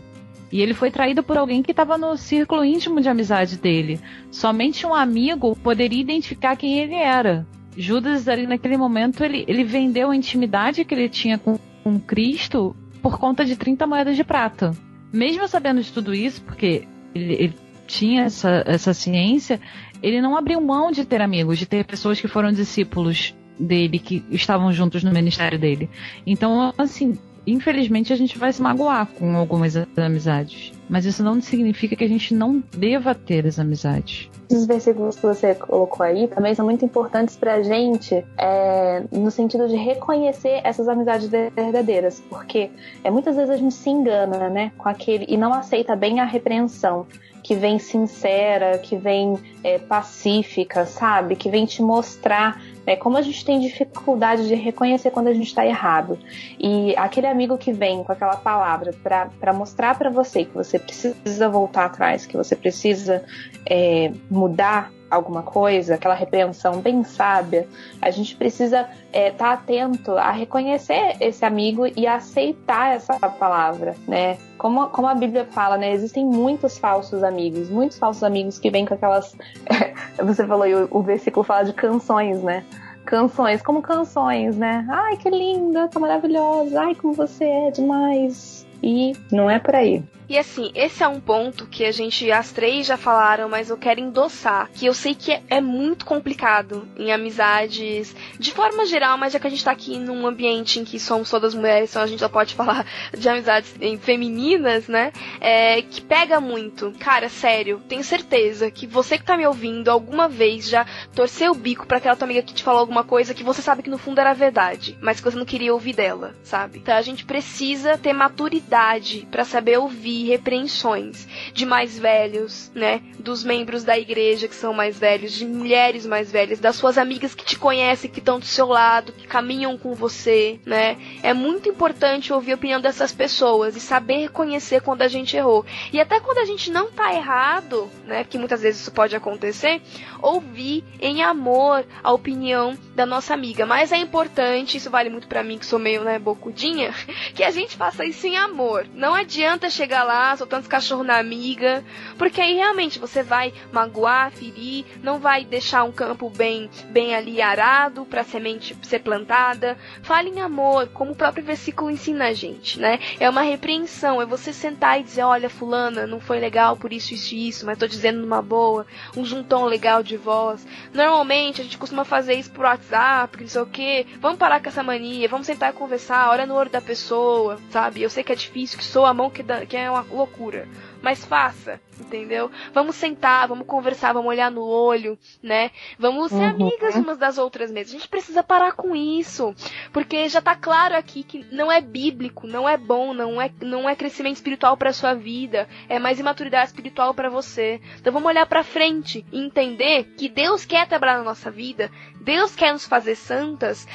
E 0.52 0.60
ele 0.60 0.74
foi 0.74 0.92
traído 0.92 1.24
por 1.24 1.36
alguém 1.36 1.60
que 1.60 1.72
estava 1.72 1.98
no 1.98 2.16
círculo 2.16 2.64
íntimo 2.64 3.00
de 3.00 3.08
amizade 3.08 3.58
dele. 3.58 3.98
Somente 4.30 4.86
um 4.86 4.94
amigo 4.94 5.56
poderia 5.56 6.00
identificar 6.00 6.54
quem 6.54 6.78
ele 6.78 6.94
era. 6.94 7.44
Judas, 7.76 8.28
ali 8.28 8.46
naquele 8.46 8.76
momento, 8.76 9.24
ele, 9.24 9.44
ele 9.48 9.64
vendeu 9.64 10.12
a 10.12 10.16
intimidade 10.16 10.84
que 10.84 10.94
ele 10.94 11.08
tinha 11.08 11.36
com, 11.36 11.58
com 11.82 11.98
Cristo 11.98 12.76
por 13.02 13.18
conta 13.18 13.44
de 13.44 13.56
30 13.56 13.84
moedas 13.88 14.14
de 14.14 14.22
prata. 14.22 14.70
Mesmo 15.12 15.48
sabendo 15.48 15.82
de 15.82 15.92
tudo 15.92 16.14
isso, 16.14 16.40
porque 16.42 16.86
ele, 17.14 17.34
ele 17.34 17.54
tinha 17.86 18.24
essa, 18.24 18.62
essa 18.66 18.92
ciência, 18.92 19.60
ele 20.02 20.20
não 20.20 20.36
abriu 20.36 20.60
mão 20.60 20.90
de 20.90 21.04
ter 21.04 21.20
amigos, 21.20 21.58
de 21.58 21.66
ter 21.66 21.84
pessoas 21.84 22.20
que 22.20 22.28
foram 22.28 22.52
discípulos 22.52 23.34
dele, 23.58 23.98
que 23.98 24.22
estavam 24.30 24.72
juntos 24.72 25.02
no 25.02 25.12
ministério 25.12 25.58
dele. 25.58 25.88
Então, 26.26 26.74
assim, 26.76 27.16
infelizmente 27.46 28.12
a 28.12 28.16
gente 28.16 28.36
vai 28.36 28.52
se 28.52 28.60
magoar 28.60 29.06
com 29.06 29.36
algumas 29.36 29.74
amizades. 29.96 30.72
Mas 30.88 31.04
isso 31.04 31.22
não 31.22 31.40
significa 31.40 31.96
que 31.96 32.04
a 32.04 32.08
gente 32.08 32.34
não 32.34 32.62
deva 32.76 33.14
ter 33.14 33.46
as 33.46 33.58
amizades. 33.58 34.30
Esses 34.50 34.66
versículos 34.66 35.16
que 35.16 35.22
você 35.22 35.54
colocou 35.54 36.04
aí 36.04 36.28
também 36.28 36.54
são 36.54 36.64
muito 36.64 36.84
importantes 36.84 37.36
pra 37.36 37.62
gente 37.62 38.24
é, 38.38 39.02
no 39.10 39.30
sentido 39.30 39.66
de 39.68 39.76
reconhecer 39.76 40.60
essas 40.62 40.86
amizades 40.88 41.28
verdadeiras. 41.28 42.22
Porque 42.28 42.70
é, 43.02 43.10
muitas 43.10 43.36
vezes 43.36 43.50
a 43.50 43.56
gente 43.56 43.74
se 43.74 43.90
engana, 43.90 44.48
né, 44.50 44.72
com 44.76 44.88
aquele 44.88 45.24
e 45.28 45.36
não 45.36 45.52
aceita 45.52 45.96
bem 45.96 46.20
a 46.20 46.24
repreensão 46.24 47.06
que 47.44 47.54
vem 47.54 47.78
sincera, 47.78 48.78
que 48.78 48.96
vem 48.96 49.38
é, 49.62 49.78
pacífica, 49.78 50.86
sabe? 50.86 51.36
Que 51.36 51.50
vem 51.50 51.66
te 51.66 51.82
mostrar 51.82 52.62
é, 52.86 52.96
como 52.96 53.18
a 53.18 53.22
gente 53.22 53.44
tem 53.44 53.60
dificuldade 53.60 54.48
de 54.48 54.54
reconhecer 54.54 55.10
quando 55.10 55.28
a 55.28 55.34
gente 55.34 55.48
está 55.48 55.64
errado. 55.64 56.18
E 56.58 56.96
aquele 56.96 57.26
amigo 57.26 57.58
que 57.58 57.70
vem 57.70 58.02
com 58.02 58.12
aquela 58.12 58.36
palavra 58.36 58.94
para 59.02 59.52
mostrar 59.52 59.98
para 59.98 60.08
você 60.08 60.46
que 60.46 60.54
você 60.54 60.78
precisa 60.78 61.46
voltar 61.50 61.84
atrás, 61.84 62.24
que 62.24 62.34
você 62.34 62.56
precisa 62.56 63.22
é, 63.68 64.10
mudar 64.30 64.90
alguma 65.14 65.42
coisa, 65.42 65.94
aquela 65.94 66.14
repreensão 66.14 66.80
bem 66.80 67.04
sábia, 67.04 67.68
a 68.00 68.10
gente 68.10 68.36
precisa 68.36 68.80
estar 68.80 68.90
é, 69.12 69.30
tá 69.30 69.52
atento 69.52 70.12
a 70.12 70.30
reconhecer 70.30 71.16
esse 71.20 71.44
amigo 71.44 71.86
e 71.96 72.06
aceitar 72.06 72.94
essa 72.94 73.18
palavra, 73.18 73.94
né? 74.06 74.36
Como, 74.58 74.86
como 74.88 75.06
a 75.08 75.14
Bíblia 75.14 75.46
fala, 75.50 75.76
né? 75.76 75.92
Existem 75.92 76.24
muitos 76.24 76.78
falsos 76.78 77.22
amigos, 77.22 77.68
muitos 77.70 77.98
falsos 77.98 78.22
amigos 78.22 78.58
que 78.58 78.70
vêm 78.70 78.84
com 78.84 78.94
aquelas. 78.94 79.36
você 80.22 80.46
falou, 80.46 80.66
o, 80.66 80.98
o 80.98 81.02
versículo 81.02 81.44
fala 81.44 81.64
de 81.64 81.72
canções, 81.72 82.42
né? 82.42 82.64
canções 83.04 83.62
como 83.62 83.82
canções, 83.82 84.56
né? 84.56 84.86
Ai, 84.88 85.16
que 85.16 85.28
linda, 85.28 85.88
tá 85.88 86.00
maravilhosa. 86.00 86.80
Ai, 86.80 86.94
como 86.94 87.12
você 87.12 87.44
é 87.44 87.70
demais. 87.70 88.66
E 88.82 89.12
não 89.30 89.50
é 89.50 89.58
por 89.58 89.74
aí. 89.74 90.02
E 90.28 90.38
assim, 90.38 90.70
esse 90.74 91.02
é 91.02 91.08
um 91.08 91.20
ponto 91.20 91.66
que 91.66 91.84
a 91.84 91.92
gente, 91.92 92.30
as 92.32 92.50
três 92.50 92.86
já 92.86 92.96
falaram, 92.96 93.48
mas 93.48 93.68
eu 93.68 93.76
quero 93.76 94.00
endossar. 94.00 94.70
Que 94.72 94.86
eu 94.86 94.94
sei 94.94 95.14
que 95.14 95.32
é, 95.32 95.42
é 95.48 95.60
muito 95.60 96.06
complicado 96.06 96.88
em 96.96 97.12
amizades, 97.12 98.14
de 98.38 98.50
forma 98.50 98.86
geral, 98.86 99.18
mas 99.18 99.32
já 99.32 99.38
que 99.38 99.46
a 99.46 99.50
gente 99.50 99.64
tá 99.64 99.70
aqui 99.70 99.98
num 99.98 100.26
ambiente 100.26 100.80
em 100.80 100.84
que 100.84 100.98
somos 100.98 101.28
todas 101.28 101.54
mulheres, 101.54 101.90
então 101.90 102.02
a 102.02 102.06
gente 102.06 102.20
já 102.20 102.28
pode 102.28 102.54
falar 102.56 102.86
de 103.16 103.28
amizades 103.28 103.74
femininas, 104.00 104.88
né? 104.88 105.12
É, 105.40 105.82
que 105.82 106.00
pega 106.00 106.40
muito. 106.40 106.92
Cara, 106.98 107.28
sério, 107.28 107.82
tenho 107.86 108.02
certeza 108.02 108.70
que 108.70 108.86
você 108.86 109.18
que 109.18 109.24
tá 109.24 109.36
me 109.36 109.46
ouvindo 109.46 109.90
alguma 109.90 110.28
vez 110.28 110.68
já 110.68 110.86
torceu 111.14 111.52
o 111.52 111.54
bico 111.54 111.86
para 111.86 111.98
aquela 111.98 112.16
tua 112.16 112.26
amiga 112.26 112.42
que 112.42 112.54
te 112.54 112.62
falou 112.62 112.80
alguma 112.80 113.04
coisa 113.04 113.34
que 113.34 113.44
você 113.44 113.60
sabe 113.60 113.82
que 113.82 113.90
no 113.90 113.98
fundo 113.98 114.20
era 114.20 114.32
verdade, 114.32 114.96
mas 115.02 115.18
que 115.18 115.30
você 115.30 115.36
não 115.36 115.44
queria 115.44 115.74
ouvir 115.74 115.94
dela, 115.94 116.34
sabe? 116.42 116.78
Então 116.78 116.96
a 116.96 117.02
gente 117.02 117.24
precisa 117.24 117.98
ter 117.98 118.12
maturidade 118.12 119.28
para 119.30 119.44
saber 119.44 119.78
ouvir 119.78 120.13
repreensões 120.22 121.26
de 121.52 121.66
mais 121.66 121.98
velhos, 121.98 122.70
né? 122.74 123.02
Dos 123.18 123.42
membros 123.42 123.82
da 123.82 123.98
igreja 123.98 124.46
que 124.46 124.54
são 124.54 124.72
mais 124.72 124.98
velhos, 124.98 125.32
de 125.32 125.44
mulheres 125.44 126.06
mais 126.06 126.30
velhas, 126.30 126.60
das 126.60 126.76
suas 126.76 126.96
amigas 126.96 127.34
que 127.34 127.44
te 127.44 127.58
conhecem, 127.58 128.10
que 128.10 128.20
estão 128.20 128.38
do 128.38 128.44
seu 128.44 128.66
lado, 128.66 129.12
que 129.12 129.26
caminham 129.26 129.76
com 129.76 129.94
você, 129.94 130.60
né? 130.64 130.96
É 131.22 131.34
muito 131.34 131.68
importante 131.68 132.32
ouvir 132.32 132.52
a 132.52 132.56
opinião 132.56 132.80
dessas 132.80 133.12
pessoas 133.12 133.76
e 133.76 133.80
saber 133.80 134.18
reconhecer 134.18 134.82
quando 134.82 135.02
a 135.02 135.08
gente 135.08 135.36
errou. 135.36 135.64
E 135.92 136.00
até 136.00 136.20
quando 136.20 136.38
a 136.38 136.44
gente 136.44 136.70
não 136.70 136.90
tá 136.90 137.12
errado, 137.12 137.90
né? 138.06 138.24
Que 138.24 138.38
muitas 138.38 138.62
vezes 138.62 138.82
isso 138.82 138.92
pode 138.92 139.16
acontecer, 139.16 139.82
ouvir 140.22 140.84
em 141.00 141.22
amor 141.22 141.84
a 142.02 142.12
opinião 142.12 142.76
da 142.94 143.04
nossa 143.04 143.34
amiga. 143.34 143.66
Mas 143.66 143.92
é 143.92 143.96
importante, 143.96 144.76
isso 144.76 144.90
vale 144.90 145.10
muito 145.10 145.26
para 145.26 145.42
mim 145.42 145.58
que 145.58 145.66
sou 145.66 145.78
meio, 145.78 146.04
né, 146.04 146.18
bocudinha, 146.18 146.94
que 147.34 147.42
a 147.42 147.50
gente 147.50 147.76
faça 147.76 148.04
isso 148.04 148.26
em 148.26 148.36
amor. 148.36 148.86
Não 148.94 149.14
adianta 149.14 149.68
chegar 149.68 150.03
lá 150.04 150.36
soltando 150.36 150.62
os 150.62 150.68
cachorros 150.68 151.06
na 151.06 151.18
amiga, 151.18 151.84
porque 152.18 152.40
aí 152.40 152.54
realmente 152.54 152.98
você 152.98 153.22
vai 153.22 153.52
magoar, 153.72 154.30
ferir, 154.30 154.84
não 155.02 155.18
vai 155.18 155.44
deixar 155.44 155.84
um 155.84 155.92
campo 155.92 156.30
bem, 156.30 156.70
bem 156.90 157.14
ali 157.14 157.40
arado 157.40 158.04
para 158.04 158.24
semente 158.24 158.76
ser 158.82 159.00
plantada. 159.00 159.76
Fale 160.02 160.30
em 160.30 160.40
amor, 160.40 160.88
como 160.88 161.12
o 161.12 161.16
próprio 161.16 161.44
versículo 161.44 161.90
ensina 161.90 162.26
a 162.26 162.32
gente, 162.32 162.78
né? 162.78 162.98
É 163.18 163.28
uma 163.28 163.42
repreensão, 163.42 164.20
é 164.20 164.26
você 164.26 164.52
sentar 164.52 165.00
e 165.00 165.02
dizer, 165.02 165.22
olha, 165.22 165.50
fulana, 165.50 166.06
não 166.06 166.20
foi 166.20 166.38
legal 166.38 166.76
por 166.76 166.92
isso, 166.92 167.14
isso 167.14 167.34
e 167.34 167.48
isso, 167.48 167.66
mas 167.66 167.78
tô 167.78 167.86
dizendo 167.86 168.20
numa 168.20 168.42
boa, 168.42 168.86
um 169.16 169.24
juntão 169.24 169.64
legal 169.64 170.02
de 170.02 170.16
voz. 170.16 170.66
Normalmente 170.92 171.60
a 171.60 171.64
gente 171.64 171.78
costuma 171.78 172.04
fazer 172.04 172.34
isso 172.34 172.50
por 172.50 172.64
WhatsApp, 172.64 173.40
não 173.40 173.48
sei 173.48 173.62
o 173.62 173.66
que. 173.66 174.06
Vamos 174.20 174.38
parar 174.38 174.60
com 174.60 174.68
essa 174.68 174.82
mania, 174.82 175.28
vamos 175.28 175.46
sentar 175.46 175.70
e 175.70 175.76
conversar, 175.76 176.30
olha 176.30 176.46
no 176.46 176.54
olho 176.54 176.70
da 176.70 176.80
pessoa, 176.80 177.58
sabe? 177.70 178.02
Eu 178.02 178.10
sei 178.10 178.22
que 178.22 178.32
é 178.32 178.36
difícil, 178.36 178.78
que 178.78 178.84
sou 178.84 179.06
a 179.06 179.14
mão 179.14 179.30
que, 179.30 179.42
dá, 179.42 179.64
que 179.66 179.76
é 179.76 179.90
uma 179.94 180.02
loucura. 180.02 180.68
Mas 181.02 181.24
faça, 181.24 181.80
entendeu? 181.98 182.50
Vamos 182.72 182.96
sentar, 182.96 183.48
vamos 183.48 183.66
conversar, 183.66 184.12
vamos 184.12 184.28
olhar 184.28 184.50
no 184.50 184.64
olho, 184.64 185.18
né? 185.42 185.70
Vamos 185.98 186.30
ser 186.30 186.36
uhum. 186.36 186.50
amigas 186.50 186.94
umas 186.96 187.18
das 187.18 187.38
outras 187.38 187.70
mesmo. 187.70 187.90
A 187.90 187.98
gente 187.98 188.08
precisa 188.08 188.42
parar 188.42 188.72
com 188.72 188.94
isso. 188.94 189.54
Porque 189.92 190.28
já 190.28 190.40
tá 190.40 190.54
claro 190.54 190.96
aqui 190.96 191.22
que 191.22 191.44
não 191.52 191.70
é 191.70 191.80
bíblico, 191.80 192.46
não 192.46 192.68
é 192.68 192.76
bom, 192.76 193.12
não 193.12 193.40
é, 193.40 193.50
não 193.60 193.88
é 193.88 193.94
crescimento 193.94 194.36
espiritual 194.36 194.76
para 194.76 194.92
sua 194.92 195.14
vida. 195.14 195.68
É 195.88 195.98
mais 195.98 196.18
imaturidade 196.18 196.68
espiritual 196.68 197.14
para 197.14 197.28
você. 197.28 197.80
Então 197.98 198.12
vamos 198.12 198.28
olhar 198.28 198.46
para 198.46 198.62
frente 198.62 199.24
e 199.32 199.40
entender 199.40 200.04
que 200.16 200.28
Deus 200.28 200.64
quer 200.64 200.86
trabalhar 200.86 201.18
na 201.18 201.24
nossa 201.24 201.50
vida, 201.50 201.90
Deus 202.20 202.54
quer 202.54 202.72
nos 202.72 202.86
fazer 202.86 203.14
santas, 203.14 203.86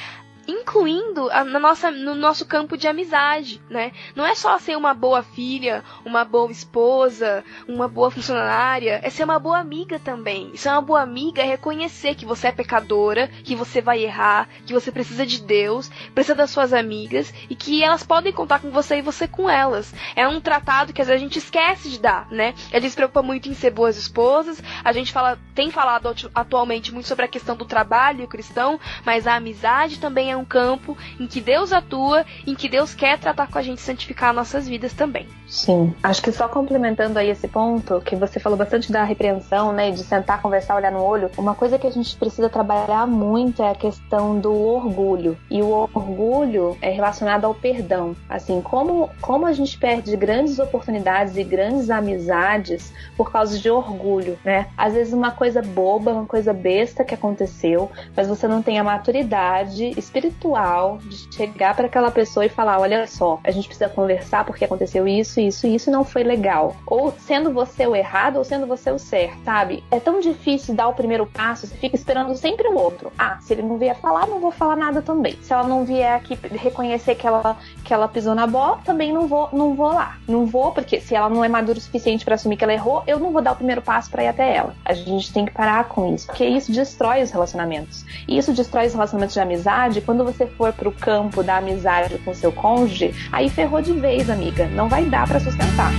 incluindo 0.46 1.30
a, 1.30 1.44
na 1.44 1.58
nossa, 1.58 1.90
no 1.90 2.14
nosso 2.14 2.46
campo 2.46 2.76
de 2.76 2.88
amizade, 2.88 3.60
né? 3.68 3.92
Não 4.14 4.26
é 4.26 4.34
só 4.34 4.58
ser 4.58 4.76
uma 4.76 4.94
boa 4.94 5.22
filha, 5.22 5.84
uma 6.04 6.24
boa 6.24 6.50
esposa, 6.50 7.44
uma 7.68 7.86
boa 7.86 8.10
funcionária, 8.10 9.00
é 9.02 9.10
ser 9.10 9.24
uma 9.24 9.38
boa 9.38 9.58
amiga 9.58 9.98
também. 9.98 10.56
Ser 10.56 10.70
uma 10.70 10.80
boa 10.80 11.02
amiga 11.02 11.42
é 11.42 11.44
reconhecer 11.44 12.14
que 12.14 12.24
você 12.24 12.48
é 12.48 12.52
pecadora, 12.52 13.28
que 13.44 13.54
você 13.54 13.80
vai 13.80 14.02
errar, 14.02 14.48
que 14.66 14.72
você 14.72 14.90
precisa 14.90 15.26
de 15.26 15.42
Deus, 15.42 15.90
precisa 16.14 16.34
das 16.34 16.50
suas 16.50 16.72
amigas 16.72 17.32
e 17.48 17.54
que 17.54 17.82
elas 17.82 18.02
podem 18.02 18.32
contar 18.32 18.60
com 18.60 18.70
você 18.70 18.98
e 18.98 19.02
você 19.02 19.28
com 19.28 19.48
elas. 19.48 19.92
É 20.16 20.26
um 20.26 20.40
tratado 20.40 20.92
que 20.92 21.02
às 21.02 21.08
vezes 21.08 21.20
a 21.20 21.24
gente 21.24 21.38
esquece 21.38 21.90
de 21.90 21.98
dar, 21.98 22.30
né? 22.30 22.54
A 22.72 22.80
gente 22.80 22.90
se 22.90 22.96
preocupa 22.96 23.22
muito 23.22 23.48
em 23.48 23.54
ser 23.54 23.70
boas 23.70 23.96
esposas, 23.96 24.62
a 24.82 24.92
gente 24.92 25.12
fala, 25.12 25.38
tem 25.54 25.70
falado 25.70 26.14
atualmente 26.34 26.92
muito 26.92 27.06
sobre 27.06 27.24
a 27.24 27.28
questão 27.28 27.56
do 27.56 27.64
trabalho 27.64 28.30
cristão, 28.30 28.80
mas 29.04 29.26
a 29.26 29.34
amizade 29.34 29.98
também 29.98 30.29
é 30.30 30.36
um 30.36 30.44
campo 30.44 30.96
em 31.18 31.26
que 31.26 31.40
Deus 31.40 31.72
atua, 31.72 32.24
em 32.46 32.54
que 32.54 32.68
Deus 32.68 32.94
quer 32.94 33.18
tratar 33.18 33.48
com 33.48 33.58
a 33.58 33.62
gente, 33.62 33.80
santificar 33.80 34.32
nossas 34.32 34.68
vidas 34.68 34.92
também. 34.92 35.26
Sim, 35.46 35.92
acho 36.02 36.22
que 36.22 36.30
só 36.30 36.48
complementando 36.48 37.18
aí 37.18 37.28
esse 37.28 37.48
ponto, 37.48 38.00
que 38.00 38.14
você 38.14 38.38
falou 38.38 38.56
bastante 38.56 38.92
da 38.92 39.02
repreensão, 39.02 39.72
né, 39.72 39.90
de 39.90 39.98
sentar, 40.04 40.40
conversar, 40.40 40.76
olhar 40.76 40.92
no 40.92 41.02
olho, 41.02 41.28
uma 41.36 41.56
coisa 41.56 41.76
que 41.76 41.86
a 41.86 41.90
gente 41.90 42.16
precisa 42.16 42.48
trabalhar 42.48 43.06
muito 43.06 43.60
é 43.62 43.70
a 43.70 43.74
questão 43.74 44.38
do 44.38 44.52
orgulho. 44.52 45.36
E 45.50 45.60
o 45.60 45.68
orgulho 45.68 46.78
é 46.80 46.90
relacionado 46.90 47.44
ao 47.44 47.54
perdão. 47.54 48.14
Assim, 48.28 48.62
como, 48.62 49.10
como 49.20 49.44
a 49.44 49.52
gente 49.52 49.76
perde 49.76 50.16
grandes 50.16 50.58
oportunidades 50.58 51.36
e 51.36 51.42
grandes 51.42 51.90
amizades 51.90 52.92
por 53.16 53.32
causa 53.32 53.58
de 53.58 53.68
orgulho, 53.68 54.38
né? 54.44 54.68
Às 54.76 54.94
vezes 54.94 55.12
uma 55.12 55.32
coisa 55.32 55.60
boba, 55.62 56.12
uma 56.12 56.26
coisa 56.26 56.52
besta 56.52 57.04
que 57.04 57.14
aconteceu, 57.14 57.90
mas 58.16 58.28
você 58.28 58.46
não 58.46 58.62
tem 58.62 58.78
a 58.78 58.84
maturidade 58.84 59.98
espiritual 59.98 60.19
espiritual 60.20 60.98
de 60.98 61.34
chegar 61.34 61.74
para 61.74 61.86
aquela 61.86 62.10
pessoa 62.10 62.44
e 62.44 62.48
falar: 62.48 62.78
olha 62.78 63.06
só, 63.06 63.40
a 63.42 63.50
gente 63.50 63.66
precisa 63.66 63.88
conversar 63.88 64.44
porque 64.44 64.64
aconteceu 64.64 65.08
isso, 65.08 65.40
isso 65.40 65.66
isso 65.66 65.90
não 65.90 66.04
foi 66.04 66.22
legal. 66.22 66.76
Ou 66.86 67.12
sendo 67.18 67.52
você 67.52 67.86
o 67.86 67.96
errado 67.96 68.36
ou 68.36 68.44
sendo 68.44 68.66
você 68.66 68.90
o 68.90 68.98
certo, 68.98 69.42
sabe? 69.44 69.82
É 69.90 69.98
tão 69.98 70.20
difícil 70.20 70.74
dar 70.74 70.88
o 70.88 70.94
primeiro 70.94 71.26
passo, 71.26 71.66
você 71.66 71.74
fica 71.76 71.96
esperando 71.96 72.34
sempre 72.36 72.68
o 72.68 72.76
outro. 72.76 73.12
Ah, 73.18 73.38
se 73.40 73.52
ele 73.52 73.62
não 73.62 73.78
vier 73.78 73.96
falar, 73.96 74.26
não 74.26 74.40
vou 74.40 74.50
falar 74.50 74.76
nada 74.76 75.02
também. 75.02 75.38
Se 75.42 75.52
ela 75.52 75.66
não 75.66 75.84
vier 75.84 76.14
aqui 76.14 76.38
reconhecer 76.52 77.14
que 77.14 77.26
ela, 77.26 77.56
que 77.84 77.92
ela 77.92 78.08
pisou 78.08 78.34
na 78.34 78.46
bola, 78.46 78.80
também 78.84 79.12
não 79.12 79.26
vou, 79.26 79.48
não 79.52 79.74
vou 79.74 79.92
lá. 79.92 80.18
Não 80.28 80.46
vou, 80.46 80.72
porque 80.72 81.00
se 81.00 81.14
ela 81.14 81.28
não 81.28 81.44
é 81.44 81.48
madura 81.48 81.78
o 81.78 81.80
suficiente 81.80 82.24
para 82.24 82.34
assumir 82.34 82.56
que 82.56 82.64
ela 82.64 82.72
errou, 82.72 83.02
eu 83.06 83.18
não 83.18 83.32
vou 83.32 83.42
dar 83.42 83.52
o 83.52 83.56
primeiro 83.56 83.82
passo 83.82 84.10
para 84.10 84.24
ir 84.24 84.28
até 84.28 84.56
ela. 84.56 84.74
A 84.84 84.92
gente 84.92 85.32
tem 85.32 85.46
que 85.46 85.52
parar 85.52 85.84
com 85.84 86.14
isso, 86.14 86.26
porque 86.26 86.44
isso 86.44 86.72
destrói 86.72 87.22
os 87.22 87.30
relacionamentos. 87.30 88.04
E 88.28 88.38
isso 88.38 88.52
destrói 88.52 88.86
os 88.86 88.92
relacionamentos 88.92 89.34
de 89.34 89.40
amizade 89.40 90.00
quando 90.10 90.24
você 90.24 90.44
for 90.44 90.72
pro 90.72 90.90
campo 90.90 91.40
da 91.40 91.58
amizade 91.58 92.18
com 92.24 92.34
seu 92.34 92.50
cônjuge, 92.50 93.14
aí 93.30 93.48
ferrou 93.48 93.80
de 93.80 93.92
vez, 93.92 94.28
amiga. 94.28 94.66
Não 94.66 94.88
vai 94.88 95.04
dar 95.04 95.24
para 95.28 95.38
sustentar. 95.38 95.92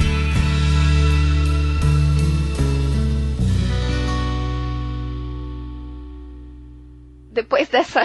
Depois 7.32 7.68
dessa. 7.70 8.02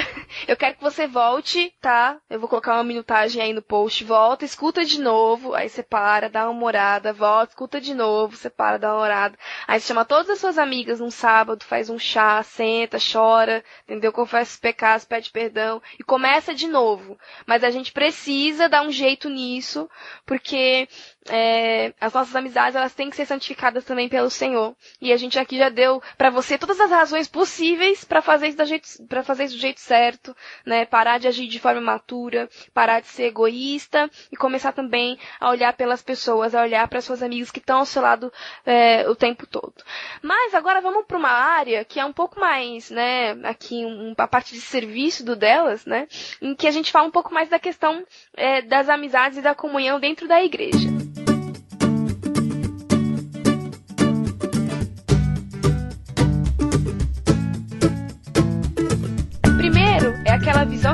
Eu 0.47 0.57
quero 0.57 0.77
que 0.77 0.83
você 0.83 1.07
volte, 1.07 1.75
tá? 1.81 2.19
Eu 2.31 2.39
vou 2.39 2.49
colocar 2.49 2.75
uma 2.75 2.85
minutagem 2.85 3.43
aí 3.43 3.53
no 3.53 3.61
post. 3.61 4.05
Volta, 4.05 4.45
escuta 4.45 4.85
de 4.85 5.01
novo. 5.01 5.55
Aí 5.55 5.69
você 5.69 5.83
para, 5.83 6.31
dá 6.31 6.45
uma 6.45 6.59
morada, 6.59 7.13
volta, 7.13 7.53
escuta 7.53 7.81
de 7.81 7.95
novo, 7.95 8.37
você 8.37 8.49
para, 8.49 8.79
dá 8.79 8.93
uma 8.93 9.01
morada. 9.01 9.37
Aí 9.67 9.81
você 9.81 9.89
chama 9.89 10.05
todas 10.05 10.31
as 10.31 10.39
suas 10.39 10.59
amigas 10.59 11.01
num 11.01 11.11
sábado, 11.11 11.65
faz 11.65 11.91
um 11.91 11.99
chá, 11.99 12.43
senta, 12.43 12.99
chora, 12.99 13.65
entendeu? 13.85 14.13
Confessa 14.13 14.53
os 14.53 14.61
pecados, 14.61 15.05
pede 15.05 15.31
perdão 15.31 15.83
e 15.99 16.05
começa 16.05 16.55
de 16.55 16.67
novo. 16.67 17.19
Mas 17.45 17.65
a 17.65 17.71
gente 17.71 17.93
precisa 17.93 18.69
dar 18.69 18.83
um 18.83 18.91
jeito 18.91 19.29
nisso, 19.29 19.89
porque 20.25 20.89
é, 21.29 21.93
as 22.01 22.13
nossas 22.13 22.35
amizades 22.35 22.77
elas 22.77 22.95
têm 22.95 23.11
que 23.11 23.17
ser 23.17 23.27
santificadas 23.27 23.85
também 23.85 24.09
pelo 24.09 24.31
Senhor. 24.31 24.75
E 25.01 25.13
a 25.13 25.17
gente 25.17 25.39
aqui 25.39 25.59
já 25.59 25.69
deu 25.69 26.03
para 26.17 26.31
você 26.31 26.59
todas 26.59 26.81
as 26.81 26.91
razões 26.91 27.29
possíveis 27.29 28.05
para 28.05 28.23
fazer 28.23 28.49
isso 28.49 29.07
para 29.07 29.23
fazer 29.23 29.45
isso 29.45 29.57
do 29.57 29.61
jeito 29.61 29.81
certo, 29.81 30.37
né? 30.65 30.85
Parar 30.85 31.19
de 31.19 31.29
agir 31.29 31.47
de 31.47 31.59
forma 31.59 31.81
matura, 31.81 32.49
parar 32.73 33.01
de 33.01 33.09
ser 33.09 33.25
egoísta 33.25 34.11
e 34.31 34.37
começar 34.37 34.73
também 34.73 35.19
a 35.41 35.51
olhar 35.51 35.73
pelas 35.73 36.03
pessoas, 36.03 36.55
a 36.55 36.63
olhar 36.63 36.87
para 36.89 37.01
suas 37.01 37.23
amigas 37.23 37.51
que 37.51 37.59
estão 37.59 37.79
ao 37.79 37.87
seu 37.87 38.03
lado 38.03 38.33
é, 38.65 39.09
o 39.09 39.15
tempo 39.15 39.47
todo. 39.47 39.75
Mas 40.23 40.55
agora 40.55 40.81
vamos 40.81 41.05
para 41.07 41.17
uma 41.17 41.31
área 41.31 41.85
que 41.85 42.01
é 42.01 42.05
um 42.05 42.13
pouco 42.13 42.39
mais, 42.41 42.91
né? 42.91 43.33
Aqui 43.45 43.85
um, 43.85 44.15
a 44.17 44.29
parte 44.29 44.55
de 44.55 44.61
serviço 44.61 45.25
do 45.25 45.37
delas, 45.37 45.85
né? 45.85 46.07
Em 46.41 46.55
que 46.55 46.67
a 46.67 46.71
gente 46.71 46.93
fala 46.93 47.09
um 47.09 47.11
pouco 47.13 47.33
mais 47.33 47.49
da 47.49 47.59
questão 47.59 48.05
é, 48.37 48.63
das 48.63 48.89
amizades 48.89 49.39
e 49.39 49.43
da 49.43 49.55
comunhão 49.55 50.01
dentro 50.01 50.29
da 50.29 50.43
igreja. 50.43 51.16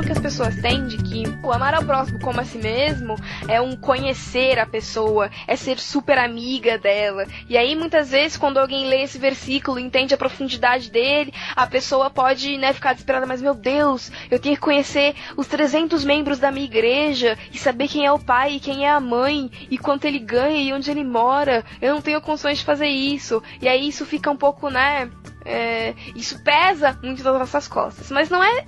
Que 0.05 0.11
as 0.11 0.19
pessoas 0.19 0.55
têm 0.55 0.85
de 0.85 0.97
que 0.97 1.23
o 1.41 1.51
amar 1.51 1.73
ao 1.73 1.83
próximo 1.83 2.19
como 2.19 2.39
a 2.39 2.43
si 2.43 2.57
mesmo 2.57 3.15
é 3.47 3.61
um 3.61 3.75
conhecer 3.75 4.59
a 4.59 4.65
pessoa, 4.65 5.29
é 5.47 5.55
ser 5.55 5.79
super 5.79 6.17
amiga 6.17 6.77
dela. 6.77 7.25
E 7.47 7.57
aí 7.57 7.75
muitas 7.75 8.11
vezes 8.11 8.35
quando 8.37 8.57
alguém 8.57 8.87
lê 8.87 9.03
esse 9.03 9.17
versículo, 9.17 9.79
entende 9.79 10.13
a 10.13 10.17
profundidade 10.17 10.91
dele, 10.91 11.33
a 11.55 11.65
pessoa 11.65 12.09
pode, 12.09 12.57
né, 12.57 12.73
ficar 12.73 12.93
desesperada, 12.93 13.25
mas 13.25 13.41
meu 13.41 13.53
Deus, 13.53 14.11
eu 14.29 14.39
tenho 14.39 14.55
que 14.55 14.61
conhecer 14.61 15.15
os 15.37 15.47
300 15.47 16.03
membros 16.03 16.37
da 16.37 16.51
minha 16.51 16.65
igreja 16.65 17.37
e 17.53 17.57
saber 17.57 17.87
quem 17.87 18.05
é 18.05 18.11
o 18.11 18.19
pai 18.19 18.55
e 18.55 18.59
quem 18.59 18.85
é 18.85 18.89
a 18.89 18.99
mãe 18.99 19.49
e 19.69 19.77
quanto 19.77 20.05
ele 20.05 20.19
ganha 20.19 20.61
e 20.61 20.73
onde 20.73 20.91
ele 20.91 21.03
mora. 21.03 21.63
Eu 21.81 21.93
não 21.93 22.01
tenho 22.01 22.19
condições 22.19 22.57
de 22.57 22.65
fazer 22.65 22.87
isso. 22.87 23.41
E 23.61 23.67
aí 23.67 23.87
isso 23.87 24.05
fica 24.05 24.29
um 24.29 24.37
pouco, 24.37 24.69
né, 24.69 25.09
é, 25.45 25.93
isso 26.15 26.41
pesa 26.43 26.97
muito 27.01 27.23
nas 27.23 27.39
nossas 27.39 27.67
costas. 27.67 28.11
Mas 28.11 28.29
não 28.29 28.43
é 28.43 28.65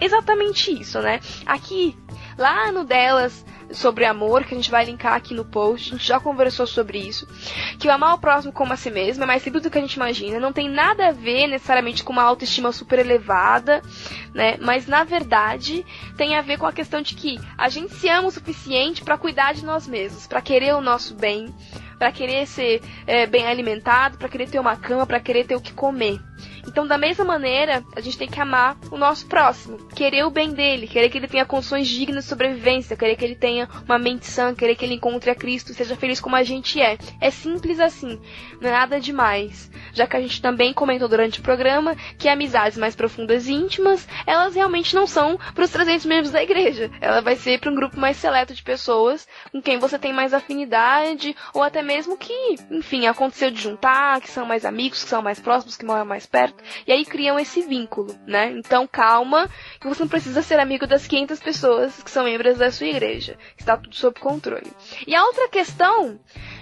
exatamente 0.00 0.70
isso, 0.70 1.00
né? 1.00 1.20
Aqui, 1.46 1.96
lá 2.36 2.70
no 2.72 2.84
delas 2.84 3.44
sobre 3.70 4.04
amor, 4.04 4.44
que 4.44 4.54
a 4.54 4.56
gente 4.56 4.70
vai 4.70 4.84
linkar 4.84 5.14
aqui 5.14 5.34
no 5.34 5.44
post, 5.44 5.88
a 5.88 5.96
gente 5.96 6.06
já 6.06 6.18
conversou 6.18 6.66
sobre 6.66 6.98
isso. 6.98 7.26
Que 7.78 7.88
o 7.88 7.92
amar 7.92 8.14
o 8.14 8.18
próximo 8.18 8.52
como 8.52 8.72
a 8.72 8.76
si 8.76 8.90
mesmo 8.90 9.24
é 9.24 9.26
mais 9.26 9.42
simples 9.42 9.62
do 9.62 9.70
que 9.70 9.78
a 9.78 9.80
gente 9.80 9.94
imagina, 9.94 10.40
não 10.40 10.52
tem 10.52 10.68
nada 10.68 11.08
a 11.08 11.12
ver 11.12 11.46
necessariamente 11.46 12.02
com 12.02 12.12
uma 12.12 12.22
autoestima 12.22 12.72
super 12.72 12.98
elevada, 12.98 13.82
né? 14.32 14.56
Mas 14.60 14.86
na 14.86 15.04
verdade 15.04 15.84
tem 16.16 16.36
a 16.36 16.42
ver 16.42 16.58
com 16.58 16.66
a 16.66 16.72
questão 16.72 17.02
de 17.02 17.14
que 17.14 17.38
a 17.56 17.68
gente 17.68 17.94
se 17.94 18.08
ama 18.08 18.28
o 18.28 18.32
suficiente 18.32 19.02
para 19.02 19.18
cuidar 19.18 19.52
de 19.52 19.64
nós 19.64 19.86
mesmos, 19.86 20.26
para 20.26 20.40
querer 20.40 20.74
o 20.74 20.80
nosso 20.80 21.14
bem, 21.14 21.54
para 21.98 22.12
querer 22.12 22.46
ser 22.46 22.80
é, 23.06 23.26
bem 23.26 23.46
alimentado, 23.46 24.16
para 24.16 24.28
querer 24.28 24.48
ter 24.48 24.58
uma 24.58 24.76
cama, 24.76 25.06
para 25.06 25.20
querer 25.20 25.44
ter 25.44 25.56
o 25.56 25.60
que 25.60 25.72
comer. 25.72 26.20
Então, 26.68 26.86
da 26.86 26.98
mesma 26.98 27.24
maneira, 27.24 27.82
a 27.96 28.00
gente 28.00 28.18
tem 28.18 28.28
que 28.28 28.38
amar 28.38 28.76
o 28.90 28.98
nosso 28.98 29.26
próximo, 29.26 29.78
querer 29.94 30.24
o 30.24 30.30
bem 30.30 30.50
dele, 30.50 30.86
querer 30.86 31.08
que 31.08 31.16
ele 31.16 31.26
tenha 31.26 31.46
condições 31.46 31.88
dignas 31.88 32.24
de 32.24 32.28
sobrevivência, 32.28 32.94
querer 32.94 33.16
que 33.16 33.24
ele 33.24 33.34
tenha 33.34 33.66
uma 33.86 33.98
mente 33.98 34.26
sã, 34.26 34.54
querer 34.54 34.74
que 34.74 34.84
ele 34.84 34.94
encontre 34.94 35.30
a 35.30 35.34
Cristo, 35.34 35.72
seja 35.72 35.96
feliz 35.96 36.20
como 36.20 36.36
a 36.36 36.42
gente 36.42 36.78
é. 36.80 36.98
É 37.22 37.30
simples 37.30 37.80
assim, 37.80 38.20
não 38.60 38.68
é 38.68 38.72
nada 38.72 39.00
demais. 39.00 39.70
Já 39.94 40.06
que 40.06 40.14
a 40.14 40.20
gente 40.20 40.42
também 40.42 40.74
comentou 40.74 41.08
durante 41.08 41.40
o 41.40 41.42
programa 41.42 41.96
que 42.18 42.28
amizades 42.28 42.76
mais 42.76 42.94
profundas 42.94 43.48
e 43.48 43.52
íntimas, 43.54 44.06
elas 44.26 44.54
realmente 44.54 44.94
não 44.94 45.06
são 45.06 45.38
para 45.54 45.64
os 45.64 45.70
300 45.70 46.04
membros 46.04 46.30
da 46.30 46.42
igreja. 46.42 46.90
Ela 47.00 47.22
vai 47.22 47.34
ser 47.34 47.58
para 47.58 47.70
um 47.70 47.74
grupo 47.74 47.98
mais 47.98 48.18
seleto 48.18 48.52
de 48.52 48.62
pessoas 48.62 49.26
com 49.50 49.62
quem 49.62 49.78
você 49.78 49.98
tem 49.98 50.12
mais 50.12 50.34
afinidade, 50.34 51.34
ou 51.54 51.62
até 51.62 51.80
mesmo 51.82 52.16
que, 52.18 52.56
enfim, 52.70 53.06
aconteceu 53.06 53.50
de 53.50 53.60
juntar, 53.60 54.20
que 54.20 54.30
são 54.30 54.44
mais 54.44 54.66
amigos, 54.66 55.02
que 55.02 55.08
são 55.08 55.22
mais 55.22 55.40
próximos, 55.40 55.76
que 55.76 55.86
moram 55.86 56.04
mais 56.04 56.26
perto. 56.26 56.57
E 56.86 56.92
aí 56.92 57.04
criam 57.04 57.38
esse 57.38 57.62
vínculo, 57.62 58.14
né? 58.26 58.52
Então 58.52 58.86
calma, 58.86 59.48
que 59.80 59.88
você 59.88 60.02
não 60.02 60.08
precisa 60.08 60.42
ser 60.42 60.58
amigo 60.58 60.86
das 60.86 61.06
500 61.06 61.40
pessoas 61.40 62.02
que 62.02 62.10
são 62.10 62.24
membros 62.24 62.58
da 62.58 62.70
sua 62.70 62.86
igreja. 62.86 63.36
Está 63.56 63.76
tudo 63.76 63.94
sob 63.94 64.18
controle. 64.20 64.72
E 65.06 65.14
a 65.14 65.24
outra 65.24 65.48
questão 65.48 66.18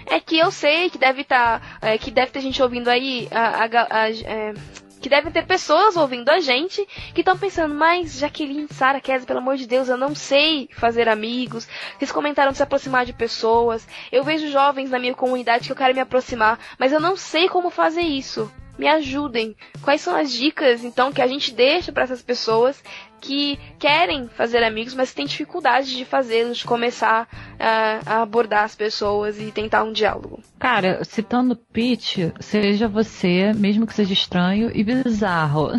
é 0.07 0.21
que 0.21 0.39
eu 0.39 0.51
sei 0.51 0.91
que 0.91 0.99
deve 0.99 1.23
estar, 1.23 1.61
tá, 1.61 1.89
é, 1.89 1.99
que 1.99 2.11
deve 2.11 2.31
ter 2.31 2.41
gente 2.41 2.63
ouvindo 2.63 2.89
aí, 2.89 3.29
a, 3.31 3.65
a, 3.65 4.03
a, 4.03 4.11
é, 4.11 4.55
que 5.01 5.09
devem 5.09 5.31
ter 5.31 5.47
pessoas 5.47 5.97
ouvindo 5.97 6.29
a 6.31 6.41
gente 6.41 6.85
que 7.15 7.21
estão 7.21 7.39
pensando, 7.39 7.75
mas 7.75 8.19
Jaqueline, 8.19 8.67
Sara, 8.71 9.01
Kézia, 9.01 9.27
pelo 9.27 9.39
amor 9.39 9.57
de 9.57 9.67
Deus, 9.67 9.89
eu 9.89 9.97
não 9.97 10.15
sei 10.15 10.69
fazer 10.73 11.09
amigos. 11.09 11.69
Vocês 11.99 12.11
comentaram 12.11 12.51
de 12.51 12.57
se 12.57 12.63
aproximar 12.63 13.05
de 13.05 13.13
pessoas. 13.13 13.87
Eu 14.11 14.25
vejo 14.25 14.51
jovens 14.51 14.91
na 14.91 14.99
minha 14.99 15.15
comunidade 15.15 15.67
que 15.67 15.73
eu 15.73 15.77
quero 15.77 15.95
me 15.95 16.01
aproximar, 16.01 16.59
mas 16.79 16.93
eu 16.93 17.01
não 17.01 17.17
sei 17.17 17.49
como 17.49 17.71
fazer 17.71 18.03
isso 18.03 18.51
me 18.79 18.87
ajudem. 18.89 19.57
Quais 19.83 20.01
são 20.01 20.15
as 20.15 20.33
dicas, 20.33 20.85
então, 20.85 21.13
que 21.13 21.23
a 21.23 21.27
gente 21.27 21.53
deixa 21.53 21.93
para 21.93 22.05
essas 22.05 22.23
pessoas 22.23 22.83
que 23.21 23.59
querem 23.79 24.29
fazer 24.29 24.63
amigos, 24.63 24.95
mas 24.95 25.13
têm 25.13 25.27
dificuldade 25.27 25.97
de 25.97 26.05
fazê-los, 26.05 26.59
de 26.59 26.65
começar 26.65 27.29
a, 27.59 28.01
a, 28.07 28.23
abordar 28.23 28.65
as 28.65 28.75
pessoas 28.75 29.41
e 29.41 29.51
tentar 29.51 29.85
um 29.85 29.93
diálogo. 29.93 30.41
Cara, 30.59 31.05
citando 31.05 31.57
Pete, 31.57 32.33
seja 32.41 32.89
você, 32.89 33.53
mesmo 33.55 33.87
que 33.87 33.95
seja 33.95 34.13
estranho 34.13 34.71
e 34.75 34.83
bizarro. 34.83 35.71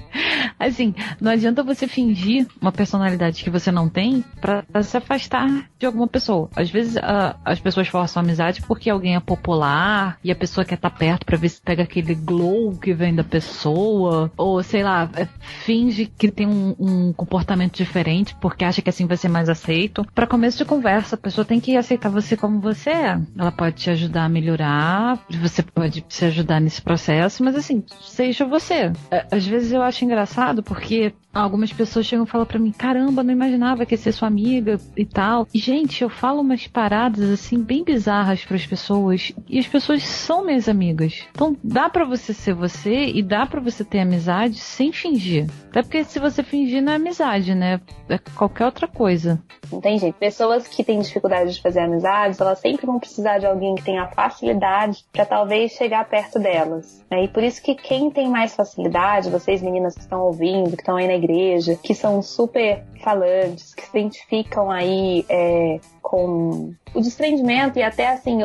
assim, 0.58 0.94
não 1.20 1.32
adianta 1.32 1.62
você 1.62 1.86
fingir 1.86 2.46
uma 2.60 2.72
personalidade 2.72 3.44
que 3.44 3.50
você 3.50 3.70
não 3.70 3.88
tem 3.88 4.24
para 4.40 4.82
se 4.82 4.96
afastar 4.96 5.68
de 5.78 5.86
alguma 5.86 6.08
pessoa. 6.08 6.48
Às 6.56 6.70
vezes 6.70 6.96
a, 6.96 7.36
as 7.44 7.60
pessoas 7.60 7.88
forçam 7.88 8.22
amizade 8.22 8.62
porque 8.62 8.88
alguém 8.88 9.14
é 9.14 9.20
popular 9.20 10.18
e 10.24 10.30
a 10.30 10.36
pessoa 10.36 10.64
quer 10.64 10.74
estar 10.74 10.90
tá 10.90 10.96
perto 10.96 11.26
para 11.26 11.36
ver 11.36 11.48
se 11.48 11.60
pega 11.60 11.82
aquele 11.82 12.14
glow 12.14 12.76
que 12.78 12.94
vem 12.94 13.14
da 13.14 13.24
pessoa, 13.24 14.30
ou 14.36 14.62
sei 14.62 14.82
lá, 14.82 15.08
é, 15.16 15.26
finge 15.64 16.06
que 16.06 16.30
tem 16.30 16.46
um, 16.46 16.73
um 16.78 17.12
comportamento 17.12 17.76
diferente 17.76 18.34
porque 18.40 18.64
acha 18.64 18.82
que 18.82 18.90
assim 18.90 19.06
vai 19.06 19.16
ser 19.16 19.28
mais 19.28 19.48
aceito. 19.48 20.06
Para 20.14 20.26
começo 20.26 20.58
de 20.58 20.64
conversa, 20.64 21.14
a 21.14 21.18
pessoa 21.18 21.44
tem 21.44 21.60
que 21.60 21.76
aceitar 21.76 22.08
você 22.08 22.36
como 22.36 22.60
você 22.60 22.90
é. 22.90 23.20
Ela 23.38 23.52
pode 23.52 23.76
te 23.76 23.90
ajudar 23.90 24.24
a 24.24 24.28
melhorar, 24.28 25.18
você 25.40 25.62
pode 25.62 26.04
se 26.08 26.24
ajudar 26.24 26.60
nesse 26.60 26.82
processo, 26.82 27.42
mas 27.44 27.56
assim, 27.56 27.82
seja 28.00 28.44
você. 28.44 28.92
É, 29.10 29.26
às 29.30 29.46
vezes 29.46 29.72
eu 29.72 29.82
acho 29.82 30.04
engraçado 30.04 30.62
porque 30.62 31.12
algumas 31.34 31.72
pessoas 31.72 32.06
chegam 32.06 32.24
e 32.24 32.28
falam 32.28 32.46
para 32.46 32.58
mim: 32.58 32.72
caramba, 32.72 33.22
não 33.22 33.32
imaginava 33.32 33.84
que 33.84 33.94
ia 33.94 33.98
ser 33.98 34.12
sua 34.12 34.28
amiga 34.28 34.78
e 34.96 35.04
tal. 35.04 35.48
E, 35.52 35.58
gente, 35.58 36.02
eu 36.02 36.08
falo 36.08 36.40
umas 36.40 36.66
paradas 36.66 37.30
assim 37.30 37.60
bem 37.60 37.84
bizarras 37.84 38.44
para 38.44 38.56
as 38.56 38.66
pessoas 38.66 39.32
e 39.48 39.58
as 39.58 39.66
pessoas 39.66 40.04
são 40.04 40.44
minhas 40.44 40.68
amigas. 40.68 41.24
Então 41.32 41.56
dá 41.62 41.88
para 41.88 42.04
você 42.04 42.32
ser 42.32 42.54
você 42.54 43.06
e 43.06 43.22
dá 43.22 43.46
para 43.46 43.60
você 43.60 43.84
ter 43.84 44.00
amizade 44.00 44.58
sem 44.58 44.92
fingir. 44.92 45.46
Até 45.70 45.82
porque 45.82 46.04
se 46.04 46.18
você 46.18 46.42
fingir 46.42 46.63
não 46.80 46.92
é 46.92 46.96
amizade, 46.96 47.54
né? 47.54 47.80
É 48.08 48.18
qualquer 48.36 48.66
outra 48.66 48.86
coisa. 48.86 49.40
Não 49.70 49.80
tem 49.80 49.98
jeito. 49.98 50.16
Pessoas 50.16 50.68
que 50.68 50.84
têm 50.84 51.00
dificuldade 51.00 51.54
de 51.54 51.60
fazer 51.60 51.80
amizades, 51.80 52.40
elas 52.40 52.58
sempre 52.58 52.86
vão 52.86 52.98
precisar 52.98 53.38
de 53.38 53.46
alguém 53.46 53.74
que 53.74 53.82
tenha 53.82 54.06
facilidade 54.08 55.04
para 55.12 55.24
talvez 55.24 55.72
chegar 55.72 56.08
perto 56.08 56.38
delas. 56.38 57.04
Né? 57.10 57.24
E 57.24 57.28
por 57.28 57.42
isso 57.42 57.62
que 57.62 57.74
quem 57.74 58.10
tem 58.10 58.28
mais 58.28 58.54
facilidade, 58.54 59.30
vocês 59.30 59.62
meninas 59.62 59.94
que 59.94 60.00
estão 60.00 60.20
ouvindo, 60.20 60.76
que 60.76 60.82
estão 60.82 60.96
aí 60.96 61.06
na 61.06 61.14
igreja, 61.14 61.76
que 61.82 61.94
são 61.94 62.22
super 62.22 62.84
falantes, 63.02 63.74
que 63.74 63.82
se 63.82 63.90
identificam 63.98 64.70
aí 64.70 65.24
é, 65.28 65.80
com 66.14 66.72
o 66.94 67.00
desprendimento 67.00 67.76
e 67.76 67.82
até 67.82 68.08
assim, 68.08 68.38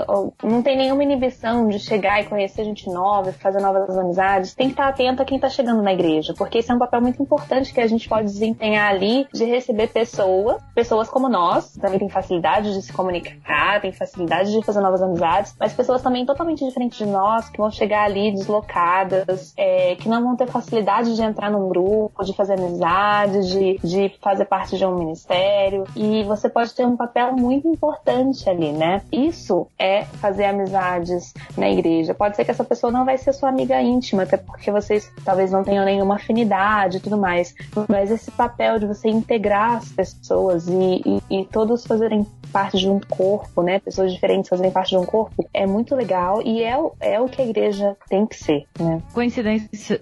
não 0.44 0.64
tem 0.64 0.76
nenhuma 0.76 1.04
inibição 1.04 1.68
de 1.68 1.78
chegar 1.78 2.20
e 2.20 2.26
conhecer 2.26 2.66
gente 2.66 2.90
nova, 2.90 3.32
fazer 3.32 3.62
novas 3.62 3.96
amizades. 3.96 4.56
Tem 4.56 4.68
que 4.68 4.74
estar 4.74 4.88
atento 4.88 5.22
a 5.22 5.26
quem 5.26 5.38
está 5.38 5.48
chegando 5.48 5.84
na 5.84 5.94
igreja, 5.94 6.34
porque 6.36 6.58
esse 6.58 6.72
é 6.72 6.74
um 6.74 6.80
papel 6.80 7.00
muito 7.00 7.22
importante 7.22 7.72
que 7.72 7.80
a 7.80 7.86
gente 7.86 8.10
pode 8.10 8.26
desempenhar 8.26 8.90
ali 8.90 9.28
de 9.32 9.46
receber 9.46 9.90
pessoas, 9.90 10.60
pessoas 10.74 11.08
como 11.10 11.30
nós, 11.30 11.74
também 11.74 12.00
tem 12.00 12.10
facilidade 12.10 12.74
de 12.74 12.82
se 12.82 12.92
comunicar, 12.92 13.80
tem 13.82 13.92
facilidade 13.92 14.52
de 14.52 14.66
fazer 14.66 14.82
novas 14.82 15.04
amizades, 15.04 15.56
mas 15.60 15.72
pessoas 15.74 16.02
também 16.02 16.26
totalmente 16.26 16.66
diferentes 16.66 16.98
de 16.98 17.06
nós, 17.06 17.50
que 17.50 17.60
vão 17.60 17.70
chegar 17.70 18.06
ali 18.06 18.32
deslocadas, 18.32 19.54
é, 19.56 19.96
que 19.96 20.10
não 20.10 20.24
vão 20.24 20.36
ter 20.36 20.48
facilidade 20.48 21.16
de 21.16 21.22
entrar 21.22 21.52
num 21.52 21.70
grupo, 21.70 22.24
de 22.24 22.34
fazer 22.34 22.54
amizade, 22.54 23.48
de, 23.48 23.78
de 23.84 24.12
fazer 24.20 24.46
parte 24.46 24.76
de 24.76 24.86
um 24.86 24.98
ministério. 24.98 25.84
E 25.96 26.24
você 26.24 26.50
pode 26.50 26.74
ter 26.74 26.88
um 26.88 26.98
papel 26.98 27.34
muito 27.34 27.59
importante 27.68 28.50
ali, 28.50 28.72
né? 28.72 29.02
Isso 29.12 29.68
é 29.78 30.06
fazer 30.06 30.46
amizades 30.46 31.34
na 31.58 31.70
igreja. 31.70 32.14
Pode 32.14 32.36
ser 32.36 32.46
que 32.46 32.52
essa 32.52 32.64
pessoa 32.64 32.92
não 32.92 33.06
vai 33.06 33.18
ser 33.18 33.34
sua 33.34 33.50
amiga 33.50 33.82
íntima, 33.82 34.24
até 34.24 34.38
porque 34.38 34.72
vocês 34.72 35.12
talvez 35.24 35.52
não 35.52 35.64
tenham 35.64 35.86
nenhuma 35.86 36.16
afinidade 36.16 36.98
e 36.98 37.00
tudo 37.00 37.18
mais. 37.18 37.54
Mas 37.88 38.12
esse 38.12 38.32
papel 38.32 38.80
de 38.80 38.88
você 38.88 39.10
integrar 39.10 39.78
as 39.78 39.90
pessoas 39.92 40.68
e, 40.68 41.22
e, 41.30 41.42
e 41.42 41.46
todos 41.46 41.86
fazerem 41.86 42.26
parte 42.52 42.78
de 42.78 42.90
um 42.90 43.00
corpo, 43.00 43.62
né? 43.62 43.80
Pessoas 43.80 44.12
diferentes 44.12 44.50
fazerem 44.50 44.72
parte 44.72 44.90
de 44.90 44.98
um 44.98 45.06
corpo, 45.06 45.48
é 45.54 45.66
muito 45.66 45.96
legal 45.96 46.42
e 46.44 46.64
é, 46.64 46.78
é 47.00 47.20
o 47.20 47.28
que 47.28 47.42
a 47.42 47.46
igreja 47.46 47.96
tem 48.10 48.26
que 48.26 48.36
ser, 48.36 48.66
né? 48.80 49.02
Coincidência, 49.14 50.02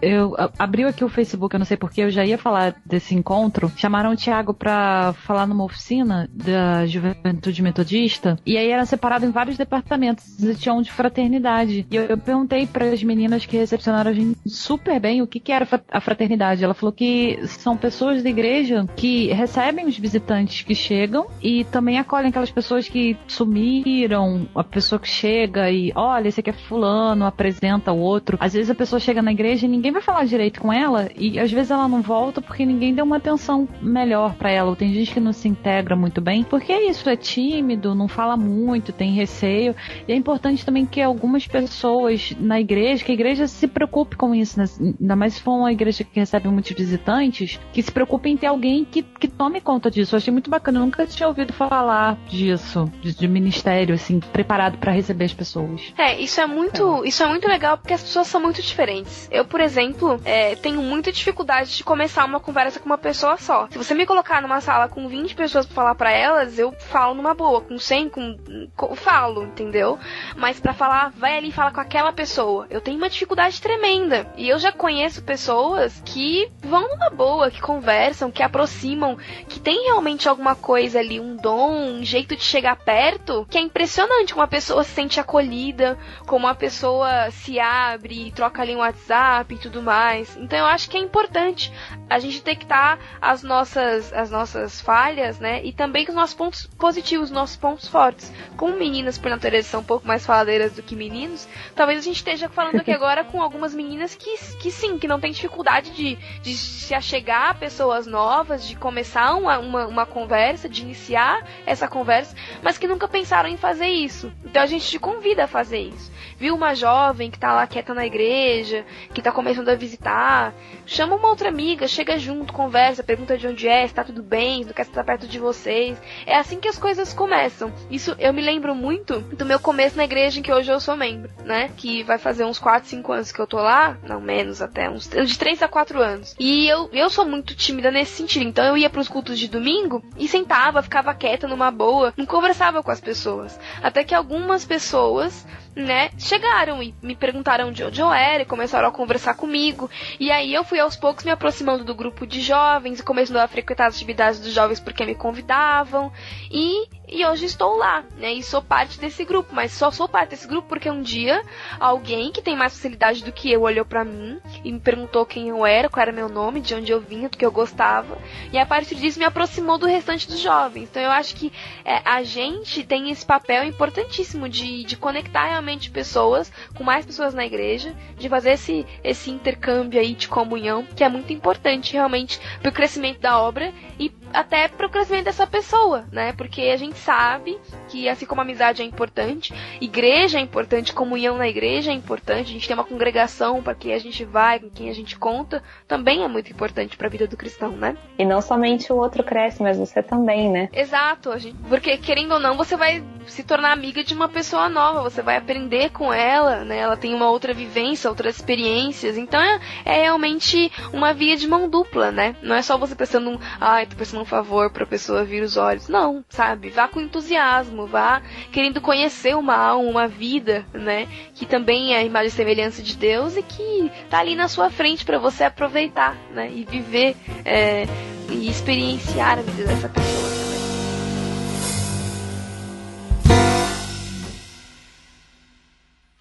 eu 0.00 0.34
abriu 0.58 0.88
aqui 0.88 1.04
o 1.04 1.08
Facebook, 1.08 1.54
eu 1.54 1.58
não 1.58 1.64
sei 1.64 1.76
porque 1.76 2.02
eu 2.02 2.10
já 2.10 2.24
ia 2.24 2.36
falar 2.36 2.74
desse 2.84 3.14
encontro. 3.14 3.70
Chamaram 3.76 4.12
o 4.12 4.16
Thiago 4.16 4.52
para 4.52 5.14
falar 5.24 5.46
numa 5.46 5.64
oficina 5.64 6.28
da 6.32 6.85
Juventude 6.86 7.62
Metodista 7.62 8.38
e 8.44 8.56
aí 8.56 8.70
era 8.70 8.84
separado 8.84 9.24
em 9.24 9.30
vários 9.30 9.56
departamentos. 9.56 10.38
E 10.42 10.54
tinha 10.54 10.74
um 10.74 10.82
de 10.82 10.92
fraternidade. 10.92 11.86
E 11.90 11.96
eu, 11.96 12.04
eu 12.04 12.18
perguntei 12.18 12.66
para 12.66 12.86
as 12.86 13.02
meninas 13.02 13.46
que 13.46 13.56
recepcionaram 13.56 14.10
a 14.10 14.14
gente 14.14 14.36
super 14.46 15.00
bem 15.00 15.22
o 15.22 15.26
que, 15.26 15.40
que 15.40 15.52
era 15.52 15.66
a 15.90 16.00
fraternidade. 16.00 16.64
Ela 16.64 16.74
falou 16.74 16.92
que 16.92 17.38
são 17.46 17.76
pessoas 17.76 18.22
da 18.22 18.30
igreja 18.30 18.86
que 18.96 19.32
recebem 19.32 19.86
os 19.86 19.98
visitantes 19.98 20.62
que 20.62 20.74
chegam 20.74 21.26
e 21.42 21.64
também 21.64 21.98
acolhem 21.98 22.28
aquelas 22.28 22.50
pessoas 22.50 22.88
que 22.88 23.16
sumiram, 23.26 24.48
a 24.54 24.64
pessoa 24.64 24.98
que 24.98 25.08
chega 25.08 25.70
e 25.70 25.92
olha, 25.94 26.28
esse 26.28 26.40
aqui 26.40 26.50
é 26.50 26.52
fulano, 26.52 27.26
apresenta 27.26 27.92
o 27.92 27.98
outro. 27.98 28.36
Às 28.40 28.54
vezes 28.54 28.70
a 28.70 28.74
pessoa 28.74 29.00
chega 29.00 29.22
na 29.22 29.32
igreja 29.32 29.66
e 29.66 29.68
ninguém 29.68 29.92
vai 29.92 30.02
falar 30.02 30.24
direito 30.24 30.60
com 30.60 30.72
ela 30.72 31.08
e 31.16 31.38
às 31.38 31.50
vezes 31.50 31.70
ela 31.70 31.88
não 31.88 32.02
volta 32.02 32.40
porque 32.40 32.64
ninguém 32.64 32.94
deu 32.94 33.04
uma 33.04 33.16
atenção 33.16 33.68
melhor 33.80 34.34
para 34.34 34.50
ela. 34.50 34.70
Ou 34.70 34.76
tem 34.76 34.92
gente 34.92 35.12
que 35.12 35.20
não 35.20 35.32
se 35.32 35.48
integra 35.48 35.96
muito 35.96 36.20
bem 36.20 36.44
porque 36.44 36.65
porque 36.66 36.72
é 36.72 36.90
isso, 36.90 37.08
é 37.08 37.14
tímido, 37.14 37.94
não 37.94 38.08
fala 38.08 38.36
muito, 38.36 38.92
tem 38.92 39.12
receio. 39.12 39.72
E 40.08 40.12
é 40.12 40.16
importante 40.16 40.66
também 40.66 40.84
que 40.84 41.00
algumas 41.00 41.46
pessoas 41.46 42.34
na 42.40 42.60
igreja, 42.60 43.04
que 43.04 43.12
a 43.12 43.14
igreja 43.14 43.46
se 43.46 43.68
preocupe 43.68 44.16
com 44.16 44.34
isso, 44.34 44.58
né? 44.58 44.64
ainda 45.00 45.14
mais 45.14 45.34
se 45.34 45.42
for 45.42 45.52
uma 45.52 45.70
igreja 45.70 46.02
que 46.02 46.18
recebe 46.18 46.48
muitos 46.48 46.72
visitantes, 46.72 47.60
que 47.72 47.80
se 47.80 47.92
preocupe 47.92 48.28
em 48.28 48.36
ter 48.36 48.48
alguém 48.48 48.84
que, 48.84 49.00
que 49.00 49.28
tome 49.28 49.60
conta 49.60 49.88
disso. 49.88 50.16
Eu 50.16 50.16
achei 50.16 50.32
muito 50.32 50.50
bacana, 50.50 50.80
eu 50.80 50.84
nunca 50.84 51.06
tinha 51.06 51.28
ouvido 51.28 51.52
falar 51.52 52.18
disso, 52.26 52.90
de, 53.00 53.14
de 53.14 53.28
ministério, 53.28 53.94
assim, 53.94 54.18
preparado 54.18 54.76
para 54.78 54.90
receber 54.90 55.26
as 55.26 55.32
pessoas. 55.32 55.94
É, 55.96 56.20
isso 56.20 56.40
é 56.40 56.46
muito, 56.46 57.04
é. 57.04 57.08
isso 57.08 57.22
é 57.22 57.28
muito 57.28 57.46
legal 57.46 57.78
porque 57.78 57.94
as 57.94 58.02
pessoas 58.02 58.26
são 58.26 58.42
muito 58.42 58.60
diferentes. 58.60 59.28
Eu, 59.30 59.44
por 59.44 59.60
exemplo, 59.60 60.20
é, 60.24 60.56
tenho 60.56 60.82
muita 60.82 61.12
dificuldade 61.12 61.76
de 61.76 61.84
começar 61.84 62.24
uma 62.24 62.40
conversa 62.40 62.80
com 62.80 62.86
uma 62.86 62.98
pessoa 62.98 63.36
só. 63.36 63.68
Se 63.70 63.78
você 63.78 63.94
me 63.94 64.04
colocar 64.04 64.42
numa 64.42 64.60
sala 64.60 64.88
com 64.88 65.06
20 65.06 65.36
pessoas 65.36 65.64
para 65.64 65.74
falar 65.76 65.94
para 65.94 66.10
elas, 66.10 66.55
eu 66.58 66.72
falo 66.72 67.14
numa 67.14 67.34
boa, 67.34 67.60
com 67.60 67.78
100, 67.78 68.08
com, 68.08 68.68
com 68.76 68.94
falo, 68.96 69.44
entendeu? 69.44 69.98
Mas 70.36 70.60
para 70.60 70.74
falar, 70.74 71.12
vai 71.16 71.36
ali 71.36 71.48
e 71.48 71.52
fala 71.52 71.70
com 71.70 71.80
aquela 71.80 72.12
pessoa. 72.12 72.66
Eu 72.70 72.80
tenho 72.80 72.96
uma 72.96 73.08
dificuldade 73.08 73.60
tremenda. 73.60 74.30
E 74.36 74.48
eu 74.48 74.58
já 74.58 74.72
conheço 74.72 75.22
pessoas 75.22 76.02
que 76.04 76.50
vão 76.62 76.88
numa 76.88 77.10
boa, 77.10 77.50
que 77.50 77.60
conversam, 77.60 78.30
que 78.30 78.42
aproximam, 78.42 79.16
que 79.48 79.60
tem 79.60 79.84
realmente 79.84 80.28
alguma 80.28 80.54
coisa 80.54 80.98
ali, 80.98 81.20
um 81.20 81.36
dom, 81.36 81.98
um 81.98 82.04
jeito 82.04 82.36
de 82.36 82.42
chegar 82.42 82.76
perto, 82.76 83.46
que 83.50 83.58
é 83.58 83.60
impressionante. 83.60 84.32
Como 84.32 84.44
a 84.44 84.48
pessoa 84.48 84.84
se 84.84 84.90
sente 84.90 85.20
acolhida, 85.20 85.98
como 86.26 86.46
a 86.46 86.54
pessoa 86.54 87.30
se 87.30 87.58
abre, 87.58 88.32
troca 88.32 88.62
ali 88.62 88.74
um 88.74 88.80
WhatsApp 88.80 89.54
e 89.54 89.58
tudo 89.58 89.82
mais. 89.82 90.36
Então 90.36 90.58
eu 90.58 90.66
acho 90.66 90.88
que 90.88 90.96
é 90.96 91.00
importante 91.00 91.72
a 92.08 92.18
gente 92.18 92.38
detectar 92.38 92.98
as 93.20 93.42
nossas, 93.42 94.12
as 94.12 94.30
nossas 94.30 94.80
falhas, 94.80 95.40
né? 95.40 95.64
E 95.64 95.72
também 95.72 96.06
os 96.08 96.14
nossos 96.14 96.34
pontos 96.34 96.45
positivos, 96.78 97.30
nossos 97.30 97.56
pontos 97.56 97.88
fortes. 97.88 98.32
Como 98.56 98.76
meninas, 98.76 99.18
por 99.18 99.30
natureza, 99.30 99.68
são 99.68 99.80
um 99.80 99.84
pouco 99.84 100.06
mais 100.06 100.24
faladeiras 100.24 100.72
do 100.72 100.82
que 100.82 100.96
meninos, 100.96 101.48
talvez 101.74 101.98
a 101.98 102.02
gente 102.02 102.16
esteja 102.16 102.48
falando 102.48 102.76
aqui 102.76 102.90
agora 102.92 103.24
com 103.24 103.42
algumas 103.42 103.74
meninas 103.74 104.14
que, 104.14 104.36
que 104.56 104.70
sim, 104.70 104.98
que 104.98 105.08
não 105.08 105.20
tem 105.20 105.32
dificuldade 105.32 105.90
de, 105.90 106.16
de 106.42 106.56
se 106.56 106.94
achegar 106.94 107.50
a 107.50 107.54
pessoas 107.54 108.06
novas, 108.06 108.66
de 108.66 108.76
começar 108.76 109.34
uma, 109.34 109.58
uma, 109.58 109.86
uma 109.86 110.06
conversa, 110.06 110.68
de 110.68 110.82
iniciar 110.82 111.46
essa 111.64 111.88
conversa, 111.88 112.36
mas 112.62 112.78
que 112.78 112.86
nunca 112.86 113.08
pensaram 113.08 113.48
em 113.48 113.56
fazer 113.56 113.88
isso. 113.88 114.32
Então 114.44 114.62
a 114.62 114.66
gente 114.66 114.86
te 114.86 114.98
convida 114.98 115.44
a 115.44 115.48
fazer 115.48 115.78
isso 115.78 116.15
viu 116.38 116.54
uma 116.54 116.74
jovem 116.74 117.30
que 117.30 117.38
tá 117.38 117.52
lá 117.52 117.66
quieta 117.66 117.94
na 117.94 118.06
igreja, 118.06 118.84
que 119.12 119.22
tá 119.22 119.32
começando 119.32 119.68
a 119.68 119.74
visitar, 119.74 120.54
chama 120.84 121.16
uma 121.16 121.28
outra 121.28 121.48
amiga, 121.48 121.88
chega 121.88 122.18
junto, 122.18 122.52
conversa, 122.52 123.02
pergunta 123.02 123.36
de 123.36 123.46
onde 123.46 123.68
é, 123.68 123.86
se 123.86 123.94
tá 123.94 124.04
tudo 124.04 124.22
bem, 124.22 124.62
se 124.62 124.66
não 124.66 124.74
quer 124.74 124.82
estar 124.82 125.04
perto 125.04 125.26
de 125.26 125.38
vocês. 125.38 126.00
É 126.26 126.36
assim 126.36 126.60
que 126.60 126.68
as 126.68 126.78
coisas 126.78 127.12
começam. 127.12 127.72
Isso 127.90 128.14
eu 128.18 128.32
me 128.32 128.42
lembro 128.42 128.74
muito 128.74 129.20
do 129.20 129.44
meu 129.44 129.58
começo 129.58 129.96
na 129.96 130.04
igreja 130.04 130.38
em 130.38 130.42
que 130.42 130.52
hoje 130.52 130.70
eu 130.70 130.80
sou 130.80 130.96
membro, 130.96 131.30
né? 131.44 131.70
Que 131.76 132.02
vai 132.02 132.18
fazer 132.18 132.44
uns 132.44 132.58
4, 132.58 132.88
5 132.88 133.12
anos 133.12 133.32
que 133.32 133.40
eu 133.40 133.46
tô 133.46 133.56
lá, 133.56 133.96
não 134.02 134.20
menos 134.20 134.60
até, 134.60 134.88
uns 134.88 135.08
de 135.08 135.38
3 135.38 135.62
a 135.62 135.68
4 135.68 136.00
anos. 136.00 136.34
E 136.38 136.66
eu, 136.68 136.88
eu 136.92 137.10
sou 137.10 137.24
muito 137.24 137.54
tímida 137.54 137.90
nesse 137.90 138.12
sentido, 138.12 138.46
então 138.46 138.64
eu 138.64 138.76
ia 138.76 138.90
pros 138.90 139.08
cultos 139.08 139.38
de 139.38 139.48
domingo 139.48 140.02
e 140.18 140.28
sentava, 140.28 140.82
ficava 140.82 141.14
quieta 141.14 141.48
numa 141.48 141.70
boa, 141.70 142.12
não 142.16 142.26
conversava 142.26 142.82
com 142.82 142.90
as 142.90 143.00
pessoas. 143.00 143.58
Até 143.82 144.04
que 144.04 144.14
algumas 144.14 144.64
pessoas 144.64 145.46
né, 145.76 146.10
chegaram 146.16 146.82
e 146.82 146.94
me 147.02 147.14
perguntaram 147.14 147.70
de 147.70 147.84
onde 147.84 148.00
eu 148.00 148.10
era 148.10 148.42
e 148.42 148.46
começaram 148.46 148.88
a 148.88 148.92
conversar 148.92 149.34
comigo. 149.34 149.90
E 150.18 150.32
aí 150.32 150.54
eu 150.54 150.64
fui 150.64 150.80
aos 150.80 150.96
poucos 150.96 151.22
me 151.22 151.30
aproximando 151.30 151.84
do 151.84 151.94
grupo 151.94 152.26
de 152.26 152.40
jovens 152.40 152.98
e 152.98 153.02
começando 153.02 153.36
a 153.36 153.46
frequentar 153.46 153.86
as 153.86 153.96
atividades 153.96 154.40
dos 154.40 154.52
jovens 154.52 154.80
porque 154.80 155.04
me 155.04 155.14
convidavam. 155.14 156.10
E 156.50 156.88
e 157.08 157.24
hoje 157.24 157.46
estou 157.46 157.76
lá, 157.76 158.04
né? 158.16 158.32
E 158.32 158.42
sou 158.42 158.60
parte 158.60 158.98
desse 158.98 159.24
grupo, 159.24 159.54
mas 159.54 159.72
só 159.72 159.90
sou 159.90 160.08
parte 160.08 160.30
desse 160.30 160.46
grupo 160.46 160.68
porque 160.68 160.90
um 160.90 161.02
dia 161.02 161.42
alguém 161.78 162.32
que 162.32 162.42
tem 162.42 162.56
mais 162.56 162.72
facilidade 162.72 163.22
do 163.22 163.32
que 163.32 163.50
eu 163.50 163.62
olhou 163.62 163.84
para 163.84 164.04
mim 164.04 164.40
e 164.64 164.72
me 164.72 164.80
perguntou 164.80 165.24
quem 165.24 165.48
eu 165.48 165.64
era, 165.64 165.88
qual 165.88 166.02
era 166.02 166.12
meu 166.12 166.28
nome, 166.28 166.60
de 166.60 166.74
onde 166.74 166.90
eu 166.90 167.00
vinha, 167.00 167.28
do 167.28 167.36
que 167.36 167.46
eu 167.46 167.52
gostava. 167.52 168.18
E 168.52 168.58
a 168.58 168.66
partir 168.66 168.96
disso 168.96 169.18
me 169.18 169.24
aproximou 169.24 169.78
do 169.78 169.86
restante 169.86 170.26
dos 170.26 170.40
jovens. 170.40 170.88
Então 170.90 171.02
eu 171.02 171.10
acho 171.10 171.36
que 171.36 171.52
é, 171.84 172.00
a 172.04 172.22
gente 172.22 172.82
tem 172.84 173.10
esse 173.10 173.24
papel 173.24 173.64
importantíssimo 173.64 174.48
de, 174.48 174.84
de 174.84 174.96
conectar 174.96 175.46
realmente 175.46 175.90
pessoas 175.90 176.52
com 176.74 176.82
mais 176.82 177.06
pessoas 177.06 177.34
na 177.34 177.46
igreja, 177.46 177.94
de 178.16 178.28
fazer 178.28 178.52
esse, 178.52 178.84
esse 179.04 179.30
intercâmbio 179.30 180.00
aí 180.00 180.14
de 180.14 180.28
comunhão, 180.28 180.84
que 180.84 181.04
é 181.04 181.08
muito 181.08 181.32
importante 181.32 181.92
realmente 181.92 182.40
para 182.60 182.70
o 182.70 182.74
crescimento 182.74 183.20
da 183.20 183.38
obra 183.40 183.72
e 183.98 184.12
até 184.32 184.68
para 184.68 184.86
o 184.86 184.90
crescimento 184.90 185.24
dessa 185.24 185.46
pessoa, 185.46 186.06
né? 186.10 186.32
Porque 186.32 186.62
a 186.62 186.76
gente 186.76 186.95
sabe 186.96 187.58
que 187.88 188.08
assim 188.08 188.26
como 188.26 188.40
amizade 188.40 188.82
é 188.82 188.84
importante, 188.84 189.54
igreja 189.80 190.38
é 190.38 190.40
importante, 190.40 190.92
comunhão 190.92 191.36
na 191.36 191.48
igreja 191.48 191.90
é 191.90 191.94
importante, 191.94 192.50
a 192.50 192.52
gente 192.52 192.66
tem 192.66 192.76
uma 192.76 192.84
congregação 192.84 193.62
para 193.62 193.74
quem 193.74 193.92
a 193.92 193.98
gente 193.98 194.24
vai, 194.24 194.58
com 194.58 194.70
quem 194.70 194.88
a 194.88 194.94
gente 194.94 195.18
conta, 195.18 195.62
também 195.86 196.22
é 196.22 196.28
muito 196.28 196.50
importante 196.50 196.96
para 196.96 197.06
a 197.06 197.10
vida 197.10 197.26
do 197.26 197.36
cristão, 197.36 197.72
né? 197.72 197.96
E 198.18 198.24
não 198.24 198.40
somente 198.40 198.92
o 198.92 198.96
outro 198.96 199.22
cresce, 199.22 199.62
mas 199.62 199.78
você 199.78 200.02
também, 200.02 200.50
né? 200.50 200.68
Exato, 200.72 201.36
gente, 201.38 201.56
porque 201.68 201.96
querendo 201.98 202.32
ou 202.32 202.40
não, 202.40 202.56
você 202.56 202.76
vai 202.76 203.02
se 203.26 203.42
tornar 203.42 203.72
amiga 203.72 204.02
de 204.02 204.14
uma 204.14 204.28
pessoa 204.28 204.68
nova, 204.68 205.02
você 205.02 205.22
vai 205.22 205.36
aprender 205.36 205.90
com 205.90 206.12
ela, 206.12 206.64
né? 206.64 206.78
Ela 206.78 206.96
tem 206.96 207.14
uma 207.14 207.28
outra 207.28 207.52
vivência, 207.52 208.08
outras 208.08 208.36
experiências, 208.36 209.16
então 209.16 209.40
é, 209.40 209.60
é 209.84 210.02
realmente 210.02 210.70
uma 210.92 211.12
via 211.12 211.36
de 211.36 211.46
mão 211.46 211.68
dupla, 211.68 212.10
né? 212.10 212.36
Não 212.42 212.54
é 212.54 212.62
só 212.62 212.78
você 212.78 212.94
prestando 212.94 213.30
um, 213.30 213.38
ai, 213.60 213.84
ah, 213.84 213.86
tô 213.86 213.96
prestando 213.96 214.22
um 214.22 214.26
favor 214.26 214.70
para 214.70 214.84
a 214.84 214.86
pessoa 214.86 215.24
vir 215.24 215.42
os 215.42 215.56
olhos, 215.56 215.88
não, 215.88 216.24
sabe? 216.28 216.70
Vá 216.70 216.85
com 216.88 217.00
entusiasmo, 217.00 217.86
vá 217.86 218.22
querendo 218.52 218.80
conhecer 218.80 219.36
uma 219.36 219.56
alma, 219.56 219.88
uma 219.88 220.08
vida, 220.08 220.66
né? 220.72 221.08
Que 221.34 221.46
também 221.46 221.94
é 221.94 221.98
a 221.98 222.04
imagem 222.04 222.28
e 222.28 222.32
semelhança 222.32 222.82
de 222.82 222.96
Deus 222.96 223.36
e 223.36 223.42
que 223.42 223.90
tá 224.10 224.18
ali 224.18 224.34
na 224.34 224.48
sua 224.48 224.70
frente 224.70 225.04
para 225.04 225.18
você 225.18 225.44
aproveitar, 225.44 226.16
né? 226.32 226.50
E 226.52 226.64
viver 226.64 227.16
é, 227.44 227.84
e 228.30 228.48
experienciar 228.48 229.38
a 229.38 229.42
vida 229.42 229.64
dessa 229.64 229.88
pessoa 229.88 230.30
também. 230.30 230.46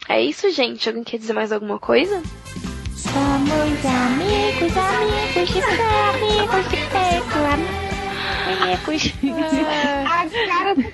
É 0.08 0.22
isso, 0.22 0.50
gente. 0.52 0.88
Alguém 0.88 1.04
quer 1.04 1.18
dizer 1.18 1.34
mais 1.34 1.52
alguma 1.52 1.80
coisa? 1.80 2.22
Somos 2.96 3.86
amigos, 3.86 4.78
amigos 4.78 5.54
de 5.54 5.60
amigos 5.60 6.70
de 6.70 6.98
amigos 6.98 7.85
bonecos. 8.60 9.14
A 10.06 10.30
cara 10.48 10.76
do 10.76 10.84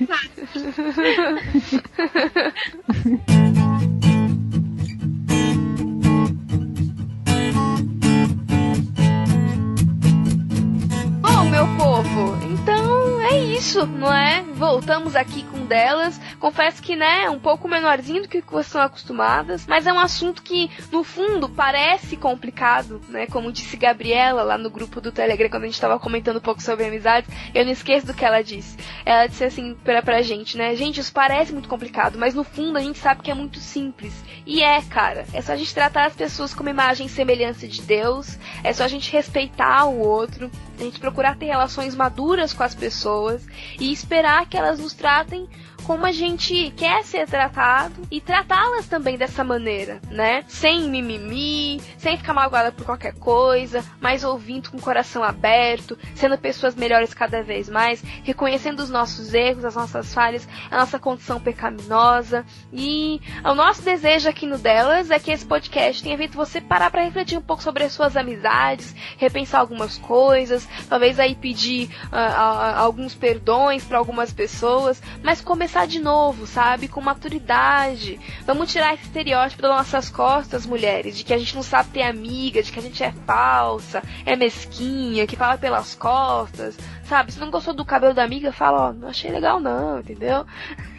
Bom, 11.21 11.43
meu 11.49 11.67
povo, 11.77 12.37
então 12.61 13.21
é 13.21 13.39
isso, 13.39 13.87
não 13.87 14.13
é? 14.13 14.43
Voltamos 14.53 15.15
aqui 15.15 15.43
com 15.43 15.65
delas. 15.65 16.19
Confesso 16.39 16.81
que, 16.81 16.95
né, 16.95 17.27
um 17.29 17.39
pouco 17.39 17.67
menorzinho 17.67 18.21
do 18.21 18.27
que 18.27 18.41
vocês 18.41 18.67
estão 18.67 18.81
acostumadas, 18.81 19.65
mas 19.65 19.87
é 19.87 19.93
um 19.93 19.99
assunto 19.99 20.43
que, 20.43 20.69
no 20.91 21.03
fundo, 21.03 21.49
parece 21.49 22.15
complicado, 22.15 23.01
né? 23.09 23.25
Como 23.25 23.51
disse 23.51 23.77
Gabriela 23.77 24.43
lá 24.43 24.57
no 24.57 24.69
grupo 24.69 25.01
do 25.01 25.11
Telegram, 25.11 25.49
quando 25.49 25.63
a 25.63 25.65
gente 25.67 25.75
estava 25.75 25.99
comentando 25.99 26.37
um 26.37 26.41
pouco 26.41 26.61
sobre 26.61 26.85
amizades, 26.85 27.29
eu 27.53 27.65
não 27.65 27.71
esqueço 27.71 28.05
do 28.05 28.13
que 28.13 28.23
ela 28.23 28.43
disse. 28.43 28.77
Ela 29.05 29.25
disse 29.25 29.43
assim 29.43 29.75
pra, 29.83 30.03
pra 30.03 30.21
gente, 30.21 30.55
né? 30.55 30.75
Gente, 30.75 30.99
isso 30.99 31.11
parece 31.11 31.53
muito 31.53 31.69
complicado, 31.69 32.19
mas 32.19 32.35
no 32.35 32.43
fundo 32.43 32.77
a 32.77 32.81
gente 32.81 32.99
sabe 32.99 33.23
que 33.23 33.31
é 33.31 33.35
muito 33.35 33.59
simples. 33.59 34.13
E 34.45 34.61
é, 34.61 34.81
cara. 34.81 35.25
É 35.33 35.41
só 35.41 35.53
a 35.53 35.57
gente 35.57 35.73
tratar 35.73 36.05
as 36.05 36.15
pessoas 36.15 36.53
como 36.53 36.69
imagem 36.69 37.07
e 37.07 37.09
semelhança 37.09 37.67
de 37.67 37.81
Deus, 37.81 38.37
é 38.63 38.71
só 38.71 38.83
a 38.83 38.87
gente 38.87 39.11
respeitar 39.11 39.85
o 39.85 39.99
outro, 39.99 40.51
a 40.79 40.83
gente 40.83 40.99
procurar 40.99 41.37
ter 41.37 41.45
relações 41.45 41.95
maduras 41.95 42.50
com 42.53 42.63
as 42.63 42.75
pessoas 42.75 43.45
e 43.79 43.91
esperar 43.91 44.47
que 44.47 44.57
elas 44.57 44.79
nos 44.79 44.93
tratem 44.93 45.47
como 45.91 46.05
a 46.05 46.11
gente 46.13 46.71
quer 46.77 47.03
ser 47.03 47.27
tratado 47.27 47.93
e 48.09 48.21
tratá-las 48.21 48.87
também 48.87 49.17
dessa 49.17 49.43
maneira, 49.43 49.99
né? 50.09 50.45
Sem 50.47 50.89
mimimi, 50.89 51.81
sem 51.97 52.15
ficar 52.15 52.33
magoada 52.33 52.71
por 52.71 52.85
qualquer 52.85 53.13
coisa, 53.15 53.83
mas 53.99 54.23
ouvindo 54.23 54.71
com 54.71 54.77
o 54.77 54.81
coração 54.81 55.21
aberto, 55.21 55.99
sendo 56.15 56.37
pessoas 56.37 56.75
melhores 56.75 57.13
cada 57.13 57.43
vez 57.43 57.67
mais, 57.67 58.01
reconhecendo 58.23 58.79
os 58.79 58.89
nossos 58.89 59.33
erros, 59.33 59.65
as 59.65 59.75
nossas 59.75 60.13
falhas, 60.13 60.47
a 60.71 60.77
nossa 60.77 60.97
condição 60.97 61.41
pecaminosa. 61.41 62.45
E 62.71 63.19
o 63.43 63.53
nosso 63.53 63.81
desejo 63.81 64.29
aqui 64.29 64.45
no 64.45 64.57
Delas 64.57 65.11
é 65.11 65.19
que 65.19 65.29
esse 65.29 65.45
podcast 65.45 66.01
tenha 66.01 66.17
feito 66.17 66.37
você 66.37 66.61
parar 66.61 66.89
para 66.89 67.03
refletir 67.03 67.37
um 67.37 67.41
pouco 67.41 67.61
sobre 67.61 67.83
as 67.83 67.91
suas 67.91 68.15
amizades, 68.15 68.95
repensar 69.17 69.59
algumas 69.59 69.97
coisas, 69.97 70.65
talvez 70.87 71.19
aí 71.19 71.35
pedir 71.35 71.89
uh, 72.13 72.77
alguns 72.77 73.13
perdões 73.13 73.83
para 73.83 73.97
algumas 73.97 74.31
pessoas, 74.31 75.03
mas 75.21 75.41
começar 75.41 75.80
começar 75.81 75.85
de 75.87 75.99
novo, 75.99 76.45
sabe? 76.45 76.87
Com 76.87 77.01
maturidade. 77.01 78.19
Vamos 78.45 78.71
tirar 78.71 78.93
esse 78.93 79.03
estereótipo 79.03 79.61
das 79.61 79.71
nossas 79.71 80.09
costas, 80.09 80.65
mulheres, 80.65 81.17
de 81.17 81.23
que 81.23 81.33
a 81.33 81.37
gente 81.37 81.55
não 81.55 81.63
sabe 81.63 81.89
ter 81.89 82.03
amiga, 82.03 82.61
de 82.61 82.71
que 82.71 82.79
a 82.79 82.81
gente 82.81 83.03
é 83.03 83.11
falsa, 83.25 84.03
é 84.25 84.35
mesquinha, 84.35 85.25
que 85.25 85.35
fala 85.35 85.57
pelas 85.57 85.95
costas, 85.95 86.75
sabe? 87.11 87.33
Se 87.33 87.39
não 87.41 87.51
gostou 87.51 87.73
do 87.73 87.83
cabelo 87.83 88.13
da 88.13 88.23
amiga, 88.23 88.53
fala, 88.53 88.87
ó, 88.87 88.93
não 88.93 89.09
achei 89.09 89.29
legal 89.29 89.59
não, 89.59 89.99
entendeu? 89.99 90.45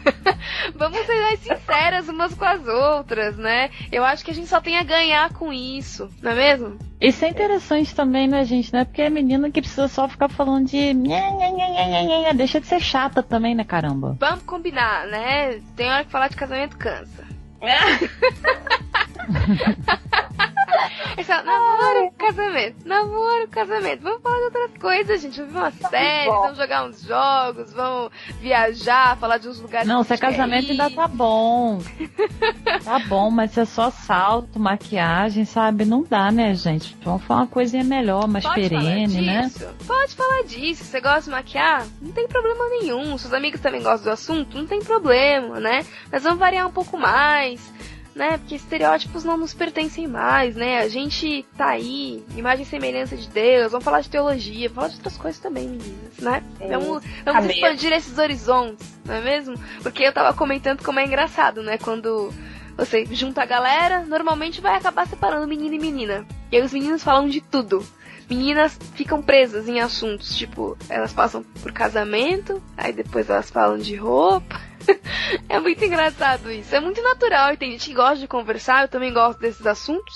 Vamos 0.75 0.99
ser 1.07 1.21
mais 1.23 1.39
sinceras 1.39 2.07
umas 2.07 2.35
com 2.35 2.45
as 2.45 2.67
outras, 2.67 3.35
né? 3.35 3.71
Eu 3.91 4.05
acho 4.05 4.23
que 4.23 4.29
a 4.29 4.33
gente 4.33 4.47
só 4.47 4.61
tem 4.61 4.77
a 4.77 4.83
ganhar 4.83 5.33
com 5.33 5.51
isso, 5.51 6.07
não 6.21 6.29
é 6.29 6.35
mesmo? 6.35 6.77
Isso 7.01 7.25
é 7.25 7.29
interessante 7.29 7.95
também, 7.95 8.27
né, 8.27 8.45
gente? 8.45 8.71
Não 8.71 8.81
é 8.81 8.85
porque 8.85 9.01
é 9.01 9.09
menina 9.09 9.49
que 9.49 9.59
precisa 9.59 9.87
só 9.87 10.07
ficar 10.07 10.29
falando 10.29 10.67
de. 10.67 10.93
Deixa 12.35 12.61
de 12.61 12.67
ser 12.67 12.79
chata 12.79 13.23
também, 13.23 13.55
né, 13.55 13.63
caramba? 13.63 14.15
Vamos 14.19 14.43
combinar, 14.43 15.07
né? 15.07 15.59
Tem 15.75 15.89
hora 15.89 16.05
que 16.05 16.11
falar 16.11 16.27
de 16.27 16.35
casamento 16.35 16.77
cansa. 16.77 17.25
Essa, 21.17 21.43
namoro, 21.43 22.11
casamento, 22.17 22.87
namoro, 22.87 23.47
casamento. 23.49 24.01
Vamos 24.01 24.21
falar 24.21 24.37
de 24.37 24.43
outras 24.45 24.71
coisas, 24.79 25.21
gente. 25.21 25.41
Vamos 25.41 25.53
ver 25.53 25.59
uma 25.59 25.89
série, 25.89 26.29
vamos 26.29 26.57
jogar 26.57 26.85
uns 26.85 27.01
jogos, 27.01 27.73
vamos 27.73 28.11
viajar, 28.39 29.17
falar 29.17 29.37
de 29.37 29.47
uns 29.47 29.59
lugares. 29.59 29.87
Não, 29.87 30.03
se 30.03 30.13
é 30.13 30.17
casamento 30.17 30.67
ir. 30.67 30.71
ainda 30.71 30.89
tá 30.89 31.07
bom. 31.07 31.79
Tá 32.83 32.99
bom, 32.99 33.29
mas 33.29 33.51
se 33.51 33.59
é 33.59 33.65
só 33.65 33.89
salto, 33.91 34.59
maquiagem, 34.59 35.45
sabe? 35.45 35.85
Não 35.85 36.03
dá, 36.03 36.31
né, 36.31 36.53
gente? 36.55 36.97
Vamos 37.03 37.23
falar 37.23 37.41
uma 37.41 37.47
coisinha 37.47 37.83
melhor, 37.83 38.27
mais 38.27 38.43
Pode 38.43 38.69
falar 38.69 38.81
perene, 38.81 39.21
né? 39.21 39.41
disso? 39.43 39.67
Pode 39.85 40.15
falar 40.15 40.43
disso. 40.43 40.83
Você 40.83 40.99
gosta 40.99 41.21
de 41.21 41.29
maquiar? 41.29 41.85
Não 42.01 42.11
tem 42.11 42.27
problema 42.27 42.67
nenhum. 42.69 43.17
Seus 43.17 43.33
amigos 43.33 43.61
também 43.61 43.81
gostam 43.81 44.03
do 44.05 44.11
assunto? 44.11 44.57
Não 44.57 44.65
tem 44.67 44.79
problema, 44.81 45.59
né? 45.59 45.85
Mas 46.11 46.23
vamos 46.23 46.39
variar 46.39 46.67
um 46.67 46.71
pouco 46.71 46.97
mais, 46.97 47.61
né? 48.15 48.37
Porque 48.37 48.55
estereótipos 48.55 49.23
não 49.23 49.37
nos 49.37 49.53
pertencem 49.53 50.07
mais, 50.07 50.55
né? 50.55 50.79
A 50.79 50.87
gente 50.87 51.45
tá 51.57 51.69
aí, 51.69 52.23
imagem 52.35 52.63
e 52.63 52.67
semelhança 52.67 53.15
de 53.15 53.27
Deus. 53.29 53.71
Vamos 53.71 53.83
falar 53.83 54.01
de 54.01 54.09
teologia, 54.09 54.69
vamos 54.69 54.75
falar 54.75 54.87
de 54.89 54.95
outras 54.95 55.17
coisas 55.17 55.41
também, 55.41 55.67
meninas, 55.67 56.17
né? 56.19 56.43
É 56.59 56.67
Vamos, 56.67 57.03
isso. 57.03 57.15
vamos 57.25 57.45
expandir 57.49 57.91
esses 57.93 58.17
horizontes, 58.17 58.99
não 59.05 59.15
é 59.15 59.21
mesmo? 59.21 59.55
Porque 59.81 60.03
eu 60.03 60.13
tava 60.13 60.33
comentando 60.33 60.83
como 60.83 60.99
é 60.99 61.05
engraçado, 61.05 61.63
né? 61.63 61.77
Quando 61.77 62.31
você 62.77 63.05
junta 63.05 63.43
a 63.43 63.45
galera, 63.45 64.03
normalmente 64.05 64.61
vai 64.61 64.75
acabar 64.75 65.07
separando 65.07 65.47
menino 65.47 65.75
e 65.75 65.79
menina. 65.79 66.25
E 66.51 66.57
aí 66.57 66.63
os 66.63 66.73
meninos 66.73 67.03
falam 67.03 67.27
de 67.27 67.41
tudo. 67.41 67.85
Meninas 68.29 68.77
ficam 68.95 69.21
presas 69.21 69.67
em 69.67 69.79
assuntos, 69.79 70.35
tipo, 70.35 70.77
elas 70.89 71.13
passam 71.13 71.43
por 71.61 71.71
casamento, 71.71 72.61
aí 72.77 72.93
depois 72.93 73.29
elas 73.29 73.49
falam 73.49 73.77
de 73.77 73.95
roupa. 73.95 74.59
é 75.49 75.59
muito 75.59 75.83
engraçado 75.83 76.51
isso. 76.51 76.75
É 76.75 76.79
muito 76.79 77.01
natural 77.01 77.53
e 77.53 77.57
tem 77.57 77.71
gente 77.71 77.89
que 77.89 77.95
gosta 77.95 78.17
de 78.17 78.27
conversar, 78.27 78.83
eu 78.83 78.87
também 78.87 79.13
gosto 79.13 79.39
desses 79.39 79.65
assuntos. 79.65 80.15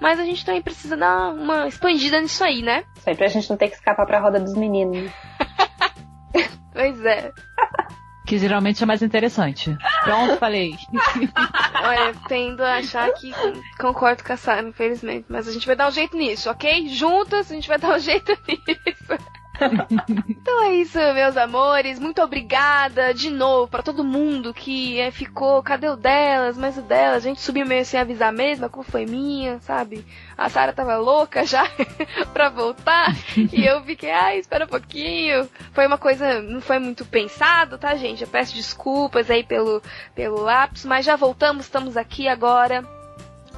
Mas 0.00 0.18
a 0.18 0.24
gente 0.24 0.44
também 0.44 0.62
precisa 0.62 0.96
dar 0.96 1.34
uma 1.34 1.68
expandida 1.68 2.20
nisso 2.20 2.42
aí, 2.42 2.62
né? 2.62 2.84
Isso 2.96 3.10
aí 3.10 3.16
pra 3.16 3.28
gente 3.28 3.50
não 3.50 3.56
ter 3.56 3.68
que 3.68 3.74
escapar 3.74 4.06
pra 4.06 4.20
roda 4.20 4.40
dos 4.40 4.54
meninos. 4.54 5.10
Pois 6.72 7.04
é. 7.04 7.32
Que 8.30 8.38
geralmente 8.38 8.80
é 8.80 8.86
mais 8.86 9.02
interessante. 9.02 9.76
Pronto, 10.04 10.36
falei. 10.36 10.76
Olha, 11.82 12.14
tendo 12.28 12.62
a 12.62 12.76
achar 12.76 13.12
que 13.14 13.32
concordo 13.76 14.22
com 14.22 14.32
a 14.32 14.36
Sara, 14.36 14.68
infelizmente. 14.68 15.26
Mas 15.28 15.48
a 15.48 15.52
gente 15.52 15.66
vai 15.66 15.74
dar 15.74 15.88
um 15.88 15.90
jeito 15.90 16.16
nisso, 16.16 16.48
ok? 16.48 16.86
Juntas 16.90 17.50
a 17.50 17.54
gente 17.56 17.66
vai 17.66 17.76
dar 17.76 17.96
um 17.96 17.98
jeito 17.98 18.30
nisso. 18.46 19.39
Então 20.28 20.64
é 20.64 20.74
isso, 20.74 20.98
meus 21.14 21.36
amores. 21.36 21.98
Muito 21.98 22.22
obrigada 22.22 23.12
de 23.12 23.30
novo 23.30 23.68
pra 23.68 23.82
todo 23.82 24.04
mundo 24.04 24.54
que 24.54 24.98
é, 24.98 25.10
ficou. 25.10 25.62
Cadê 25.62 25.88
o 25.88 25.96
delas? 25.96 26.56
Mas 26.56 26.78
o 26.78 26.82
delas, 26.82 27.24
a 27.24 27.28
gente 27.28 27.40
subiu 27.40 27.66
meio 27.66 27.84
sem 27.84 28.00
avisar 28.00 28.32
mesmo, 28.32 28.66
a 28.66 28.68
culpa 28.68 28.90
foi 28.90 29.06
minha, 29.06 29.58
sabe? 29.60 30.04
A 30.36 30.48
Sara 30.48 30.72
tava 30.72 30.96
louca 30.96 31.44
já 31.44 31.64
pra 32.32 32.48
voltar. 32.48 33.14
e 33.36 33.64
eu 33.64 33.82
fiquei, 33.82 34.10
ai, 34.10 34.38
espera 34.38 34.64
um 34.64 34.68
pouquinho. 34.68 35.48
Foi 35.72 35.86
uma 35.86 35.98
coisa, 35.98 36.40
não 36.42 36.60
foi 36.60 36.78
muito 36.78 37.04
pensado, 37.04 37.78
tá, 37.78 37.94
gente? 37.96 38.22
Eu 38.22 38.28
peço 38.28 38.54
desculpas 38.54 39.30
aí 39.30 39.44
pelo, 39.44 39.82
pelo 40.14 40.40
lápis, 40.40 40.84
mas 40.84 41.04
já 41.04 41.16
voltamos, 41.16 41.66
estamos 41.66 41.96
aqui 41.96 42.28
agora 42.28 42.99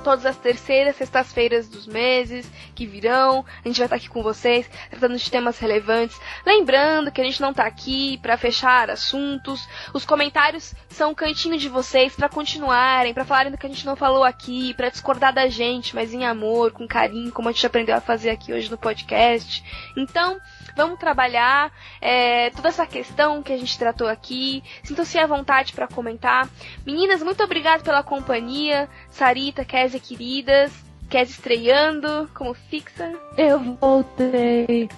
todas 0.03 0.26
as 0.26 0.36
terceiras 0.36 0.96
sextas-feiras 0.96 1.68
dos 1.68 1.86
meses 1.86 2.50
que 2.74 2.86
virão. 2.86 3.44
A 3.64 3.68
gente 3.68 3.78
vai 3.78 3.86
estar 3.86 3.96
aqui 3.96 4.09
com 4.09 4.22
vocês, 4.22 4.68
tratando 4.90 5.16
de 5.16 5.30
temas 5.30 5.59
relevantes. 5.59 6.20
Lembrando 6.44 7.11
que 7.11 7.20
a 7.20 7.24
gente 7.24 7.40
não 7.40 7.55
tá 7.55 7.64
aqui 7.64 8.18
para 8.18 8.36
fechar 8.36 8.90
assuntos. 8.90 9.66
Os 9.94 10.05
comentários 10.05 10.74
são 10.88 11.12
o 11.12 11.14
cantinho 11.14 11.57
de 11.57 11.68
vocês 11.68 12.14
para 12.14 12.28
continuarem, 12.28 13.14
para 13.14 13.24
falarem 13.24 13.53
do 13.53 13.59
que 13.59 13.66
a 13.66 13.68
gente 13.68 13.86
não 13.86 13.96
falou 13.96 14.24
aqui, 14.24 14.74
para 14.74 14.88
discordar 14.88 15.32
da 15.32 15.48
gente, 15.48 15.94
mas 15.94 16.12
em 16.12 16.24
amor, 16.24 16.72
com 16.72 16.86
carinho, 16.86 17.32
como 17.32 17.48
a 17.48 17.53
gente 17.53 17.66
aprendeu 17.66 17.96
a 17.96 18.00
fazer 18.00 18.30
aqui 18.30 18.53
hoje 18.53 18.70
no 18.70 18.78
podcast. 18.78 19.64
Então, 19.96 20.40
vamos 20.76 20.98
trabalhar 20.98 21.72
é, 22.00 22.50
toda 22.50 22.68
essa 22.68 22.86
questão 22.86 23.42
que 23.42 23.52
a 23.52 23.58
gente 23.58 23.78
tratou 23.78 24.08
aqui. 24.08 24.62
Sintam-se 24.82 25.18
à 25.18 25.26
vontade 25.26 25.72
para 25.72 25.86
comentar. 25.88 26.48
Meninas, 26.86 27.22
muito 27.22 27.42
obrigada 27.42 27.82
pela 27.82 28.02
companhia. 28.02 28.88
Sarita, 29.10 29.64
Kézia, 29.64 30.00
queridas. 30.00 30.72
Kézia 31.08 31.32
estreando 31.34 32.30
como 32.34 32.54
fixa. 32.54 33.12
Eu 33.36 33.58
voltei 33.76 34.88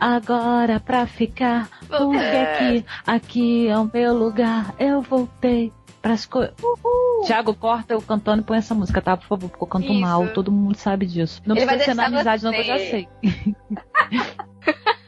agora 0.00 0.78
pra 0.78 1.06
ficar. 1.06 1.68
Porque 1.88 2.16
aqui, 2.16 2.86
aqui 3.06 3.68
é 3.68 3.76
o 3.78 3.90
meu 3.92 4.14
lugar. 4.14 4.74
Eu 4.78 5.02
voltei 5.02 5.72
pras 6.00 6.26
coisas. 6.26 6.54
Thiago, 7.26 7.54
corta 7.54 7.94
eu 7.94 8.02
cantando 8.02 8.42
e 8.42 8.44
põe 8.44 8.58
essa 8.58 8.74
música, 8.74 9.00
tá? 9.00 9.16
Por 9.16 9.26
favor, 9.26 9.48
porque 9.48 9.64
eu 9.64 9.66
canto 9.66 9.90
Isso. 9.90 10.00
mal. 10.00 10.28
Todo 10.28 10.52
mundo 10.52 10.76
sabe 10.76 11.06
disso. 11.06 11.40
Não 11.46 11.56
Ele 11.56 11.64
precisa 11.64 11.86
ser 11.86 11.94
na 11.94 12.06
amizade, 12.06 12.44
não, 12.44 12.52
que 12.52 12.60
eu 12.60 12.64
já 12.64 12.78
você. 12.78 12.90
sei. 12.90 13.08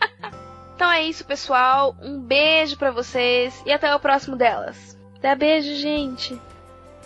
Então 0.76 0.92
é 0.92 1.02
isso, 1.02 1.24
pessoal. 1.24 1.96
Um 2.02 2.20
beijo 2.20 2.76
pra 2.76 2.90
vocês 2.90 3.62
e 3.64 3.72
até 3.72 3.92
o 3.94 3.98
próximo 3.98 4.36
delas. 4.36 4.96
Dá 5.22 5.34
beijo, 5.34 5.74
gente. 5.74 6.38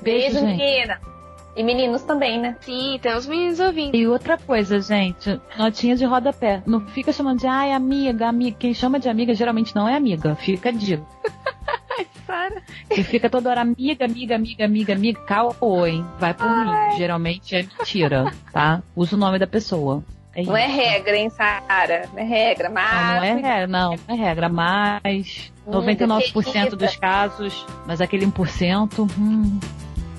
Beijo, 0.02 0.40
gente. 0.40 0.58
menina. 0.58 1.00
E 1.56 1.62
meninos 1.62 2.02
também, 2.02 2.40
né? 2.40 2.56
Sim, 2.60 2.98
tem 3.00 3.14
os 3.14 3.26
meninos 3.26 3.60
ouvindo. 3.60 3.94
E 3.96 4.06
outra 4.08 4.36
coisa, 4.36 4.80
gente, 4.80 5.40
notinha 5.56 5.94
de 5.94 6.04
rodapé. 6.04 6.62
Não 6.66 6.80
fica 6.88 7.12
chamando 7.12 7.40
de 7.40 7.46
ai, 7.46 7.72
amiga, 7.72 8.28
amiga. 8.28 8.56
Quem 8.58 8.74
chama 8.74 8.98
de 8.98 9.08
amiga 9.08 9.34
geralmente 9.34 9.74
não 9.74 9.88
é 9.88 9.94
amiga, 9.94 10.34
fica 10.34 10.72
dica. 10.72 11.04
Sara. 12.26 12.62
E 12.90 13.02
fica 13.04 13.30
toda 13.30 13.50
hora 13.50 13.60
amiga, 13.60 14.04
amiga, 14.04 14.34
amiga, 14.34 14.64
amiga, 14.64 14.92
amiga, 14.94 15.20
caô, 15.22 15.86
hein? 15.86 16.04
Vai 16.18 16.34
por 16.34 16.48
mim. 16.48 16.96
Geralmente 16.96 17.54
é 17.54 17.62
mentira, 17.62 18.32
tá? 18.52 18.82
Usa 18.96 19.16
o 19.16 19.18
nome 19.18 19.38
da 19.38 19.46
pessoa. 19.46 20.02
É 20.34 20.42
Não 20.44 20.56
é 20.56 20.66
regra, 20.66 21.16
hein, 21.16 21.28
Sara? 21.30 22.08
Não 22.12 22.18
é 22.20 22.24
regra, 22.24 22.70
mas. 22.70 22.92
Não, 22.92 23.16
não 23.16 23.24
é 23.24 23.34
regra, 23.34 23.66
não, 23.66 23.90
não 24.08 24.14
é 24.14 24.18
regra, 24.18 24.48
mas 24.48 25.52
Hum, 25.66 25.72
99% 25.72 26.32
dos 26.32 26.42
definitiva. 26.78 27.00
casos, 27.00 27.66
mas 27.86 28.00
aquele 28.00 28.26
1%, 28.26 29.10
hum, 29.18 29.58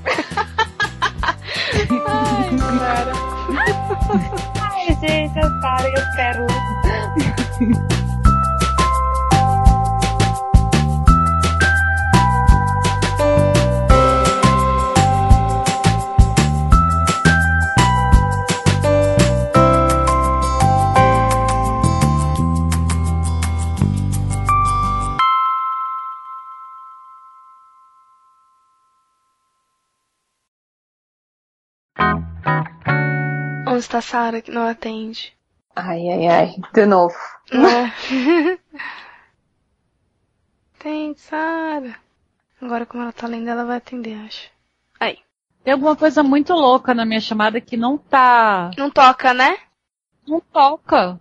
Ai, 4.61 4.87
gente, 4.99 5.37
eu 5.37 5.61
Sara, 5.61 5.87
eu 5.87 6.03
espero. 6.09 6.47
Onde 7.61 7.95
está 33.81 33.97
a 33.99 34.01
Sara 34.01 34.41
que 34.41 34.51
não 34.51 34.67
atende? 34.67 35.33
Ai, 35.75 36.09
ai, 36.09 36.27
ai. 36.27 36.55
De 36.73 36.85
novo. 36.85 37.15
Né? 37.51 37.93
Atende, 40.79 41.19
Sara. 41.21 41.95
Agora, 42.61 42.85
como 42.85 43.03
ela 43.03 43.13
tá 43.13 43.27
lendo, 43.27 43.49
ela 43.49 43.65
vai 43.65 43.77
atender, 43.77 44.15
acho. 44.25 44.49
Aí. 44.99 45.17
tem 45.63 45.73
alguma 45.73 45.95
coisa 45.95 46.21
muito 46.21 46.53
louca 46.53 46.93
na 46.93 47.05
minha 47.05 47.19
chamada 47.21 47.59
que 47.61 47.75
não 47.75 47.97
tá. 47.97 48.71
Não 48.77 48.89
toca, 48.91 49.33
né? 49.33 49.57
Não 50.27 50.39
toca. 50.39 51.19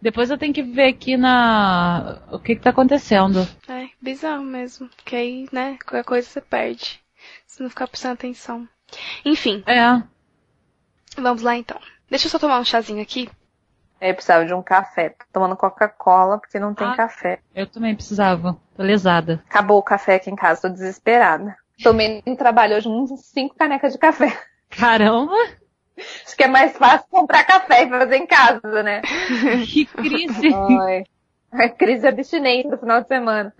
Depois 0.00 0.30
eu 0.30 0.38
tenho 0.38 0.54
que 0.54 0.62
ver 0.62 0.86
aqui 0.88 1.16
na. 1.16 2.22
O 2.30 2.38
que 2.38 2.54
que 2.54 2.62
tá 2.62 2.70
acontecendo. 2.70 3.40
É, 3.68 3.88
bizarro 4.00 4.44
mesmo. 4.44 4.88
Porque 4.88 5.16
aí, 5.16 5.48
né, 5.52 5.76
qualquer 5.84 6.04
coisa 6.04 6.26
você 6.28 6.40
perde. 6.40 7.00
Se 7.46 7.60
não 7.62 7.68
ficar 7.68 7.88
prestando 7.88 8.14
atenção. 8.14 8.66
Enfim, 9.24 9.62
É. 9.66 10.00
vamos 11.20 11.42
lá 11.42 11.56
então. 11.56 11.78
Deixa 12.10 12.26
eu 12.26 12.30
só 12.30 12.38
tomar 12.38 12.58
um 12.60 12.64
chazinho 12.64 13.02
aqui. 13.02 13.28
Eu 14.00 14.14
precisava 14.14 14.44
de 14.46 14.54
um 14.54 14.62
café. 14.62 15.10
Tô 15.10 15.24
tomando 15.32 15.56
Coca-Cola 15.56 16.38
porque 16.38 16.58
não 16.58 16.72
tem 16.74 16.86
Ah. 16.86 16.94
café. 16.96 17.40
Eu 17.54 17.66
também 17.66 17.94
precisava. 17.94 18.56
Tô 18.76 18.82
lesada. 18.82 19.42
Acabou 19.48 19.78
o 19.78 19.82
café 19.82 20.14
aqui 20.14 20.30
em 20.30 20.36
casa, 20.36 20.62
tô 20.62 20.68
desesperada. 20.68 21.56
Tomei 21.82 22.22
no 22.26 22.36
trabalho 22.36 22.76
hoje 22.76 22.88
uns 22.88 23.10
cinco 23.26 23.54
canecas 23.56 23.92
de 23.92 23.98
café. 23.98 24.36
Caramba! 24.70 25.34
Acho 26.24 26.36
que 26.36 26.44
é 26.44 26.48
mais 26.48 26.76
fácil 26.76 27.06
comprar 27.10 27.44
café 27.44 27.84
e 27.84 27.88
fazer 27.88 28.16
em 28.16 28.26
casa, 28.26 28.82
né? 28.84 29.02
Que 29.66 29.84
crise! 29.84 30.54
Ai. 30.54 31.04
A 31.50 31.68
crise 31.68 32.02
de 32.02 32.06
abstinência 32.08 32.70
do 32.70 32.78
final 32.78 33.00
de 33.00 33.08
semana. 33.08 33.52